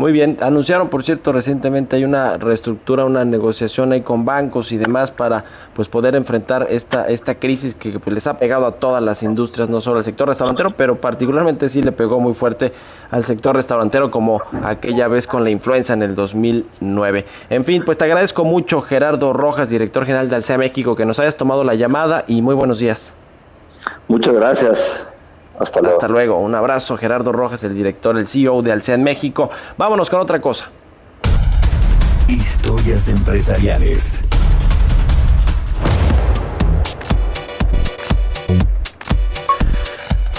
Muy 0.00 0.12
bien, 0.12 0.38
anunciaron 0.40 0.88
por 0.88 1.02
cierto 1.02 1.30
recientemente 1.30 1.96
hay 1.96 2.04
una 2.04 2.38
reestructura, 2.38 3.04
una 3.04 3.22
negociación 3.26 3.92
ahí 3.92 4.00
con 4.00 4.24
bancos 4.24 4.72
y 4.72 4.78
demás 4.78 5.10
para 5.10 5.44
pues 5.74 5.88
poder 5.88 6.14
enfrentar 6.14 6.68
esta 6.70 7.04
esta 7.04 7.34
crisis 7.34 7.74
que 7.74 8.00
pues, 8.00 8.14
les 8.14 8.26
ha 8.26 8.38
pegado 8.38 8.64
a 8.64 8.72
todas 8.72 9.02
las 9.02 9.22
industrias, 9.22 9.68
no 9.68 9.82
solo 9.82 9.98
al 9.98 10.04
sector 10.04 10.26
restaurantero, 10.26 10.70
pero 10.74 10.98
particularmente 11.02 11.68
sí 11.68 11.82
le 11.82 11.92
pegó 11.92 12.18
muy 12.18 12.32
fuerte 12.32 12.72
al 13.10 13.26
sector 13.26 13.54
restaurantero 13.54 14.10
como 14.10 14.40
aquella 14.64 15.06
vez 15.06 15.26
con 15.26 15.44
la 15.44 15.50
influenza 15.50 15.92
en 15.92 16.00
el 16.00 16.14
2009. 16.14 17.26
En 17.50 17.66
fin, 17.66 17.82
pues 17.84 17.98
te 17.98 18.04
agradezco 18.04 18.46
mucho 18.46 18.80
Gerardo 18.80 19.34
Rojas, 19.34 19.68
director 19.68 20.06
general 20.06 20.30
de 20.30 20.36
Alcea 20.36 20.56
México, 20.56 20.96
que 20.96 21.04
nos 21.04 21.18
hayas 21.20 21.36
tomado 21.36 21.62
la 21.62 21.74
llamada 21.74 22.24
y 22.26 22.40
muy 22.40 22.54
buenos 22.54 22.78
días. 22.78 23.12
Muchas 24.08 24.32
gracias. 24.32 25.09
Hasta 25.60 25.80
luego. 25.80 25.96
Hasta 25.96 26.08
luego. 26.08 26.38
Un 26.38 26.54
abrazo, 26.54 26.96
Gerardo 26.96 27.32
Rojas, 27.32 27.62
el 27.62 27.74
director, 27.74 28.16
el 28.16 28.26
CEO 28.26 28.62
de 28.62 28.72
Alcea 28.72 28.94
en 28.94 29.04
México. 29.04 29.50
Vámonos 29.76 30.08
con 30.10 30.20
otra 30.20 30.40
cosa. 30.40 30.70
Historias 32.26 33.08
empresariales. 33.08 34.24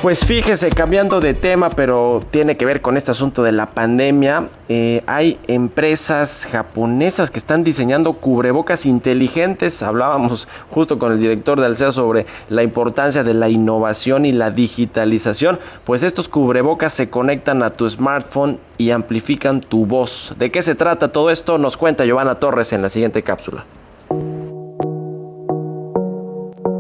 Pues 0.02 0.26
fíjese, 0.26 0.72
cambiando 0.72 1.20
de 1.20 1.36
tema, 1.36 1.70
pero 1.70 2.22
tiene 2.32 2.58
que 2.58 2.66
ver 2.66 2.82
con 2.82 2.98
este 2.98 3.12
asunto 3.12 3.44
de 3.44 3.52
la 3.52 3.68
pandemia, 3.68 4.50
eh, 4.68 5.04
hay 5.06 5.40
empresas 5.46 6.48
japonesas 6.52 7.30
que 7.30 7.38
están 7.38 7.64
diseñando 7.64 8.14
cubrebocas 8.14 8.88
inteligentes. 8.88 9.84
Hablábamos 9.84 10.48
justo 10.72 10.98
con 10.98 11.12
el 11.12 11.20
director 11.20 11.60
de 11.60 11.68
Alcea 11.68 11.92
sobre 11.92 12.26
la 12.50 12.64
importancia 12.64 13.24
de 13.24 13.36
la 13.36 13.50
innovación 13.50 14.26
y 14.26 14.32
la 14.32 14.50
digitalización. 14.50 15.60
Pues 15.86 16.02
estos 16.02 16.28
cubrebocas 16.30 16.94
se 16.94 17.12
conectan 17.12 17.62
a 17.62 17.70
tu 17.70 17.88
smartphone 17.88 18.58
y 18.80 18.90
amplifican 18.90 19.62
tu 19.62 19.86
voz. 19.86 20.34
¿De 20.40 20.50
qué 20.50 20.64
se 20.64 20.74
trata 20.74 21.12
todo 21.12 21.30
esto? 21.30 21.60
Nos 21.60 21.78
cuenta 21.78 22.06
Giovanna 22.06 22.40
Torres 22.40 22.74
en 22.74 22.82
la 22.82 22.90
siguiente 22.90 23.22
cápsula. 23.22 23.66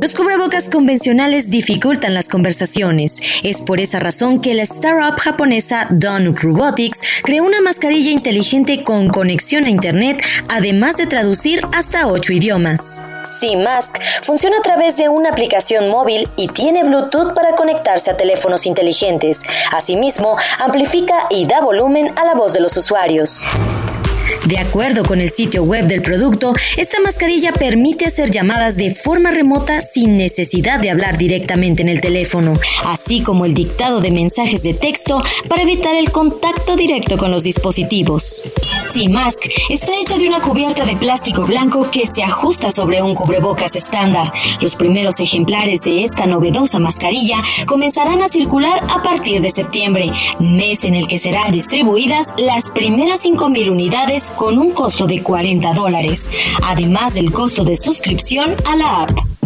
Los 0.01 0.15
cubrebocas 0.15 0.67
convencionales 0.67 1.51
dificultan 1.51 2.15
las 2.15 2.27
conversaciones. 2.27 3.19
Es 3.43 3.61
por 3.61 3.79
esa 3.79 3.99
razón 3.99 4.41
que 4.41 4.55
la 4.55 4.63
startup 4.63 5.19
japonesa 5.19 5.85
Donut 5.91 6.39
Robotics 6.39 7.21
creó 7.23 7.43
una 7.43 7.61
mascarilla 7.61 8.09
inteligente 8.09 8.83
con 8.83 9.09
conexión 9.09 9.65
a 9.65 9.69
Internet, 9.69 10.19
además 10.49 10.97
de 10.97 11.05
traducir 11.05 11.61
hasta 11.71 12.07
ocho 12.07 12.33
idiomas. 12.33 13.03
C-Mask 13.25 13.99
funciona 14.23 14.57
a 14.57 14.63
través 14.63 14.97
de 14.97 15.07
una 15.07 15.29
aplicación 15.29 15.91
móvil 15.91 16.27
y 16.35 16.47
tiene 16.47 16.83
Bluetooth 16.83 17.35
para 17.35 17.55
conectarse 17.55 18.09
a 18.09 18.17
teléfonos 18.17 18.65
inteligentes. 18.65 19.43
Asimismo, 19.71 20.35
amplifica 20.57 21.27
y 21.29 21.45
da 21.45 21.61
volumen 21.61 22.11
a 22.15 22.25
la 22.25 22.33
voz 22.33 22.53
de 22.53 22.61
los 22.61 22.75
usuarios. 22.75 23.45
De 24.45 24.57
acuerdo 24.57 25.03
con 25.03 25.21
el 25.21 25.29
sitio 25.29 25.63
web 25.63 25.85
del 25.85 26.01
producto, 26.01 26.53
esta 26.75 26.99
mascarilla 26.99 27.53
permite 27.53 28.05
hacer 28.05 28.31
llamadas 28.31 28.75
de 28.75 28.93
forma 28.95 29.31
remota 29.31 29.81
sin 29.81 30.17
necesidad 30.17 30.79
de 30.79 30.89
hablar 30.89 31.17
directamente 31.17 31.83
en 31.83 31.89
el 31.89 32.01
teléfono, 32.01 32.53
así 32.85 33.21
como 33.21 33.45
el 33.45 33.53
dictado 33.53 34.01
de 34.01 34.11
mensajes 34.11 34.63
de 34.63 34.73
texto 34.73 35.21
para 35.47 35.61
evitar 35.61 35.95
el 35.95 36.11
contacto 36.11 36.75
directo 36.75 37.17
con 37.17 37.31
los 37.31 37.43
dispositivos. 37.43 38.43
C-Mask 38.93 39.43
está 39.69 39.93
hecha 40.01 40.17
de 40.17 40.27
una 40.27 40.41
cubierta 40.41 40.85
de 40.85 40.95
plástico 40.95 41.45
blanco 41.45 41.89
que 41.91 42.05
se 42.05 42.23
ajusta 42.23 42.71
sobre 42.71 43.01
un 43.01 43.15
cubrebocas 43.15 43.75
estándar. 43.75 44.33
Los 44.59 44.75
primeros 44.75 45.19
ejemplares 45.19 45.81
de 45.81 46.03
esta 46.03 46.25
novedosa 46.25 46.79
mascarilla 46.79 47.37
comenzarán 47.67 48.21
a 48.21 48.27
circular 48.27 48.83
a 48.89 49.01
partir 49.03 49.41
de 49.41 49.49
septiembre, 49.49 50.11
mes 50.39 50.83
en 50.83 50.95
el 50.95 51.07
que 51.07 51.17
serán 51.17 51.51
distribuidas 51.51 52.33
las 52.37 52.69
primeras 52.69 53.23
5.000 53.23 53.69
unidades 53.69 54.20
con 54.29 54.59
un 54.59 54.71
costo 54.71 55.07
de 55.07 55.23
40 55.23 55.73
dólares, 55.73 56.29
además 56.63 57.15
del 57.15 57.31
costo 57.31 57.63
de 57.63 57.75
suscripción 57.75 58.55
a 58.65 58.75
la 58.75 59.01
app. 59.01 59.40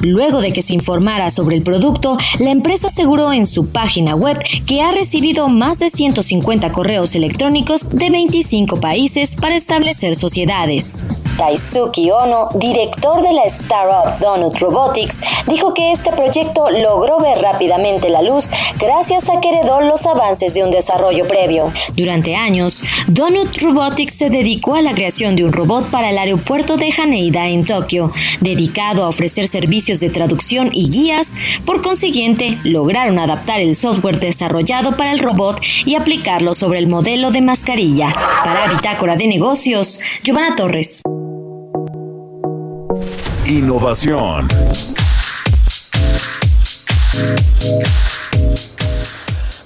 Luego 0.00 0.40
de 0.40 0.52
que 0.52 0.62
se 0.62 0.74
informara 0.74 1.30
sobre 1.30 1.56
el 1.56 1.62
producto, 1.62 2.16
la 2.38 2.50
empresa 2.50 2.88
aseguró 2.88 3.32
en 3.32 3.46
su 3.46 3.68
página 3.68 4.14
web 4.14 4.38
que 4.66 4.82
ha 4.82 4.92
recibido 4.92 5.48
más 5.48 5.78
de 5.80 5.90
150 5.90 6.70
correos 6.72 7.14
electrónicos 7.14 7.90
de 7.90 8.10
25 8.10 8.80
países 8.80 9.34
para 9.36 9.56
establecer 9.56 10.14
sociedades. 10.14 11.04
Taisuki 11.36 12.10
Ono, 12.10 12.48
director 12.56 13.22
de 13.22 13.32
la 13.32 13.44
startup 13.44 14.18
Donut 14.18 14.58
Robotics, 14.58 15.20
dijo 15.46 15.72
que 15.72 15.92
este 15.92 16.10
proyecto 16.10 16.68
logró 16.70 17.20
ver 17.20 17.38
rápidamente 17.38 18.08
la 18.08 18.22
luz 18.22 18.50
gracias 18.78 19.28
a 19.28 19.40
que 19.40 19.50
heredó 19.50 19.80
los 19.80 20.04
avances 20.06 20.54
de 20.54 20.64
un 20.64 20.70
desarrollo 20.70 21.28
previo. 21.28 21.72
Durante 21.94 22.34
años, 22.34 22.82
Donut 23.06 23.56
Robotics 23.58 24.14
se 24.14 24.30
dedicó 24.30 24.74
a 24.74 24.82
la 24.82 24.94
creación 24.94 25.36
de 25.36 25.44
un 25.44 25.52
robot 25.52 25.90
para 25.90 26.10
el 26.10 26.18
aeropuerto 26.18 26.76
de 26.76 26.92
Haneda 26.96 27.48
en 27.48 27.64
Tokio, 27.64 28.12
dedicado 28.40 29.04
a 29.04 29.08
ofrecer 29.08 29.46
servicios 29.46 29.87
de 29.96 30.10
traducción 30.10 30.68
y 30.72 30.90
guías. 30.90 31.34
Por 31.64 31.80
consiguiente, 31.80 32.58
lograron 32.62 33.18
adaptar 33.18 33.60
el 33.60 33.74
software 33.74 34.20
desarrollado 34.20 34.96
para 34.96 35.12
el 35.12 35.18
robot 35.18 35.60
y 35.86 35.94
aplicarlo 35.94 36.52
sobre 36.52 36.78
el 36.78 36.86
modelo 36.86 37.30
de 37.30 37.40
mascarilla. 37.40 38.12
Para 38.44 38.68
Bitácora 38.68 39.16
de 39.16 39.26
Negocios, 39.26 39.98
Giovanna 40.22 40.54
Torres. 40.56 41.00
Innovación. 43.46 44.46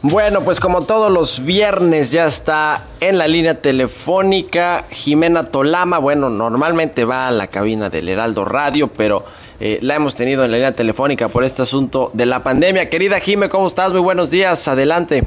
Bueno, 0.04 0.40
pues 0.40 0.58
como 0.58 0.82
todos 0.82 1.12
los 1.12 1.44
viernes 1.44 2.11
ya 2.11 2.26
está 2.26 2.82
en 2.98 3.18
la 3.18 3.28
línea 3.28 3.54
telefónica 3.54 4.85
Jimena 4.90 5.44
Tolama. 5.44 5.98
Bueno, 5.98 6.28
normalmente 6.28 7.04
va 7.04 7.28
a 7.28 7.30
la 7.30 7.46
cabina 7.46 7.88
del 7.88 8.08
Heraldo 8.08 8.44
Radio, 8.44 8.88
pero 8.88 9.24
eh, 9.64 9.79
la 9.81 9.94
hemos 9.94 10.16
tenido 10.16 10.44
en 10.44 10.51
la 10.51 10.57
línea 10.57 10.72
telefónica 10.72 11.29
por 11.29 11.44
este 11.44 11.63
asunto 11.63 12.10
de 12.15 12.27
la 12.27 12.42
pandemia. 12.42 12.90
Querida 12.90 13.21
Jime, 13.21 13.48
¿cómo 13.48 13.69
estás? 13.69 13.92
Muy 13.92 14.00
buenos 14.00 14.29
días, 14.29 14.67
adelante. 14.67 15.23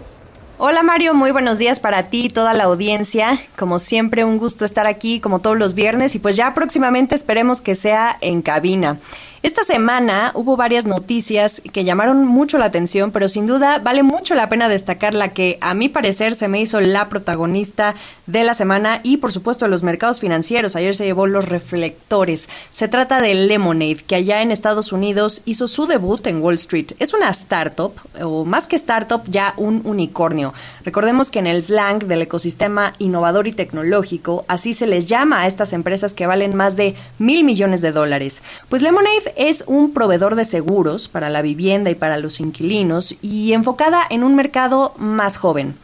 Hola 0.57 0.83
Mario, 0.83 1.13
muy 1.13 1.31
buenos 1.31 1.57
días 1.57 1.79
para 1.79 2.03
ti 2.09 2.25
y 2.25 2.29
toda 2.29 2.53
la 2.53 2.65
audiencia. 2.65 3.39
Como 3.57 3.79
siempre, 3.79 4.25
un 4.25 4.37
gusto 4.37 4.65
estar 4.65 4.87
aquí 4.87 5.21
como 5.21 5.39
todos 5.39 5.57
los 5.57 5.73
viernes 5.73 6.15
y 6.15 6.19
pues 6.19 6.35
ya 6.35 6.53
próximamente 6.53 7.15
esperemos 7.15 7.61
que 7.61 7.75
sea 7.75 8.17
en 8.19 8.41
cabina. 8.41 8.97
Esta 9.45 9.63
semana 9.63 10.31
hubo 10.33 10.57
varias 10.57 10.85
noticias 10.85 11.61
que 11.71 11.83
llamaron 11.83 12.25
mucho 12.25 12.57
la 12.57 12.65
atención, 12.65 13.11
pero 13.11 13.29
sin 13.29 13.45
duda 13.45 13.77
vale 13.77 14.01
mucho 14.01 14.33
la 14.33 14.49
pena 14.49 14.67
destacar 14.67 15.13
la 15.13 15.33
que 15.33 15.59
a 15.61 15.75
mi 15.75 15.87
parecer 15.87 16.33
se 16.33 16.47
me 16.47 16.59
hizo 16.59 16.81
la 16.81 17.09
protagonista 17.09 17.93
de 18.25 18.43
la 18.43 18.55
semana 18.55 19.01
y 19.03 19.17
por 19.17 19.31
supuesto 19.31 19.67
los 19.67 19.83
mercados 19.83 20.19
financieros. 20.19 20.75
Ayer 20.75 20.95
se 20.95 21.05
llevó 21.05 21.27
los 21.27 21.47
reflectores. 21.47 22.49
Se 22.71 22.87
trata 22.87 23.21
de 23.21 23.35
Lemonade, 23.35 23.97
que 23.97 24.15
allá 24.15 24.41
en 24.41 24.49
Estados 24.49 24.91
Unidos 24.91 25.43
hizo 25.45 25.67
su 25.67 25.85
debut 25.85 26.25
en 26.25 26.41
Wall 26.41 26.55
Street. 26.55 26.93
Es 26.97 27.13
una 27.13 27.29
startup, 27.29 27.93
o 28.19 28.45
más 28.45 28.65
que 28.65 28.77
startup, 28.77 29.21
ya 29.27 29.53
un 29.57 29.83
unicornio. 29.83 30.55
Recordemos 30.83 31.29
que 31.29 31.37
en 31.37 31.45
el 31.45 31.61
slang 31.61 31.99
del 32.07 32.23
ecosistema 32.23 32.95
innovador 32.97 33.45
y 33.45 33.51
tecnológico, 33.51 34.43
así 34.47 34.73
se 34.73 34.87
les 34.87 35.05
llama 35.05 35.41
a 35.41 35.47
estas 35.47 35.71
empresas 35.71 36.15
que 36.15 36.25
valen 36.25 36.55
más 36.55 36.75
de 36.75 36.95
mil 37.19 37.43
millones 37.43 37.83
de 37.83 37.91
dólares. 37.91 38.41
Pues 38.69 38.81
Lemonade 38.81 39.34
es 39.35 39.63
un 39.67 39.93
proveedor 39.93 40.35
de 40.35 40.45
seguros 40.45 41.09
para 41.09 41.29
la 41.29 41.41
vivienda 41.41 41.89
y 41.89 41.95
para 41.95 42.17
los 42.17 42.39
inquilinos 42.39 43.15
y 43.21 43.53
enfocada 43.53 44.01
en 44.09 44.23
un 44.23 44.35
mercado 44.35 44.93
más 44.97 45.37
joven. 45.37 45.75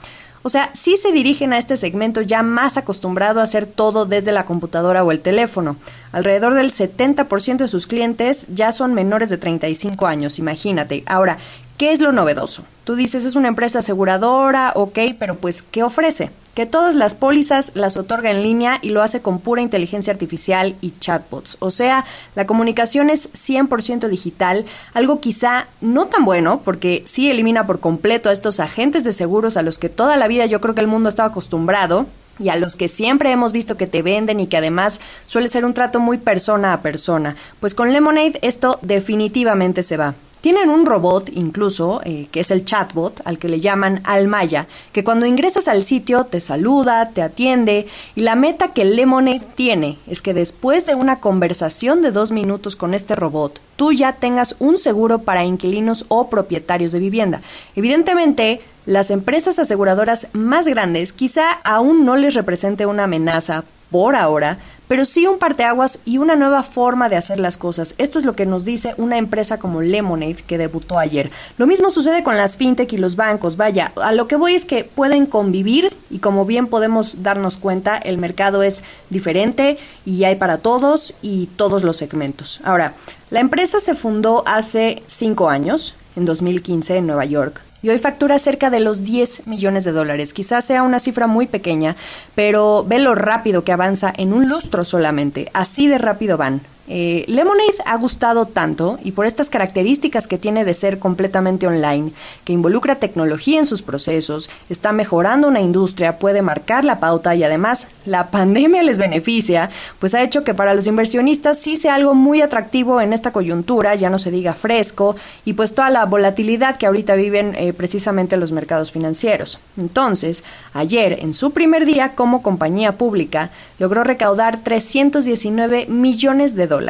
O 0.43 0.49
sea, 0.49 0.71
sí 0.73 0.97
se 0.97 1.11
dirigen 1.11 1.53
a 1.53 1.59
este 1.59 1.77
segmento 1.77 2.21
ya 2.21 2.41
más 2.41 2.77
acostumbrado 2.77 3.39
a 3.39 3.43
hacer 3.43 3.67
todo 3.67 4.05
desde 4.05 4.31
la 4.31 4.45
computadora 4.45 5.03
o 5.03 5.11
el 5.11 5.21
teléfono. 5.21 5.75
Alrededor 6.11 6.55
del 6.55 6.71
70% 6.71 7.57
de 7.57 7.67
sus 7.67 7.85
clientes 7.85 8.47
ya 8.47 8.71
son 8.71 8.95
menores 8.95 9.29
de 9.29 9.37
35 9.37 10.07
años, 10.07 10.39
imagínate. 10.39 11.03
Ahora, 11.05 11.37
¿qué 11.77 11.91
es 11.91 11.99
lo 11.99 12.11
novedoso? 12.11 12.63
Tú 12.85 12.95
dices, 12.95 13.23
es 13.23 13.35
una 13.35 13.49
empresa 13.49 13.79
aseguradora, 13.79 14.71
ok, 14.75 14.97
pero 15.19 15.35
pues, 15.35 15.61
¿qué 15.61 15.83
ofrece? 15.83 16.31
Que 16.53 16.65
todas 16.65 16.95
las 16.95 17.15
pólizas 17.15 17.71
las 17.75 17.97
otorga 17.97 18.31
en 18.31 18.43
línea 18.43 18.79
y 18.81 18.89
lo 18.89 19.01
hace 19.01 19.21
con 19.21 19.39
pura 19.39 19.61
inteligencia 19.61 20.13
artificial 20.13 20.75
y 20.81 20.91
chatbots. 20.99 21.57
O 21.59 21.71
sea, 21.71 22.05
la 22.35 22.45
comunicación 22.45 23.09
es 23.09 23.31
100% 23.33 24.07
digital, 24.07 24.65
algo 24.93 25.19
quizá 25.19 25.67
no 25.79 26.07
tan 26.07 26.25
bueno 26.25 26.61
porque 26.63 27.03
sí 27.05 27.29
elimina 27.29 27.67
por 27.67 27.79
completo 27.79 28.29
a 28.29 28.33
estos 28.33 28.59
agentes 28.59 29.03
de 29.03 29.13
seguros 29.13 29.57
a 29.57 29.61
los 29.61 29.77
que 29.77 29.89
toda 29.89 30.17
la 30.17 30.27
vida 30.27 30.45
yo 30.45 30.61
creo 30.61 30.75
que 30.75 30.81
el 30.81 30.87
mundo 30.87 31.09
estaba 31.09 31.29
acostumbrado 31.29 32.05
y 32.39 32.49
a 32.49 32.55
los 32.55 32.75
que 32.75 32.87
siempre 32.87 33.31
hemos 33.31 33.51
visto 33.51 33.77
que 33.77 33.87
te 33.87 34.01
venden 34.01 34.39
y 34.39 34.47
que 34.47 34.57
además 34.57 34.99
suele 35.27 35.49
ser 35.49 35.65
un 35.65 35.73
trato 35.73 35.99
muy 35.99 36.17
persona 36.17 36.73
a 36.73 36.81
persona. 36.81 37.35
Pues 37.59 37.75
con 37.75 37.93
Lemonade 37.93 38.39
esto 38.41 38.79
definitivamente 38.81 39.83
se 39.83 39.97
va. 39.97 40.15
Tienen 40.41 40.69
un 40.69 40.87
robot 40.87 41.29
incluso, 41.33 42.01
eh, 42.03 42.27
que 42.31 42.39
es 42.39 42.49
el 42.49 42.65
chatbot, 42.65 43.21
al 43.25 43.37
que 43.37 43.47
le 43.47 43.59
llaman 43.59 44.01
Almaya, 44.03 44.65
que 44.91 45.03
cuando 45.03 45.27
ingresas 45.27 45.67
al 45.67 45.83
sitio 45.83 46.23
te 46.23 46.39
saluda, 46.39 47.09
te 47.09 47.21
atiende, 47.21 47.87
y 48.15 48.21
la 48.21 48.35
meta 48.35 48.73
que 48.73 48.83
Lemonade 48.83 49.43
tiene 49.53 49.99
es 50.07 50.23
que 50.23 50.33
después 50.33 50.87
de 50.87 50.95
una 50.95 51.19
conversación 51.19 52.01
de 52.01 52.09
dos 52.09 52.31
minutos 52.31 52.75
con 52.75 52.95
este 52.95 53.15
robot, 53.15 53.61
tú 53.75 53.93
ya 53.93 54.13
tengas 54.13 54.55
un 54.57 54.79
seguro 54.79 55.19
para 55.19 55.45
inquilinos 55.45 56.05
o 56.07 56.27
propietarios 56.27 56.91
de 56.91 56.99
vivienda. 56.99 57.41
Evidentemente, 57.75 58.61
las 58.87 59.11
empresas 59.11 59.59
aseguradoras 59.59 60.27
más 60.33 60.67
grandes 60.67 61.13
quizá 61.13 61.51
aún 61.63 62.03
no 62.03 62.15
les 62.15 62.33
represente 62.33 62.87
una 62.87 63.03
amenaza 63.03 63.63
por 63.91 64.15
ahora, 64.15 64.57
pero 64.91 65.05
sí 65.05 65.25
un 65.25 65.39
parteaguas 65.39 65.99
y 66.03 66.17
una 66.17 66.35
nueva 66.35 66.63
forma 66.63 67.07
de 67.07 67.15
hacer 67.15 67.39
las 67.39 67.55
cosas. 67.55 67.95
Esto 67.97 68.19
es 68.19 68.25
lo 68.25 68.33
que 68.33 68.45
nos 68.45 68.65
dice 68.65 68.93
una 68.97 69.17
empresa 69.17 69.57
como 69.57 69.79
Lemonade 69.79 70.43
que 70.45 70.57
debutó 70.57 70.99
ayer. 70.99 71.31
Lo 71.57 71.65
mismo 71.65 71.89
sucede 71.89 72.23
con 72.23 72.35
las 72.35 72.57
fintech 72.57 72.91
y 72.91 72.97
los 72.97 73.15
bancos. 73.15 73.55
Vaya, 73.55 73.93
a 73.95 74.11
lo 74.11 74.27
que 74.27 74.35
voy 74.35 74.53
es 74.53 74.65
que 74.65 74.83
pueden 74.83 75.27
convivir 75.27 75.95
y 76.09 76.19
como 76.19 76.45
bien 76.45 76.67
podemos 76.67 77.23
darnos 77.23 77.57
cuenta, 77.57 77.97
el 77.99 78.17
mercado 78.17 78.63
es 78.63 78.83
diferente 79.09 79.77
y 80.03 80.25
hay 80.25 80.35
para 80.35 80.57
todos 80.57 81.13
y 81.21 81.45
todos 81.55 81.83
los 81.83 81.95
segmentos. 81.95 82.59
Ahora, 82.65 82.93
la 83.29 83.39
empresa 83.39 83.79
se 83.79 83.95
fundó 83.95 84.43
hace 84.45 85.03
cinco 85.07 85.47
años, 85.47 85.95
en 86.17 86.25
2015 86.25 86.97
en 86.97 87.07
Nueva 87.07 87.23
York 87.23 87.61
y 87.81 87.89
hoy 87.89 87.97
factura 87.99 88.39
cerca 88.39 88.69
de 88.69 88.79
los 88.79 89.03
10 89.03 89.47
millones 89.47 89.83
de 89.83 89.91
dólares. 89.91 90.33
Quizás 90.33 90.65
sea 90.65 90.83
una 90.83 90.99
cifra 90.99 91.27
muy 91.27 91.47
pequeña, 91.47 91.95
pero 92.35 92.85
ve 92.87 92.99
lo 92.99 93.15
rápido 93.15 93.63
que 93.63 93.71
avanza 93.71 94.13
en 94.15 94.33
un 94.33 94.49
lustro 94.49 94.85
solamente. 94.85 95.49
Así 95.53 95.87
de 95.87 95.97
rápido 95.97 96.37
van. 96.37 96.61
Eh, 96.93 97.23
Lemonade 97.29 97.77
ha 97.85 97.95
gustado 97.95 98.47
tanto 98.47 98.99
y 99.01 99.13
por 99.13 99.25
estas 99.25 99.49
características 99.49 100.27
que 100.27 100.37
tiene 100.37 100.65
de 100.65 100.73
ser 100.73 100.99
completamente 100.99 101.65
online, 101.65 102.11
que 102.43 102.51
involucra 102.51 102.95
tecnología 102.95 103.59
en 103.59 103.65
sus 103.65 103.81
procesos, 103.81 104.49
está 104.67 104.91
mejorando 104.91 105.47
una 105.47 105.61
industria, 105.61 106.17
puede 106.19 106.41
marcar 106.41 106.83
la 106.83 106.99
pauta 106.99 107.33
y 107.33 107.45
además 107.45 107.87
la 108.05 108.27
pandemia 108.31 108.83
les 108.83 108.97
beneficia, 108.97 109.69
pues 109.99 110.13
ha 110.13 110.21
hecho 110.21 110.43
que 110.43 110.53
para 110.53 110.73
los 110.73 110.85
inversionistas 110.85 111.59
sí 111.59 111.77
sea 111.77 111.95
algo 111.95 112.13
muy 112.13 112.41
atractivo 112.41 112.99
en 112.99 113.13
esta 113.13 113.31
coyuntura, 113.31 113.95
ya 113.95 114.09
no 114.09 114.19
se 114.19 114.29
diga 114.29 114.53
fresco, 114.53 115.15
y 115.45 115.53
pues 115.53 115.73
toda 115.73 115.91
la 115.91 116.05
volatilidad 116.05 116.75
que 116.75 116.87
ahorita 116.87 117.15
viven 117.15 117.55
eh, 117.55 117.71
precisamente 117.71 118.35
los 118.35 118.51
mercados 118.51 118.91
financieros. 118.91 119.61
Entonces, 119.77 120.43
ayer, 120.73 121.19
en 121.21 121.33
su 121.33 121.51
primer 121.51 121.85
día 121.85 122.15
como 122.15 122.43
compañía 122.43 122.97
pública, 122.97 123.49
logró 123.79 124.03
recaudar 124.03 124.61
319 124.61 125.85
millones 125.87 126.53
de 126.53 126.67
dólares 126.67 126.80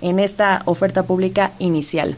en 0.00 0.18
esta 0.18 0.62
oferta 0.64 1.04
pública 1.04 1.52
inicial. 1.58 2.16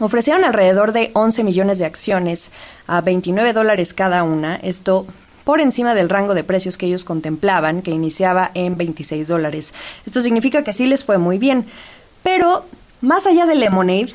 Ofrecieron 0.00 0.44
alrededor 0.44 0.92
de 0.92 1.10
11 1.14 1.44
millones 1.44 1.78
de 1.78 1.84
acciones 1.84 2.50
a 2.86 3.00
29 3.00 3.52
dólares 3.52 3.94
cada 3.94 4.24
una, 4.24 4.56
esto 4.56 5.06
por 5.44 5.60
encima 5.60 5.94
del 5.94 6.08
rango 6.08 6.34
de 6.34 6.42
precios 6.42 6.76
que 6.76 6.86
ellos 6.86 7.04
contemplaban, 7.04 7.82
que 7.82 7.90
iniciaba 7.90 8.50
en 8.54 8.76
26 8.76 9.28
dólares. 9.28 9.74
Esto 10.06 10.20
significa 10.20 10.64
que 10.64 10.72
sí 10.72 10.86
les 10.86 11.04
fue 11.04 11.18
muy 11.18 11.38
bien. 11.38 11.66
Pero, 12.22 12.64
más 13.00 13.26
allá 13.26 13.46
de 13.46 13.54
Lemonade, 13.54 14.14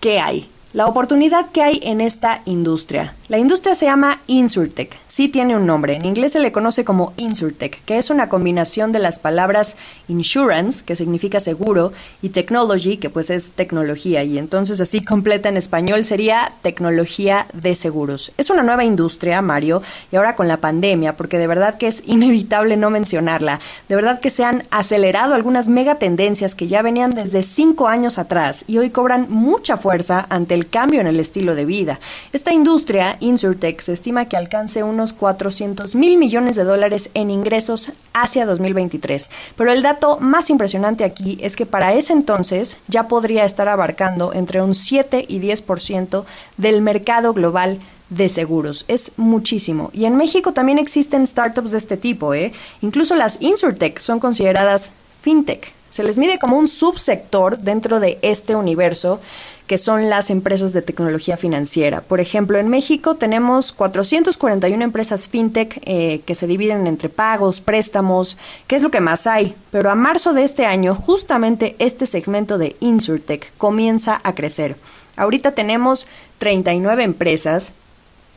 ¿qué 0.00 0.18
hay? 0.18 0.48
La 0.72 0.86
oportunidad 0.86 1.50
que 1.50 1.62
hay 1.62 1.80
en 1.82 2.00
esta 2.00 2.40
industria. 2.46 3.14
La 3.26 3.38
industria 3.38 3.74
se 3.74 3.86
llama 3.86 4.20
Insurtech. 4.26 4.98
Sí 5.06 5.30
tiene 5.30 5.56
un 5.56 5.64
nombre. 5.64 5.94
En 5.94 6.04
inglés 6.04 6.32
se 6.32 6.40
le 6.40 6.52
conoce 6.52 6.84
como 6.84 7.14
Insurtech, 7.16 7.82
que 7.86 7.96
es 7.96 8.10
una 8.10 8.28
combinación 8.28 8.92
de 8.92 8.98
las 8.98 9.18
palabras 9.18 9.76
insurance, 10.08 10.84
que 10.84 10.94
significa 10.94 11.40
seguro, 11.40 11.94
y 12.20 12.30
technology, 12.30 12.98
que 12.98 13.08
pues 13.08 13.30
es 13.30 13.52
tecnología. 13.52 14.24
Y 14.24 14.36
entonces 14.36 14.78
así 14.82 15.02
completa 15.02 15.48
en 15.48 15.56
español 15.56 16.04
sería 16.04 16.52
tecnología 16.60 17.46
de 17.54 17.74
seguros. 17.74 18.32
Es 18.36 18.50
una 18.50 18.62
nueva 18.62 18.84
industria, 18.84 19.40
Mario, 19.40 19.80
y 20.12 20.16
ahora 20.16 20.36
con 20.36 20.46
la 20.46 20.58
pandemia, 20.58 21.16
porque 21.16 21.38
de 21.38 21.46
verdad 21.46 21.78
que 21.78 21.86
es 21.86 22.02
inevitable 22.04 22.76
no 22.76 22.90
mencionarla. 22.90 23.58
De 23.88 23.96
verdad 23.96 24.20
que 24.20 24.28
se 24.28 24.44
han 24.44 24.64
acelerado 24.70 25.32
algunas 25.34 25.68
megatendencias 25.68 26.54
que 26.54 26.66
ya 26.66 26.82
venían 26.82 27.12
desde 27.12 27.42
cinco 27.42 27.88
años 27.88 28.18
atrás 28.18 28.64
y 28.66 28.76
hoy 28.76 28.90
cobran 28.90 29.28
mucha 29.30 29.78
fuerza 29.78 30.26
ante 30.28 30.52
el 30.52 30.68
cambio 30.68 31.00
en 31.00 31.06
el 31.06 31.20
estilo 31.20 31.54
de 31.54 31.64
vida. 31.64 32.00
Esta 32.34 32.52
industria, 32.52 33.13
Insurtech, 33.20 33.80
se 33.80 33.92
estima 33.92 34.26
que 34.26 34.36
alcance 34.36 34.82
unos 34.82 35.12
400 35.12 35.94
mil 35.94 36.16
millones 36.18 36.56
de 36.56 36.64
dólares 36.64 37.10
en 37.14 37.30
ingresos 37.30 37.92
hacia 38.12 38.46
2023. 38.46 39.30
Pero 39.56 39.72
el 39.72 39.82
dato 39.82 40.18
más 40.20 40.50
impresionante 40.50 41.04
aquí 41.04 41.38
es 41.40 41.56
que 41.56 41.66
para 41.66 41.94
ese 41.94 42.12
entonces 42.12 42.78
ya 42.88 43.08
podría 43.08 43.44
estar 43.44 43.68
abarcando 43.68 44.32
entre 44.32 44.62
un 44.62 44.74
7 44.74 45.24
y 45.28 45.40
10% 45.40 46.24
del 46.56 46.82
mercado 46.82 47.32
global 47.32 47.80
de 48.10 48.28
seguros. 48.28 48.84
Es 48.88 49.12
muchísimo. 49.16 49.90
Y 49.92 50.04
en 50.04 50.16
México 50.16 50.52
también 50.52 50.78
existen 50.78 51.26
startups 51.26 51.70
de 51.70 51.78
este 51.78 51.96
tipo, 51.96 52.34
¿eh? 52.34 52.52
Incluso 52.82 53.14
las 53.14 53.40
Insurtech 53.40 53.98
son 53.98 54.20
consideradas 54.20 54.92
fintech. 55.22 55.72
Se 55.90 56.02
les 56.02 56.18
mide 56.18 56.40
como 56.40 56.58
un 56.58 56.66
subsector 56.66 57.58
dentro 57.58 58.00
de 58.00 58.18
este 58.22 58.56
universo 58.56 59.20
que 59.66 59.78
son 59.78 60.10
las 60.10 60.28
empresas 60.30 60.72
de 60.72 60.82
tecnología 60.82 61.36
financiera. 61.36 62.02
Por 62.02 62.20
ejemplo, 62.20 62.58
en 62.58 62.68
México 62.68 63.14
tenemos 63.14 63.72
441 63.72 64.84
empresas 64.84 65.28
fintech 65.28 65.80
eh, 65.84 66.20
que 66.26 66.34
se 66.34 66.46
dividen 66.46 66.86
entre 66.86 67.08
pagos, 67.08 67.60
préstamos, 67.60 68.36
que 68.66 68.76
es 68.76 68.82
lo 68.82 68.90
que 68.90 69.00
más 69.00 69.26
hay. 69.26 69.54
Pero 69.70 69.90
a 69.90 69.94
marzo 69.94 70.34
de 70.34 70.44
este 70.44 70.66
año, 70.66 70.94
justamente 70.94 71.76
este 71.78 72.06
segmento 72.06 72.58
de 72.58 72.76
Insurtech 72.80 73.52
comienza 73.56 74.20
a 74.22 74.34
crecer. 74.34 74.76
Ahorita 75.16 75.52
tenemos 75.52 76.06
39 76.38 77.04
empresas 77.04 77.72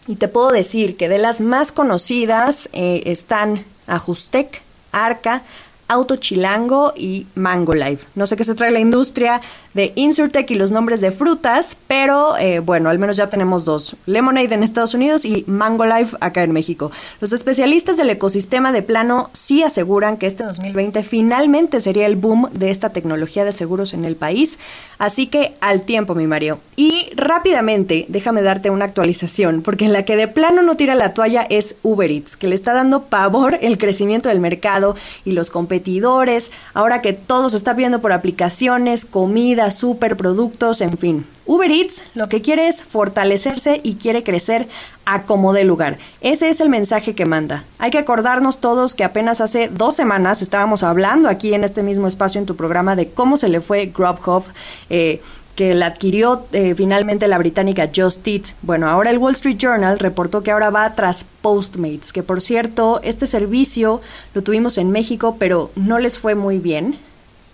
y 0.07 0.15
te 0.15 0.29
puedo 0.29 0.51
decir 0.51 0.95
que 0.95 1.09
de 1.09 1.17
las 1.17 1.41
más 1.41 1.73
conocidas 1.73 2.69
eh, 2.71 3.03
están 3.05 3.65
Ajustec, 3.87 4.61
Arca, 4.93 5.43
Auto 5.87 6.17
Chilango 6.17 6.93
y 6.95 7.27
Mango 7.35 7.73
Life. 7.73 8.07
No 8.15 8.27
sé 8.27 8.35
qué 8.35 8.43
se 8.43 8.55
trae 8.55 8.71
la 8.71 8.79
industria 8.79 9.41
de 9.73 9.93
Insurtech 9.95 10.49
y 10.49 10.55
los 10.55 10.71
nombres 10.71 11.01
de 11.01 11.11
frutas, 11.11 11.77
pero 11.87 12.35
eh, 12.37 12.59
bueno, 12.59 12.89
al 12.89 12.97
menos 12.97 13.15
ya 13.15 13.29
tenemos 13.29 13.63
dos. 13.63 13.95
Lemonade 14.07 14.55
en 14.55 14.63
Estados 14.63 14.95
Unidos 14.95 15.23
y 15.23 15.43
Mango 15.47 15.85
Life 15.85 16.17
acá 16.19 16.43
en 16.43 16.51
México. 16.51 16.91
Los 17.21 17.31
especialistas 17.31 17.95
del 17.95 18.09
ecosistema 18.09 18.71
de 18.71 18.81
plano 18.81 19.29
sí 19.33 19.61
aseguran 19.61 20.17
que 20.17 20.25
este 20.25 20.43
2020 20.43 21.03
finalmente 21.03 21.79
sería 21.79 22.07
el 22.07 22.15
boom 22.15 22.49
de 22.53 22.71
esta 22.71 22.89
tecnología 22.89 23.45
de 23.45 23.51
seguros 23.51 23.93
en 23.93 24.03
el 24.03 24.15
país. 24.15 24.57
Así 24.97 25.27
que 25.27 25.53
al 25.61 25.83
tiempo, 25.83 26.15
mi 26.15 26.25
Mario. 26.25 26.59
Y 26.75 27.11
rápidamente, 27.15 28.05
déjame 28.09 28.41
darte 28.41 28.71
una 28.71 28.85
actualización, 28.85 29.61
porque 29.61 29.87
la 29.89 30.05
que 30.05 30.15
de 30.15 30.27
plano 30.27 30.63
no 30.63 30.75
tira 30.75 30.95
la 30.95 31.13
toalla 31.13 31.45
es 31.49 31.77
Uber 31.83 32.11
Eats, 32.11 32.35
que 32.35 32.47
le 32.47 32.55
está 32.55 32.73
dando 32.73 33.03
pavor 33.03 33.59
el 33.61 33.77
crecimiento 33.77 34.29
del 34.29 34.39
mercado 34.39 34.95
y 35.23 35.33
los 35.33 35.51
competidores 35.51 35.76
competidores, 35.77 36.51
ahora 36.73 37.01
que 37.01 37.13
todo 37.13 37.49
se 37.49 37.57
está 37.57 37.73
viendo 37.73 38.01
por 38.01 38.11
aplicaciones, 38.11 39.05
comida, 39.05 39.69
superproductos, 39.69 40.81
en 40.81 40.97
fin. 40.97 41.25
Uber 41.45 41.71
Eats 41.71 42.01
lo 42.13 42.27
que 42.27 42.41
quiere 42.41 42.67
es 42.67 42.83
fortalecerse 42.83 43.79
y 43.83 43.95
quiere 43.95 44.23
crecer 44.23 44.67
a 45.05 45.23
como 45.23 45.53
de 45.53 45.63
lugar. 45.63 45.97
Ese 46.19 46.49
es 46.49 46.59
el 46.59 46.67
mensaje 46.67 47.15
que 47.15 47.25
manda. 47.25 47.63
Hay 47.77 47.91
que 47.91 47.99
acordarnos 47.99 48.57
todos 48.57 48.95
que 48.95 49.05
apenas 49.05 49.39
hace 49.39 49.69
dos 49.69 49.95
semanas 49.95 50.41
estábamos 50.41 50.83
hablando 50.83 51.29
aquí 51.29 51.53
en 51.53 51.63
este 51.63 51.83
mismo 51.83 52.07
espacio 52.07 52.39
en 52.39 52.45
tu 52.45 52.55
programa 52.55 52.95
de 52.95 53.09
cómo 53.09 53.37
se 53.37 53.47
le 53.47 53.61
fue 53.61 53.85
Grubhub. 53.85 54.43
Eh, 54.89 55.21
que 55.57 55.73
la 55.73 55.87
adquirió 55.87 56.45
eh, 56.53 56.75
finalmente 56.75 57.27
la 57.27 57.39
británica 57.39 57.89
Just 57.93 58.25
Eat. 58.27 58.43
Bueno, 58.61 58.87
ahora 58.87 59.09
el 59.09 59.17
Wall 59.17 59.33
Street 59.33 59.57
Journal 59.57 59.97
reportó 59.97 60.43
que 60.43 60.51
ahora 60.51 60.69
va 60.69 60.93
tras 60.93 61.25
Postmates, 61.41 62.13
que 62.13 62.21
por 62.21 62.41
cierto, 62.41 63.01
este 63.03 63.25
servicio 63.25 63.99
lo 64.35 64.43
tuvimos 64.43 64.77
en 64.77 64.91
México, 64.91 65.35
pero 65.39 65.71
no 65.75 65.97
les 65.97 66.19
fue 66.19 66.35
muy 66.35 66.59
bien 66.59 66.99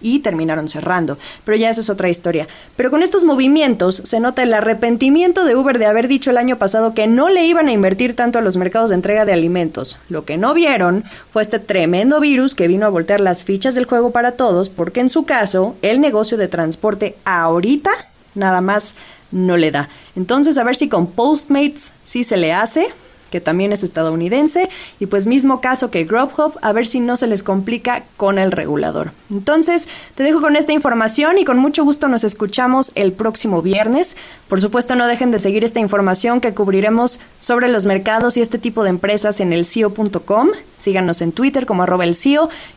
y 0.04 0.20
terminaron 0.20 0.70
cerrando. 0.70 1.18
Pero 1.43 1.58
ya 1.58 1.72
esa 1.72 1.82
es 1.82 1.89
otra 1.89 2.10
historia. 2.10 2.47
Pero 2.76 2.91
con 2.91 3.01
estos 3.01 3.24
movimientos 3.24 4.04
se 4.06 4.20
nota 4.20 4.43
el 4.43 4.54
arrepentimiento 4.54 5.45
de 5.45 5.56
Uber 5.56 5.80
de 5.80 5.88
haber 5.88 6.08
dicho 6.08 6.30
el 6.30 6.38
año 6.38 6.58
pasado 6.58 6.93
que 6.93 7.08
no 7.08 7.30
le 7.30 7.47
iban 7.47 7.68
a 7.68 7.72
invertir 7.72 8.16
tanto 8.16 8.38
a 8.38 8.41
los 8.43 8.58
mercados 8.58 8.89
de 8.89 8.95
entrega 8.95 9.26
de 9.26 9.34
alimentos. 9.34 9.97
Lo 10.10 10.26
que 10.26 10.38
no 10.38 10.54
vieron 10.54 11.04
fue 11.32 11.41
este 11.41 11.58
tremendo 11.58 12.20
virus 12.20 12.54
que 12.54 12.68
vino 12.68 12.86
a 12.86 12.89
voltear 12.89 13.22
las 13.22 13.43
fichas 13.43 13.74
del 13.74 13.86
juego 13.86 14.12
para 14.12 14.34
todos, 14.34 14.70
porque 14.70 14.99
en 14.99 15.10
su 15.10 15.24
caso, 15.24 15.76
el 15.82 16.01
negocio 16.01 16.38
de 16.38 16.47
transporte 16.47 17.16
ahorita 17.26 17.91
nada 18.36 18.62
más 18.62 18.95
no 19.32 19.58
le 19.58 19.72
da. 19.72 19.89
Entonces, 20.16 20.58
a 20.58 20.64
ver 20.64 20.76
si 20.76 20.89
con 20.89 21.08
Postmates 21.08 21.93
sí 22.04 22.24
se 22.24 22.38
le 22.38 22.54
hace 22.54 22.88
que 23.34 23.41
también 23.41 23.73
es 23.73 23.81
estadounidense, 23.81 24.69
y 24.99 25.07
pues 25.07 25.25
mismo 25.25 25.59
caso 25.59 25.89
que 25.89 26.03
Grubhub, 26.03 26.53
a 26.61 26.71
ver 26.71 26.86
si 26.86 26.99
no 26.99 27.17
se 27.17 27.25
les 27.25 27.41
complica 27.41 28.03
con 28.15 28.38
el 28.38 28.51
regulador. 28.51 29.09
Entonces, 29.31 29.89
te 30.13 30.21
dejo 30.21 30.39
con 30.39 30.55
esta 30.55 30.71
información 30.71 31.39
y 31.39 31.45
con 31.45 31.57
mucho 31.57 31.84
gusto 31.84 32.07
nos 32.07 32.23
escuchamos 32.23 32.91
el 32.93 33.11
próximo 33.11 33.63
viernes. 33.63 34.15
Por 34.47 34.61
supuesto, 34.61 34.93
no 34.93 35.07
dejen 35.07 35.31
de 35.31 35.39
seguir 35.39 35.63
esta 35.63 35.79
información 35.79 36.41
que 36.41 36.53
cubriremos 36.53 37.19
sobre 37.39 37.69
los 37.69 37.88
mercados 37.88 38.38
y 38.38 38.41
este 38.41 38.59
tipo 38.59 38.84
de 38.84 38.91
empresas 38.91 39.39
en 39.39 39.51
el 39.51 39.65
CIO.com. 39.65 40.49
Síganos 40.77 41.23
en 41.23 41.31
Twitter 41.31 41.65
como 41.65 41.81
arroba 41.81 42.03
el 42.03 42.15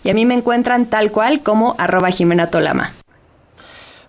y 0.05 0.09
a 0.09 0.15
mí 0.15 0.25
me 0.25 0.33
encuentran 0.33 0.87
tal 0.87 1.13
cual 1.13 1.43
como 1.43 1.75
arroba 1.77 2.09
Jimena 2.09 2.49
Tolama. 2.49 2.95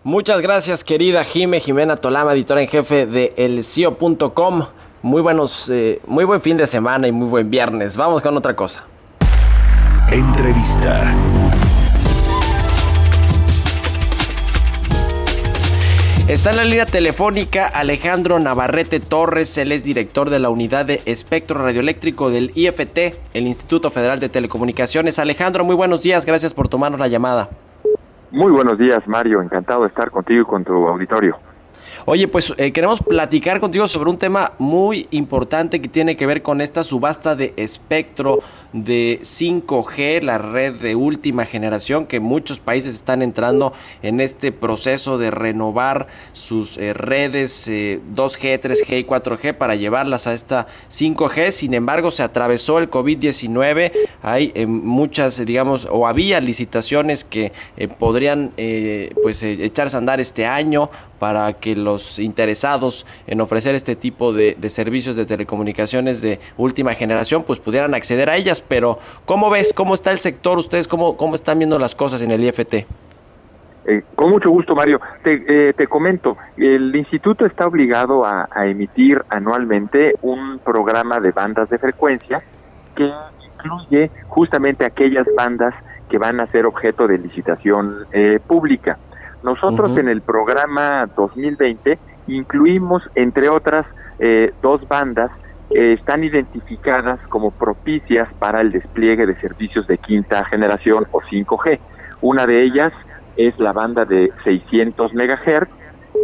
Muchas 0.06 0.40
gracias, 0.40 0.86
querida 0.86 1.26
Jime, 1.26 1.60
Jimena 1.60 1.98
Tolama, 1.98 2.32
editora 2.32 2.62
en 2.62 2.70
jefe 2.70 3.06
de 3.06 3.34
elcio.com. 3.36 4.68
Muy 5.02 5.22
buenos, 5.22 5.70
eh, 5.70 6.02
muy 6.08 6.26
buen 6.26 6.42
fin 6.42 6.58
de 6.58 6.66
semana 6.66 7.08
y 7.08 7.12
muy 7.12 7.28
buen 7.28 7.50
viernes. 7.50 7.98
Vamos 7.98 8.22
con 8.22 8.36
otra 8.36 8.56
cosa. 8.56 8.84
Entrevista. 10.12 11.14
Está 16.28 16.50
en 16.50 16.58
la 16.58 16.66
línea 16.66 16.86
telefónica 16.86 17.68
Alejandro 17.68 18.38
Navarrete 18.38 19.00
Torres, 19.00 19.58
él 19.58 19.72
es 19.72 19.86
director 19.86 20.30
de 20.30 20.40
la 20.40 20.50
unidad 20.50 20.86
de 20.86 21.02
espectro 21.06 21.64
radioeléctrico 21.64 22.30
del 22.30 22.52
IFT, 22.54 23.16
el 23.34 23.48
Instituto 23.48 23.92
Federal 23.92 24.20
de 24.20 24.28
Telecomunicaciones. 24.28 25.20
Alejandro, 25.20 25.64
muy 25.64 25.76
buenos 25.76 26.02
días, 26.02 26.26
gracias 26.26 26.54
por 26.54 26.68
tomarnos 26.68 27.00
la 27.00 27.08
llamada. 27.08 27.50
Muy 28.32 28.52
buenos 28.52 28.78
días, 28.78 29.08
Mario, 29.08 29.42
encantado 29.42 29.84
de 29.84 29.88
estar 29.88 30.12
contigo 30.12 30.42
y 30.42 30.46
con 30.46 30.66
tu 30.66 30.74
auditorio. 30.74 31.38
Oye, 32.10 32.30
pues 32.30 32.54
eh, 32.56 32.72
queremos 32.72 33.02
platicar 33.02 33.60
contigo 33.60 33.86
sobre 33.90 34.10
un 34.10 34.18
tema 34.18 34.54
muy 34.60 35.10
importante 35.12 35.82
que 35.82 35.90
tiene 35.90 36.16
que 36.16 36.26
ver 36.26 36.42
con 36.42 36.62
esta 36.62 36.86
subasta 36.86 37.36
de 37.36 37.54
espectro 37.58 38.40
de 38.74 39.20
5G, 39.22 40.22
la 40.22 40.38
red 40.38 40.74
de 40.74 40.96
última 40.96 41.46
generación, 41.46 42.06
que 42.06 42.20
muchos 42.20 42.60
países 42.60 42.96
están 42.96 43.22
entrando 43.22 43.74
en 44.02 44.20
este 44.20 44.52
proceso 44.52 45.18
de 45.18 45.32
renovar 45.32 46.08
sus 46.34 46.78
eh, 46.78 46.94
redes 46.94 47.68
2G, 47.68 48.60
3G 48.60 49.00
y 49.00 49.04
4G 49.04 49.54
para 49.54 49.76
llevarlas 49.76 50.28
a 50.28 50.34
esta 50.34 50.68
5G. 50.92 51.52
Sin 51.52 51.74
embargo, 51.74 52.12
se 52.12 52.24
atravesó 52.24 52.80
el 52.80 52.90
COVID-19, 52.90 53.92
hay 54.22 54.52
eh, 54.56 54.66
muchas, 54.66 55.44
digamos, 55.46 55.88
o 55.90 56.08
había 56.08 56.40
licitaciones 56.40 57.24
que 57.24 57.52
podrían 58.00 58.52
pues 59.22 59.44
echarse 59.44 59.96
a 59.96 60.00
andar 60.00 60.20
este 60.20 60.46
año 60.46 60.90
para 61.20 61.54
que 61.54 61.76
los 61.76 62.20
interesados 62.20 63.06
en 63.26 63.42
ofrecer 63.42 63.76
este 63.76 63.96
tipo 63.96 64.34
de, 64.34 64.56
servicios 64.70 65.16
de 65.16 65.26
telecomunicaciones 65.26 66.22
de 66.22 66.40
última 66.58 66.94
generación 66.94 67.44
pues 67.44 67.60
pudieran 67.60 67.94
acceder 67.94 68.30
a 68.30 68.38
ellas. 68.38 68.57
Pero 68.62 69.00
¿cómo 69.26 69.50
ves? 69.50 69.74
¿Cómo 69.74 69.94
está 69.94 70.12
el 70.12 70.20
sector? 70.20 70.58
¿Ustedes 70.58 70.88
cómo, 70.88 71.18
cómo 71.18 71.36
están 71.36 71.60
viendo 71.60 71.80
las 71.80 71.96
cosas 71.96 72.22
en 72.22 72.32
el 72.32 72.44
IFT? 72.44 72.86
Eh, 73.90 74.04
con 74.16 74.30
mucho 74.30 74.50
gusto, 74.50 74.76
Mario. 74.76 75.00
Te, 75.24 75.70
eh, 75.70 75.88
comento, 75.88 76.38
el 76.58 76.94
instituto 76.94 77.46
está 77.46 77.68
obligado 77.68 78.26
a, 78.26 78.48
emitir 78.66 79.24
anualmente 79.30 80.16
un 80.22 80.60
programa 80.60 81.22
de 81.22 81.32
bandas 81.32 81.70
de 81.70 81.78
frecuencia 81.78 82.44
que 82.96 83.10
incluye 83.54 84.12
justamente 84.28 84.84
aquellas 84.84 85.26
bandas 85.38 85.74
que 86.10 86.18
van 86.18 86.40
a 86.42 86.48
ser 86.48 86.66
objeto 86.66 87.08
de 87.08 87.18
licitación 87.18 88.06
eh, 88.12 88.40
pública. 88.46 88.98
Nosotros 89.44 89.98
en 89.98 90.10
el 90.10 90.22
programa 90.22 91.08
2020 91.16 91.98
incluimos, 92.28 93.04
entre 93.16 93.48
otras, 93.48 93.86
eh, 94.20 94.54
dos 94.62 94.86
bandas 94.88 95.32
que 95.70 95.94
están 95.94 96.24
identificadas 96.24 97.20
como 97.28 97.52
propicias 97.52 98.28
para 98.40 98.62
el 98.62 98.72
despliegue 98.72 99.26
de 99.26 99.36
servicios 99.40 99.88
de 99.88 99.98
quinta 99.98 100.46
generación 100.46 101.06
o 101.12 101.22
5G. 101.22 101.80
Una 102.22 102.46
de 102.46 102.64
ellas 102.64 102.94
es 103.36 103.58
la 103.60 103.74
banda 103.74 104.06
de 104.06 104.32
600 104.44 105.14
MHz 105.14 105.68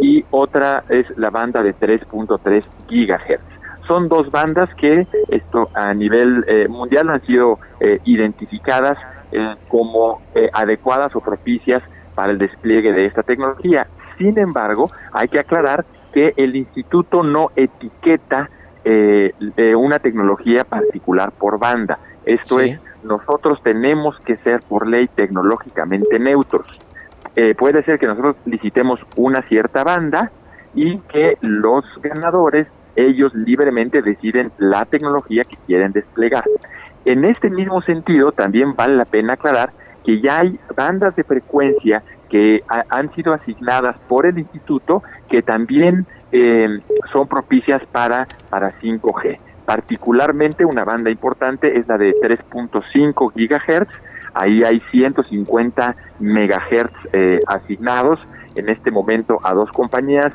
y 0.00 0.24
otra 0.30 0.84
es 0.88 1.06
la 1.16 1.30
banda 1.30 1.62
de 1.62 1.74
3.3 1.74 2.64
GHz. 2.88 3.40
Son 3.86 4.08
dos 4.08 4.30
bandas 4.30 4.72
que 4.76 5.06
esto 5.28 5.68
a 5.74 5.92
nivel 5.92 6.44
eh, 6.48 6.66
mundial 6.68 7.10
han 7.10 7.20
sido 7.26 7.58
eh, 7.80 8.00
identificadas 8.04 8.98
como 9.66 10.22
adecuadas 10.52 11.16
o 11.16 11.20
propicias 11.20 11.82
para 12.14 12.30
el 12.30 12.38
despliegue 12.38 12.92
de 12.92 13.06
esta 13.06 13.24
tecnología. 13.24 13.88
Sin 14.16 14.38
embargo, 14.38 14.90
hay 15.12 15.26
que 15.26 15.40
aclarar 15.40 15.84
que 16.12 16.32
el 16.36 16.54
instituto 16.54 17.22
no 17.24 17.50
etiqueta 17.56 18.48
eh, 18.84 19.32
una 19.76 19.98
tecnología 19.98 20.64
particular 20.64 21.32
por 21.32 21.58
banda. 21.58 21.98
Esto 22.24 22.60
es, 22.60 22.78
nosotros 23.02 23.62
tenemos 23.62 24.18
que 24.20 24.36
ser 24.38 24.60
por 24.68 24.86
ley 24.86 25.08
tecnológicamente 25.08 26.18
neutros. 26.18 26.66
Eh, 27.36 27.54
puede 27.54 27.82
ser 27.84 27.98
que 27.98 28.06
nosotros 28.06 28.36
licitemos 28.44 29.00
una 29.16 29.42
cierta 29.42 29.84
banda 29.84 30.30
y 30.74 30.98
que 31.00 31.36
los 31.40 31.84
ganadores, 32.02 32.66
ellos 32.96 33.34
libremente 33.34 34.02
deciden 34.02 34.52
la 34.58 34.84
tecnología 34.84 35.44
que 35.44 35.56
quieren 35.66 35.92
desplegar. 35.92 36.44
En 37.04 37.24
este 37.24 37.50
mismo 37.50 37.82
sentido, 37.82 38.32
también 38.32 38.74
vale 38.74 38.96
la 38.96 39.04
pena 39.04 39.34
aclarar 39.34 39.70
que 40.04 40.20
ya 40.20 40.40
hay 40.40 40.58
bandas 40.76 41.16
de 41.16 41.24
frecuencia 41.24 42.02
que 42.30 42.62
han 42.68 43.14
sido 43.14 43.32
asignadas 43.32 43.96
por 44.08 44.26
el 44.26 44.38
instituto 44.38 45.02
que 45.28 45.42
también 45.42 46.06
eh, 46.36 46.80
son 47.12 47.28
propicias 47.28 47.80
para, 47.92 48.26
para 48.50 48.72
5G. 48.80 49.38
Particularmente 49.64 50.64
una 50.64 50.84
banda 50.84 51.08
importante 51.08 51.78
es 51.78 51.86
la 51.86 51.96
de 51.96 52.12
3.5 52.12 53.32
gigahertz, 53.32 53.92
ahí 54.34 54.64
hay 54.64 54.80
150 54.90 55.94
megahertz 56.18 56.92
eh, 57.12 57.38
asignados 57.46 58.18
en 58.56 58.68
este 58.68 58.90
momento 58.90 59.38
a 59.44 59.54
dos 59.54 59.70
compañías, 59.70 60.32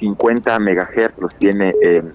50 0.00 0.54
eh, 0.54 0.58
megahertz 0.58 1.18
los 1.18 1.34
tiene 1.36 1.74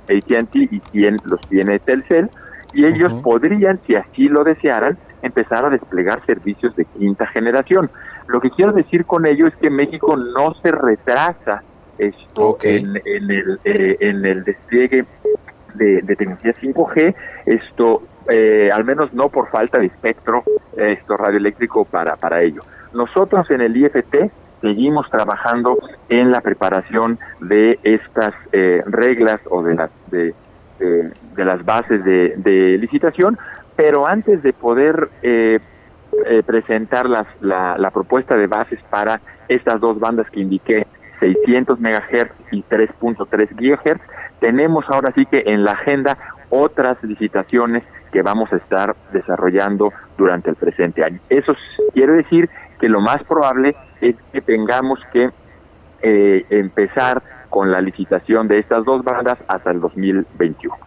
AT&T 0.10 0.70
y 0.72 0.80
100 0.92 1.18
los 1.26 1.42
tiene 1.42 1.78
Telcel, 1.78 2.32
y 2.74 2.86
ellos 2.86 3.14
podrían, 3.22 3.80
si 3.86 3.94
así 3.94 4.30
lo 4.30 4.44
desearan, 4.44 4.98
empezar 5.22 5.64
a 5.64 5.70
desplegar 5.70 6.26
servicios 6.26 6.76
de 6.76 6.86
quinta 6.86 7.28
generación. 7.28 7.92
Lo 8.28 8.42
que 8.42 8.50
quiero 8.50 8.74
decir 8.74 9.06
con 9.06 9.28
ello 9.28 9.46
es 9.46 9.56
que 9.58 9.70
México 9.70 10.18
no 10.18 10.56
se 10.56 10.72
retrasa 10.72 11.64
esto 11.98 12.58
en, 12.64 12.96
el, 13.06 13.60
eh, 13.64 13.98
en 14.00 14.26
el 14.26 14.44
despliegue 14.44 15.06
de, 15.76 16.02
tecnología 16.02 16.54
5G, 16.54 17.16
esto 17.46 18.04
eh, 18.30 18.70
al 18.74 18.84
menos 18.84 19.14
no 19.14 19.30
por 19.30 19.50
falta 19.50 19.78
de 19.78 19.86
espectro 19.88 20.44
esto 20.76 21.18
radioeléctrico 21.18 21.86
para, 21.86 22.16
para 22.16 22.42
ello. 22.42 22.62
Nosotros 22.94 23.50
en 23.52 23.62
el 23.62 23.76
IFT 23.76 24.32
seguimos 24.62 25.10
trabajando 25.10 25.78
en 26.10 26.32
la 26.32 26.42
preparación 26.42 27.20
de 27.40 27.80
estas 27.84 28.34
eh, 28.52 28.82
reglas 28.86 29.40
o 29.50 29.62
de 29.64 29.76
las 29.76 29.92
de, 30.10 30.34
de, 30.80 31.46
las 31.46 31.64
bases 31.66 32.04
de, 32.04 32.34
de 32.38 32.78
licitación 32.78 33.38
pero 33.78 34.08
antes 34.08 34.42
de 34.44 34.52
poder 34.52 35.10
eh, 35.22 35.60
eh, 36.26 36.44
presentar 36.44 37.08
las, 37.08 37.28
la, 37.40 37.92
propuesta 37.92 38.36
de 38.36 38.48
bases 38.48 38.80
para 38.90 39.22
estas 39.48 39.80
dos 39.80 40.00
bandas 40.00 40.30
que 40.32 40.42
indiqué, 40.42 40.88
600 41.20 41.80
MHz 41.80 42.32
y 42.52 42.64
3.3 42.64 43.50
GHz, 43.56 44.00
tenemos 44.40 44.86
ahora 44.90 45.12
sí 45.16 45.26
que 45.26 45.44
en 45.46 45.64
la 45.64 45.72
agenda 45.72 46.18
otras 46.50 47.02
licitaciones 47.04 47.84
que 48.12 48.22
vamos 48.22 48.52
a 48.54 48.58
estar 48.58 48.96
desarrollando 49.12 49.92
durante 50.18 50.50
el 50.50 50.56
presente 50.56 51.04
año. 51.04 51.20
Eso 51.30 51.54
quiere 51.94 52.14
decir 52.14 52.50
que 52.80 52.88
lo 52.88 53.02
más 53.02 53.24
probable 53.24 53.76
es 54.02 54.16
que 54.32 54.42
tengamos 54.42 55.00
que 55.12 55.30
eh, 56.02 56.46
empezar 56.50 57.22
con 57.50 57.72
la 57.72 57.82
licitación 57.82 58.48
de 58.48 58.60
estas 58.60 58.86
dos 58.86 59.04
bandas 59.04 59.38
hasta 59.48 59.72
el 59.72 59.82
2021 59.82 60.87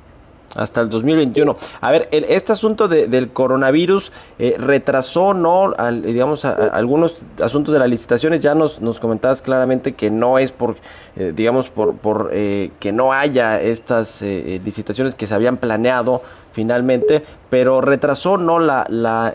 hasta 0.55 0.81
el 0.81 0.91
2021. 0.91 1.57
A 1.81 1.91
ver, 1.91 2.09
este 2.11 2.53
asunto 2.53 2.89
del 2.89 3.31
coronavirus 3.31 4.13
eh, 4.39 4.57
retrasó, 4.59 5.35
¿no? 5.35 5.75
digamos, 6.03 6.45
algunos 6.45 7.23
asuntos 7.43 7.73
de 7.73 7.81
las 7.81 7.89
licitaciones. 7.89 8.41
Ya 8.41 8.55
nos, 8.55 8.81
nos 8.81 9.01
comentabas 9.01 9.43
claramente 9.43 9.93
que 9.93 10.11
no 10.11 10.39
es 10.39 10.53
por, 10.53 10.77
eh, 11.17 11.33
digamos, 11.35 11.71
por, 11.71 11.95
por 11.95 12.31
que 12.31 12.93
no 12.93 13.13
haya 13.13 13.61
estas 13.61 14.23
licitaciones 14.23 15.15
que 15.15 15.27
se 15.27 15.35
habían 15.35 15.57
planeado 15.57 16.23
finalmente, 16.53 17.25
pero 17.49 17.81
retrasó, 17.81 18.37
¿no? 18.37 18.59
La, 18.59 18.87
la 18.89 19.33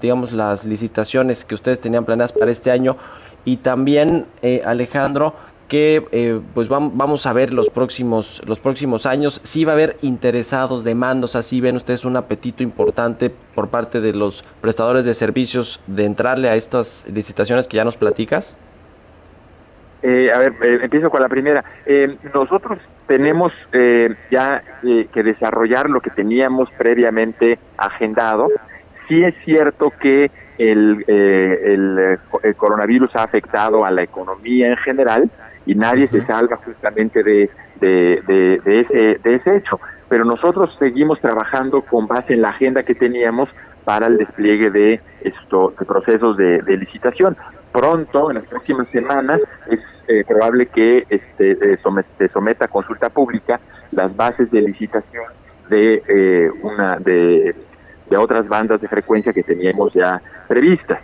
digamos, 0.00 0.32
las 0.32 0.64
licitaciones 0.64 1.44
que 1.44 1.54
ustedes 1.54 1.80
tenían 1.80 2.04
planeadas 2.04 2.32
para 2.32 2.50
este 2.50 2.70
año. 2.70 2.96
Y 3.44 3.56
también, 3.56 4.26
Alejandro, 4.64 5.34
que 5.72 6.04
eh, 6.12 6.38
pues 6.52 6.68
vamos 6.68 7.24
a 7.24 7.32
ver 7.32 7.54
los 7.54 7.70
próximos, 7.70 8.42
los 8.46 8.60
próximos 8.60 9.06
años. 9.06 9.40
Si 9.42 9.64
va 9.64 9.72
a 9.72 9.74
haber 9.74 9.96
interesados, 10.02 10.84
demandos, 10.84 11.34
así 11.34 11.62
ven 11.62 11.76
ustedes 11.76 12.04
un 12.04 12.14
apetito 12.18 12.62
importante 12.62 13.30
por 13.30 13.70
parte 13.70 14.02
de 14.02 14.12
los 14.12 14.44
prestadores 14.60 15.06
de 15.06 15.14
servicios 15.14 15.82
de 15.86 16.04
entrarle 16.04 16.50
a 16.50 16.56
estas 16.56 17.06
licitaciones 17.10 17.68
que 17.68 17.78
ya 17.78 17.84
nos 17.84 17.96
platicas. 17.96 18.54
Eh, 20.02 20.30
a 20.30 20.40
ver, 20.40 20.52
eh, 20.62 20.80
empiezo 20.82 21.08
con 21.08 21.22
la 21.22 21.30
primera. 21.30 21.64
nosotros 22.34 22.78
tenemos 23.06 23.50
ya 24.30 24.62
que 24.82 25.22
desarrollar 25.22 25.88
lo 25.88 26.02
que 26.02 26.10
teníamos 26.10 26.68
previamente 26.76 27.58
agendado. 27.78 28.48
Sí 29.08 29.24
es 29.24 29.34
cierto 29.46 29.90
que 30.02 30.30
el, 30.58 31.02
el, 31.08 32.18
coronavirus 32.58 33.16
ha 33.16 33.22
afectado 33.22 33.86
a 33.86 33.90
la 33.90 34.02
economía 34.02 34.68
en 34.68 34.76
general, 34.76 35.30
y 35.66 35.74
nadie 35.74 36.08
se 36.08 36.24
salga 36.26 36.56
justamente 36.56 37.22
de, 37.22 37.50
de, 37.80 38.60
ese, 38.64 39.20
de 39.22 39.34
ese 39.34 39.56
hecho. 39.56 39.80
Pero 40.08 40.24
nosotros 40.24 40.74
seguimos 40.78 41.20
trabajando 41.20 41.82
con 41.82 42.06
base 42.06 42.34
en 42.34 42.42
la 42.42 42.50
agenda 42.50 42.82
que 42.82 42.94
teníamos 42.94 43.48
para 43.84 44.06
el 44.06 44.18
despliegue 44.18 44.70
de 44.70 45.00
estos 45.22 45.74
procesos 45.74 46.36
de, 46.36 46.62
licitación. 46.76 47.36
Pronto, 47.72 48.30
en 48.30 48.36
las 48.36 48.46
próximas 48.46 48.88
semanas, 48.88 49.40
es 49.68 49.80
eh, 50.08 50.24
probable 50.26 50.66
que 50.66 51.06
este, 51.08 51.52
eh, 51.52 51.78
se 52.18 52.28
someta 52.28 52.66
a 52.66 52.68
consulta 52.68 53.08
pública 53.08 53.60
las 53.92 54.14
bases 54.14 54.50
de 54.50 54.60
licitación 54.60 55.24
de 55.68 56.02
eh, 56.06 56.50
una 56.62 56.96
de, 56.96 57.54
de 58.10 58.16
otras 58.16 58.46
bandas 58.46 58.80
de 58.80 58.88
frecuencia 58.88 59.32
que 59.32 59.42
teníamos 59.42 59.92
ya 59.94 60.20
previstas. 60.48 61.00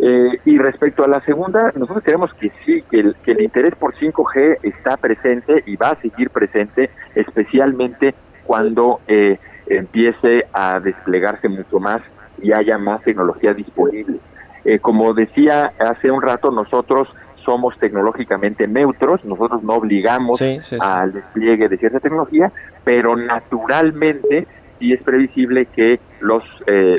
Eh, 0.00 0.38
y 0.44 0.58
respecto 0.58 1.04
a 1.04 1.08
la 1.08 1.20
segunda, 1.22 1.72
nosotros 1.74 2.04
creemos 2.04 2.32
que 2.34 2.52
sí, 2.64 2.82
que 2.88 3.00
el, 3.00 3.16
que 3.24 3.32
el 3.32 3.42
interés 3.42 3.74
por 3.74 3.94
5G 3.94 4.58
está 4.62 4.96
presente 4.96 5.64
y 5.66 5.76
va 5.76 5.88
a 5.90 6.00
seguir 6.00 6.30
presente, 6.30 6.90
especialmente 7.16 8.14
cuando 8.44 9.00
eh, 9.08 9.38
empiece 9.66 10.44
a 10.52 10.78
desplegarse 10.78 11.48
mucho 11.48 11.80
más 11.80 12.00
y 12.40 12.52
haya 12.52 12.78
más 12.78 13.02
tecnología 13.02 13.52
disponible. 13.54 14.18
Eh, 14.64 14.78
como 14.78 15.14
decía 15.14 15.72
hace 15.78 16.10
un 16.10 16.22
rato, 16.22 16.52
nosotros 16.52 17.08
somos 17.44 17.76
tecnológicamente 17.78 18.68
neutros, 18.68 19.24
nosotros 19.24 19.64
no 19.64 19.74
obligamos 19.74 20.40
al 20.80 21.12
despliegue 21.12 21.68
de 21.68 21.78
cierta 21.78 21.98
tecnología, 21.98 22.52
pero 22.84 23.16
naturalmente 23.16 24.46
sí 24.78 24.92
es 24.92 25.02
previsible 25.02 25.66
que 25.66 25.98
los, 26.20 26.44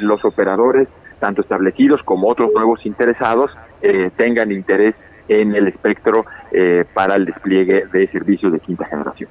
los 0.02 0.26
operadores 0.26 0.88
tanto 1.20 1.42
establecidos 1.42 2.02
como 2.04 2.30
otros 2.30 2.52
nuevos 2.54 2.86
interesados 2.86 3.52
eh, 3.82 4.12
tengan 4.18 4.52
interés 4.52 4.96
en 5.30 5.56
el 5.56 5.68
espectro 5.68 6.26
eh, 6.52 6.86
para 6.94 7.16
el 7.16 7.26
despliegue 7.26 7.86
de 7.92 8.08
servicios 8.08 8.52
de 8.52 8.60
quinta 8.60 8.86
generación. 8.86 9.30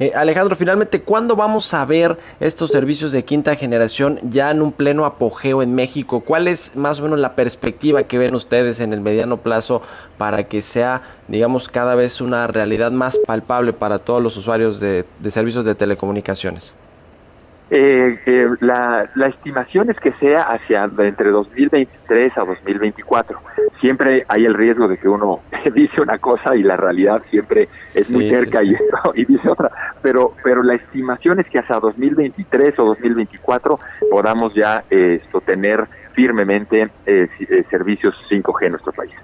Eh, 0.00 0.12
Alejandro, 0.16 0.56
finalmente, 0.56 1.00
¿cuándo 1.00 1.36
vamos 1.36 1.72
a 1.72 1.84
ver 1.84 2.18
estos 2.40 2.70
servicios 2.70 3.12
de 3.12 3.24
quinta 3.24 3.54
generación 3.54 4.18
ya 4.24 4.50
en 4.50 4.60
un 4.60 4.72
pleno 4.72 5.04
apogeo 5.04 5.62
en 5.62 5.74
México? 5.74 6.20
¿Cuál 6.20 6.48
es 6.48 6.74
más 6.76 6.98
o 6.98 7.04
menos 7.04 7.20
la 7.20 7.34
perspectiva 7.34 8.02
que 8.02 8.18
ven 8.18 8.34
ustedes 8.34 8.80
en 8.80 8.92
el 8.92 9.00
mediano 9.00 9.36
plazo 9.36 9.80
para 10.18 10.44
que 10.44 10.60
sea, 10.60 11.02
digamos, 11.28 11.68
cada 11.68 11.94
vez 11.94 12.20
una 12.20 12.48
realidad 12.48 12.90
más 12.90 13.16
palpable 13.18 13.72
para 13.72 14.00
todos 14.00 14.20
los 14.20 14.36
usuarios 14.36 14.80
de 14.80 15.04
servicios 15.30 15.64
de 15.64 15.76
telecomunicaciones? 15.76 16.74
Eh, 17.70 18.48
la, 18.60 19.10
la, 19.14 19.26
estimación 19.26 19.90
es 19.90 20.00
que 20.00 20.12
sea 20.12 20.42
hacia 20.42 20.88
entre 20.98 21.30
2023 21.30 22.38
a 22.38 22.44
2024. 22.44 23.38
Siempre 23.80 24.24
hay 24.26 24.46
el 24.46 24.54
riesgo 24.54 24.88
de 24.88 24.96
que 24.96 25.08
uno 25.08 25.40
dice 25.74 26.00
una 26.00 26.18
cosa 26.18 26.56
y 26.56 26.62
la 26.62 26.76
realidad 26.76 27.22
siempre 27.30 27.68
es 27.94 28.10
muy 28.10 28.30
cerca 28.30 28.62
Y, 28.62 28.74
y, 29.14 29.24
dice 29.26 29.48
otra. 29.50 29.70
Pero, 30.00 30.32
pero 30.42 30.62
la 30.62 30.74
estimación 30.74 31.40
es 31.40 31.46
que 31.48 31.58
hacia 31.58 31.78
2023 31.78 32.78
o 32.78 32.84
2024 32.86 33.78
podamos 34.10 34.54
ya 34.54 34.84
eh, 34.90 35.20
tener 35.44 35.86
firmemente 36.14 36.90
eh, 37.06 37.28
eh 37.38 37.64
servicios 37.70 38.14
5G 38.30 38.66
en 38.66 38.72
nuestro 38.72 38.92
país. 38.92 39.14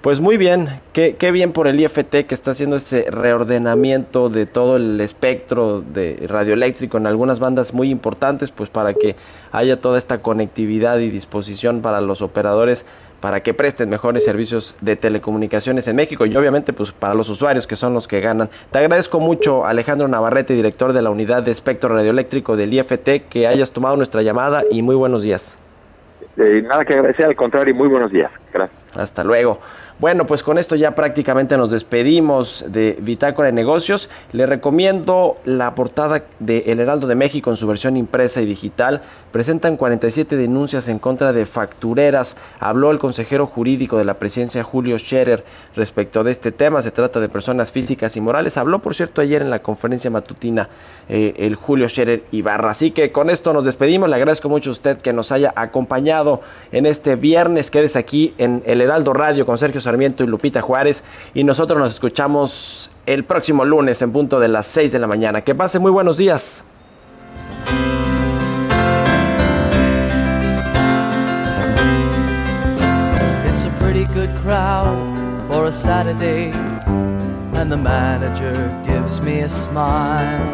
Pues 0.00 0.20
muy 0.20 0.36
bien, 0.36 0.80
qué, 0.92 1.16
qué, 1.18 1.32
bien 1.32 1.52
por 1.52 1.66
el 1.66 1.80
IFT 1.80 2.26
que 2.26 2.34
está 2.34 2.52
haciendo 2.52 2.76
este 2.76 3.10
reordenamiento 3.10 4.28
de 4.28 4.46
todo 4.46 4.76
el 4.76 5.00
espectro 5.00 5.80
de 5.80 6.24
radioeléctrico 6.28 6.98
en 6.98 7.06
algunas 7.06 7.40
bandas 7.40 7.74
muy 7.74 7.90
importantes, 7.90 8.50
pues 8.50 8.70
para 8.70 8.94
que 8.94 9.16
haya 9.52 9.80
toda 9.80 9.98
esta 9.98 10.18
conectividad 10.18 10.98
y 10.98 11.10
disposición 11.10 11.82
para 11.82 12.00
los 12.00 12.22
operadores 12.22 12.86
para 13.20 13.40
que 13.42 13.54
presten 13.54 13.88
mejores 13.88 14.24
servicios 14.24 14.76
de 14.80 14.96
telecomunicaciones 14.96 15.88
en 15.88 15.96
México 15.96 16.26
y 16.26 16.36
obviamente 16.36 16.72
pues 16.72 16.92
para 16.92 17.14
los 17.14 17.28
usuarios 17.28 17.66
que 17.66 17.76
son 17.76 17.94
los 17.94 18.06
que 18.06 18.20
ganan. 18.20 18.50
Te 18.70 18.78
agradezco 18.78 19.20
mucho 19.20 19.66
Alejandro 19.66 20.06
Navarrete, 20.06 20.54
director 20.54 20.92
de 20.92 21.02
la 21.02 21.10
unidad 21.10 21.42
de 21.42 21.50
espectro 21.50 21.94
radioeléctrico 21.94 22.56
del 22.56 22.74
IFT, 22.74 23.28
que 23.28 23.46
hayas 23.46 23.70
tomado 23.70 23.96
nuestra 23.96 24.22
llamada 24.22 24.62
y 24.70 24.82
muy 24.82 24.94
buenos 24.94 25.22
días. 25.22 25.56
Eh, 26.36 26.62
nada 26.62 26.84
que 26.84 26.92
agradecer, 26.92 27.24
al 27.24 27.36
contrario, 27.36 27.74
y 27.74 27.76
muy 27.76 27.88
buenos 27.88 28.12
días. 28.12 28.30
Gracias. 28.52 28.78
Hasta 28.94 29.24
luego. 29.24 29.58
Bueno, 29.98 30.26
pues 30.26 30.42
con 30.42 30.58
esto 30.58 30.76
ya 30.76 30.94
prácticamente 30.94 31.56
nos 31.56 31.70
despedimos 31.70 32.66
de 32.68 32.98
Bitácora 33.00 33.46
de 33.46 33.52
Negocios. 33.52 34.10
Le 34.32 34.44
recomiendo 34.44 35.36
la 35.46 35.74
portada 35.74 36.24
de 36.38 36.64
El 36.66 36.80
Heraldo 36.80 37.06
de 37.06 37.14
México 37.14 37.50
en 37.50 37.56
su 37.56 37.66
versión 37.66 37.96
impresa 37.96 38.42
y 38.42 38.44
digital. 38.44 39.00
Presentan 39.32 39.78
47 39.78 40.36
denuncias 40.36 40.88
en 40.88 40.98
contra 40.98 41.32
de 41.32 41.46
factureras. 41.46 42.36
Habló 42.60 42.90
el 42.90 42.98
consejero 42.98 43.46
jurídico 43.46 43.96
de 43.96 44.04
la 44.04 44.14
presidencia 44.14 44.62
Julio 44.62 44.98
Scherer 44.98 45.44
respecto 45.74 46.24
de 46.24 46.32
este 46.32 46.52
tema. 46.52 46.82
Se 46.82 46.90
trata 46.90 47.18
de 47.18 47.30
personas 47.30 47.72
físicas 47.72 48.18
y 48.18 48.20
morales. 48.20 48.58
Habló, 48.58 48.80
por 48.80 48.94
cierto, 48.94 49.22
ayer 49.22 49.40
en 49.40 49.48
la 49.48 49.60
conferencia 49.60 50.10
matutina 50.10 50.68
eh, 51.08 51.32
el 51.38 51.54
Julio 51.54 51.88
Scherer 51.88 52.22
Ibarra. 52.32 52.70
Así 52.70 52.90
que 52.90 53.12
con 53.12 53.30
esto 53.30 53.54
nos 53.54 53.64
despedimos. 53.64 54.10
Le 54.10 54.16
agradezco 54.16 54.50
mucho 54.50 54.68
a 54.68 54.72
usted 54.72 54.98
que 54.98 55.14
nos 55.14 55.32
haya 55.32 55.54
acompañado 55.56 56.42
en 56.70 56.84
este 56.84 57.16
viernes. 57.16 57.70
Quédese 57.70 57.98
aquí 57.98 58.34
en 58.36 58.62
El 58.66 58.82
Heraldo 58.82 59.14
Radio 59.14 59.46
con 59.46 59.56
Sergio 59.56 59.80
Sarmiento 59.86 60.24
y 60.24 60.26
Lupita 60.26 60.60
Juárez. 60.60 61.02
Y 61.32 61.44
nosotros 61.44 61.78
nos 61.78 61.94
escuchamos 61.94 62.90
el 63.06 63.24
próximo 63.24 63.64
lunes 63.64 64.02
en 64.02 64.12
punto 64.12 64.40
de 64.40 64.48
las 64.48 64.66
6 64.66 64.92
de 64.92 64.98
la 64.98 65.06
mañana. 65.06 65.40
Que 65.42 65.54
pase 65.54 65.78
muy 65.78 65.90
buenos 65.90 66.16
días. 66.16 66.62
It's 73.48 73.64
a 73.64 73.70
pretty 73.78 74.04
good 74.12 74.30
crowd 74.42 74.96
for 75.48 75.66
a 75.66 75.72
Saturday. 75.72 76.50
And 77.54 77.70
the 77.70 77.76
manager 77.76 78.52
gives 78.84 79.22
me 79.22 79.42
a 79.42 79.48
smile. 79.48 80.52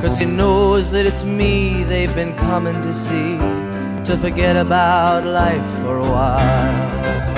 Cause 0.00 0.16
he 0.16 0.26
knows 0.26 0.92
that 0.92 1.06
it's 1.06 1.24
me 1.24 1.82
they've 1.84 2.14
been 2.14 2.34
coming 2.36 2.80
to 2.82 2.92
see. 2.94 3.36
To 4.04 4.16
forget 4.16 4.56
about 4.56 5.26
life 5.26 5.66
for 5.82 5.98
a 5.98 6.10
while. 6.10 7.37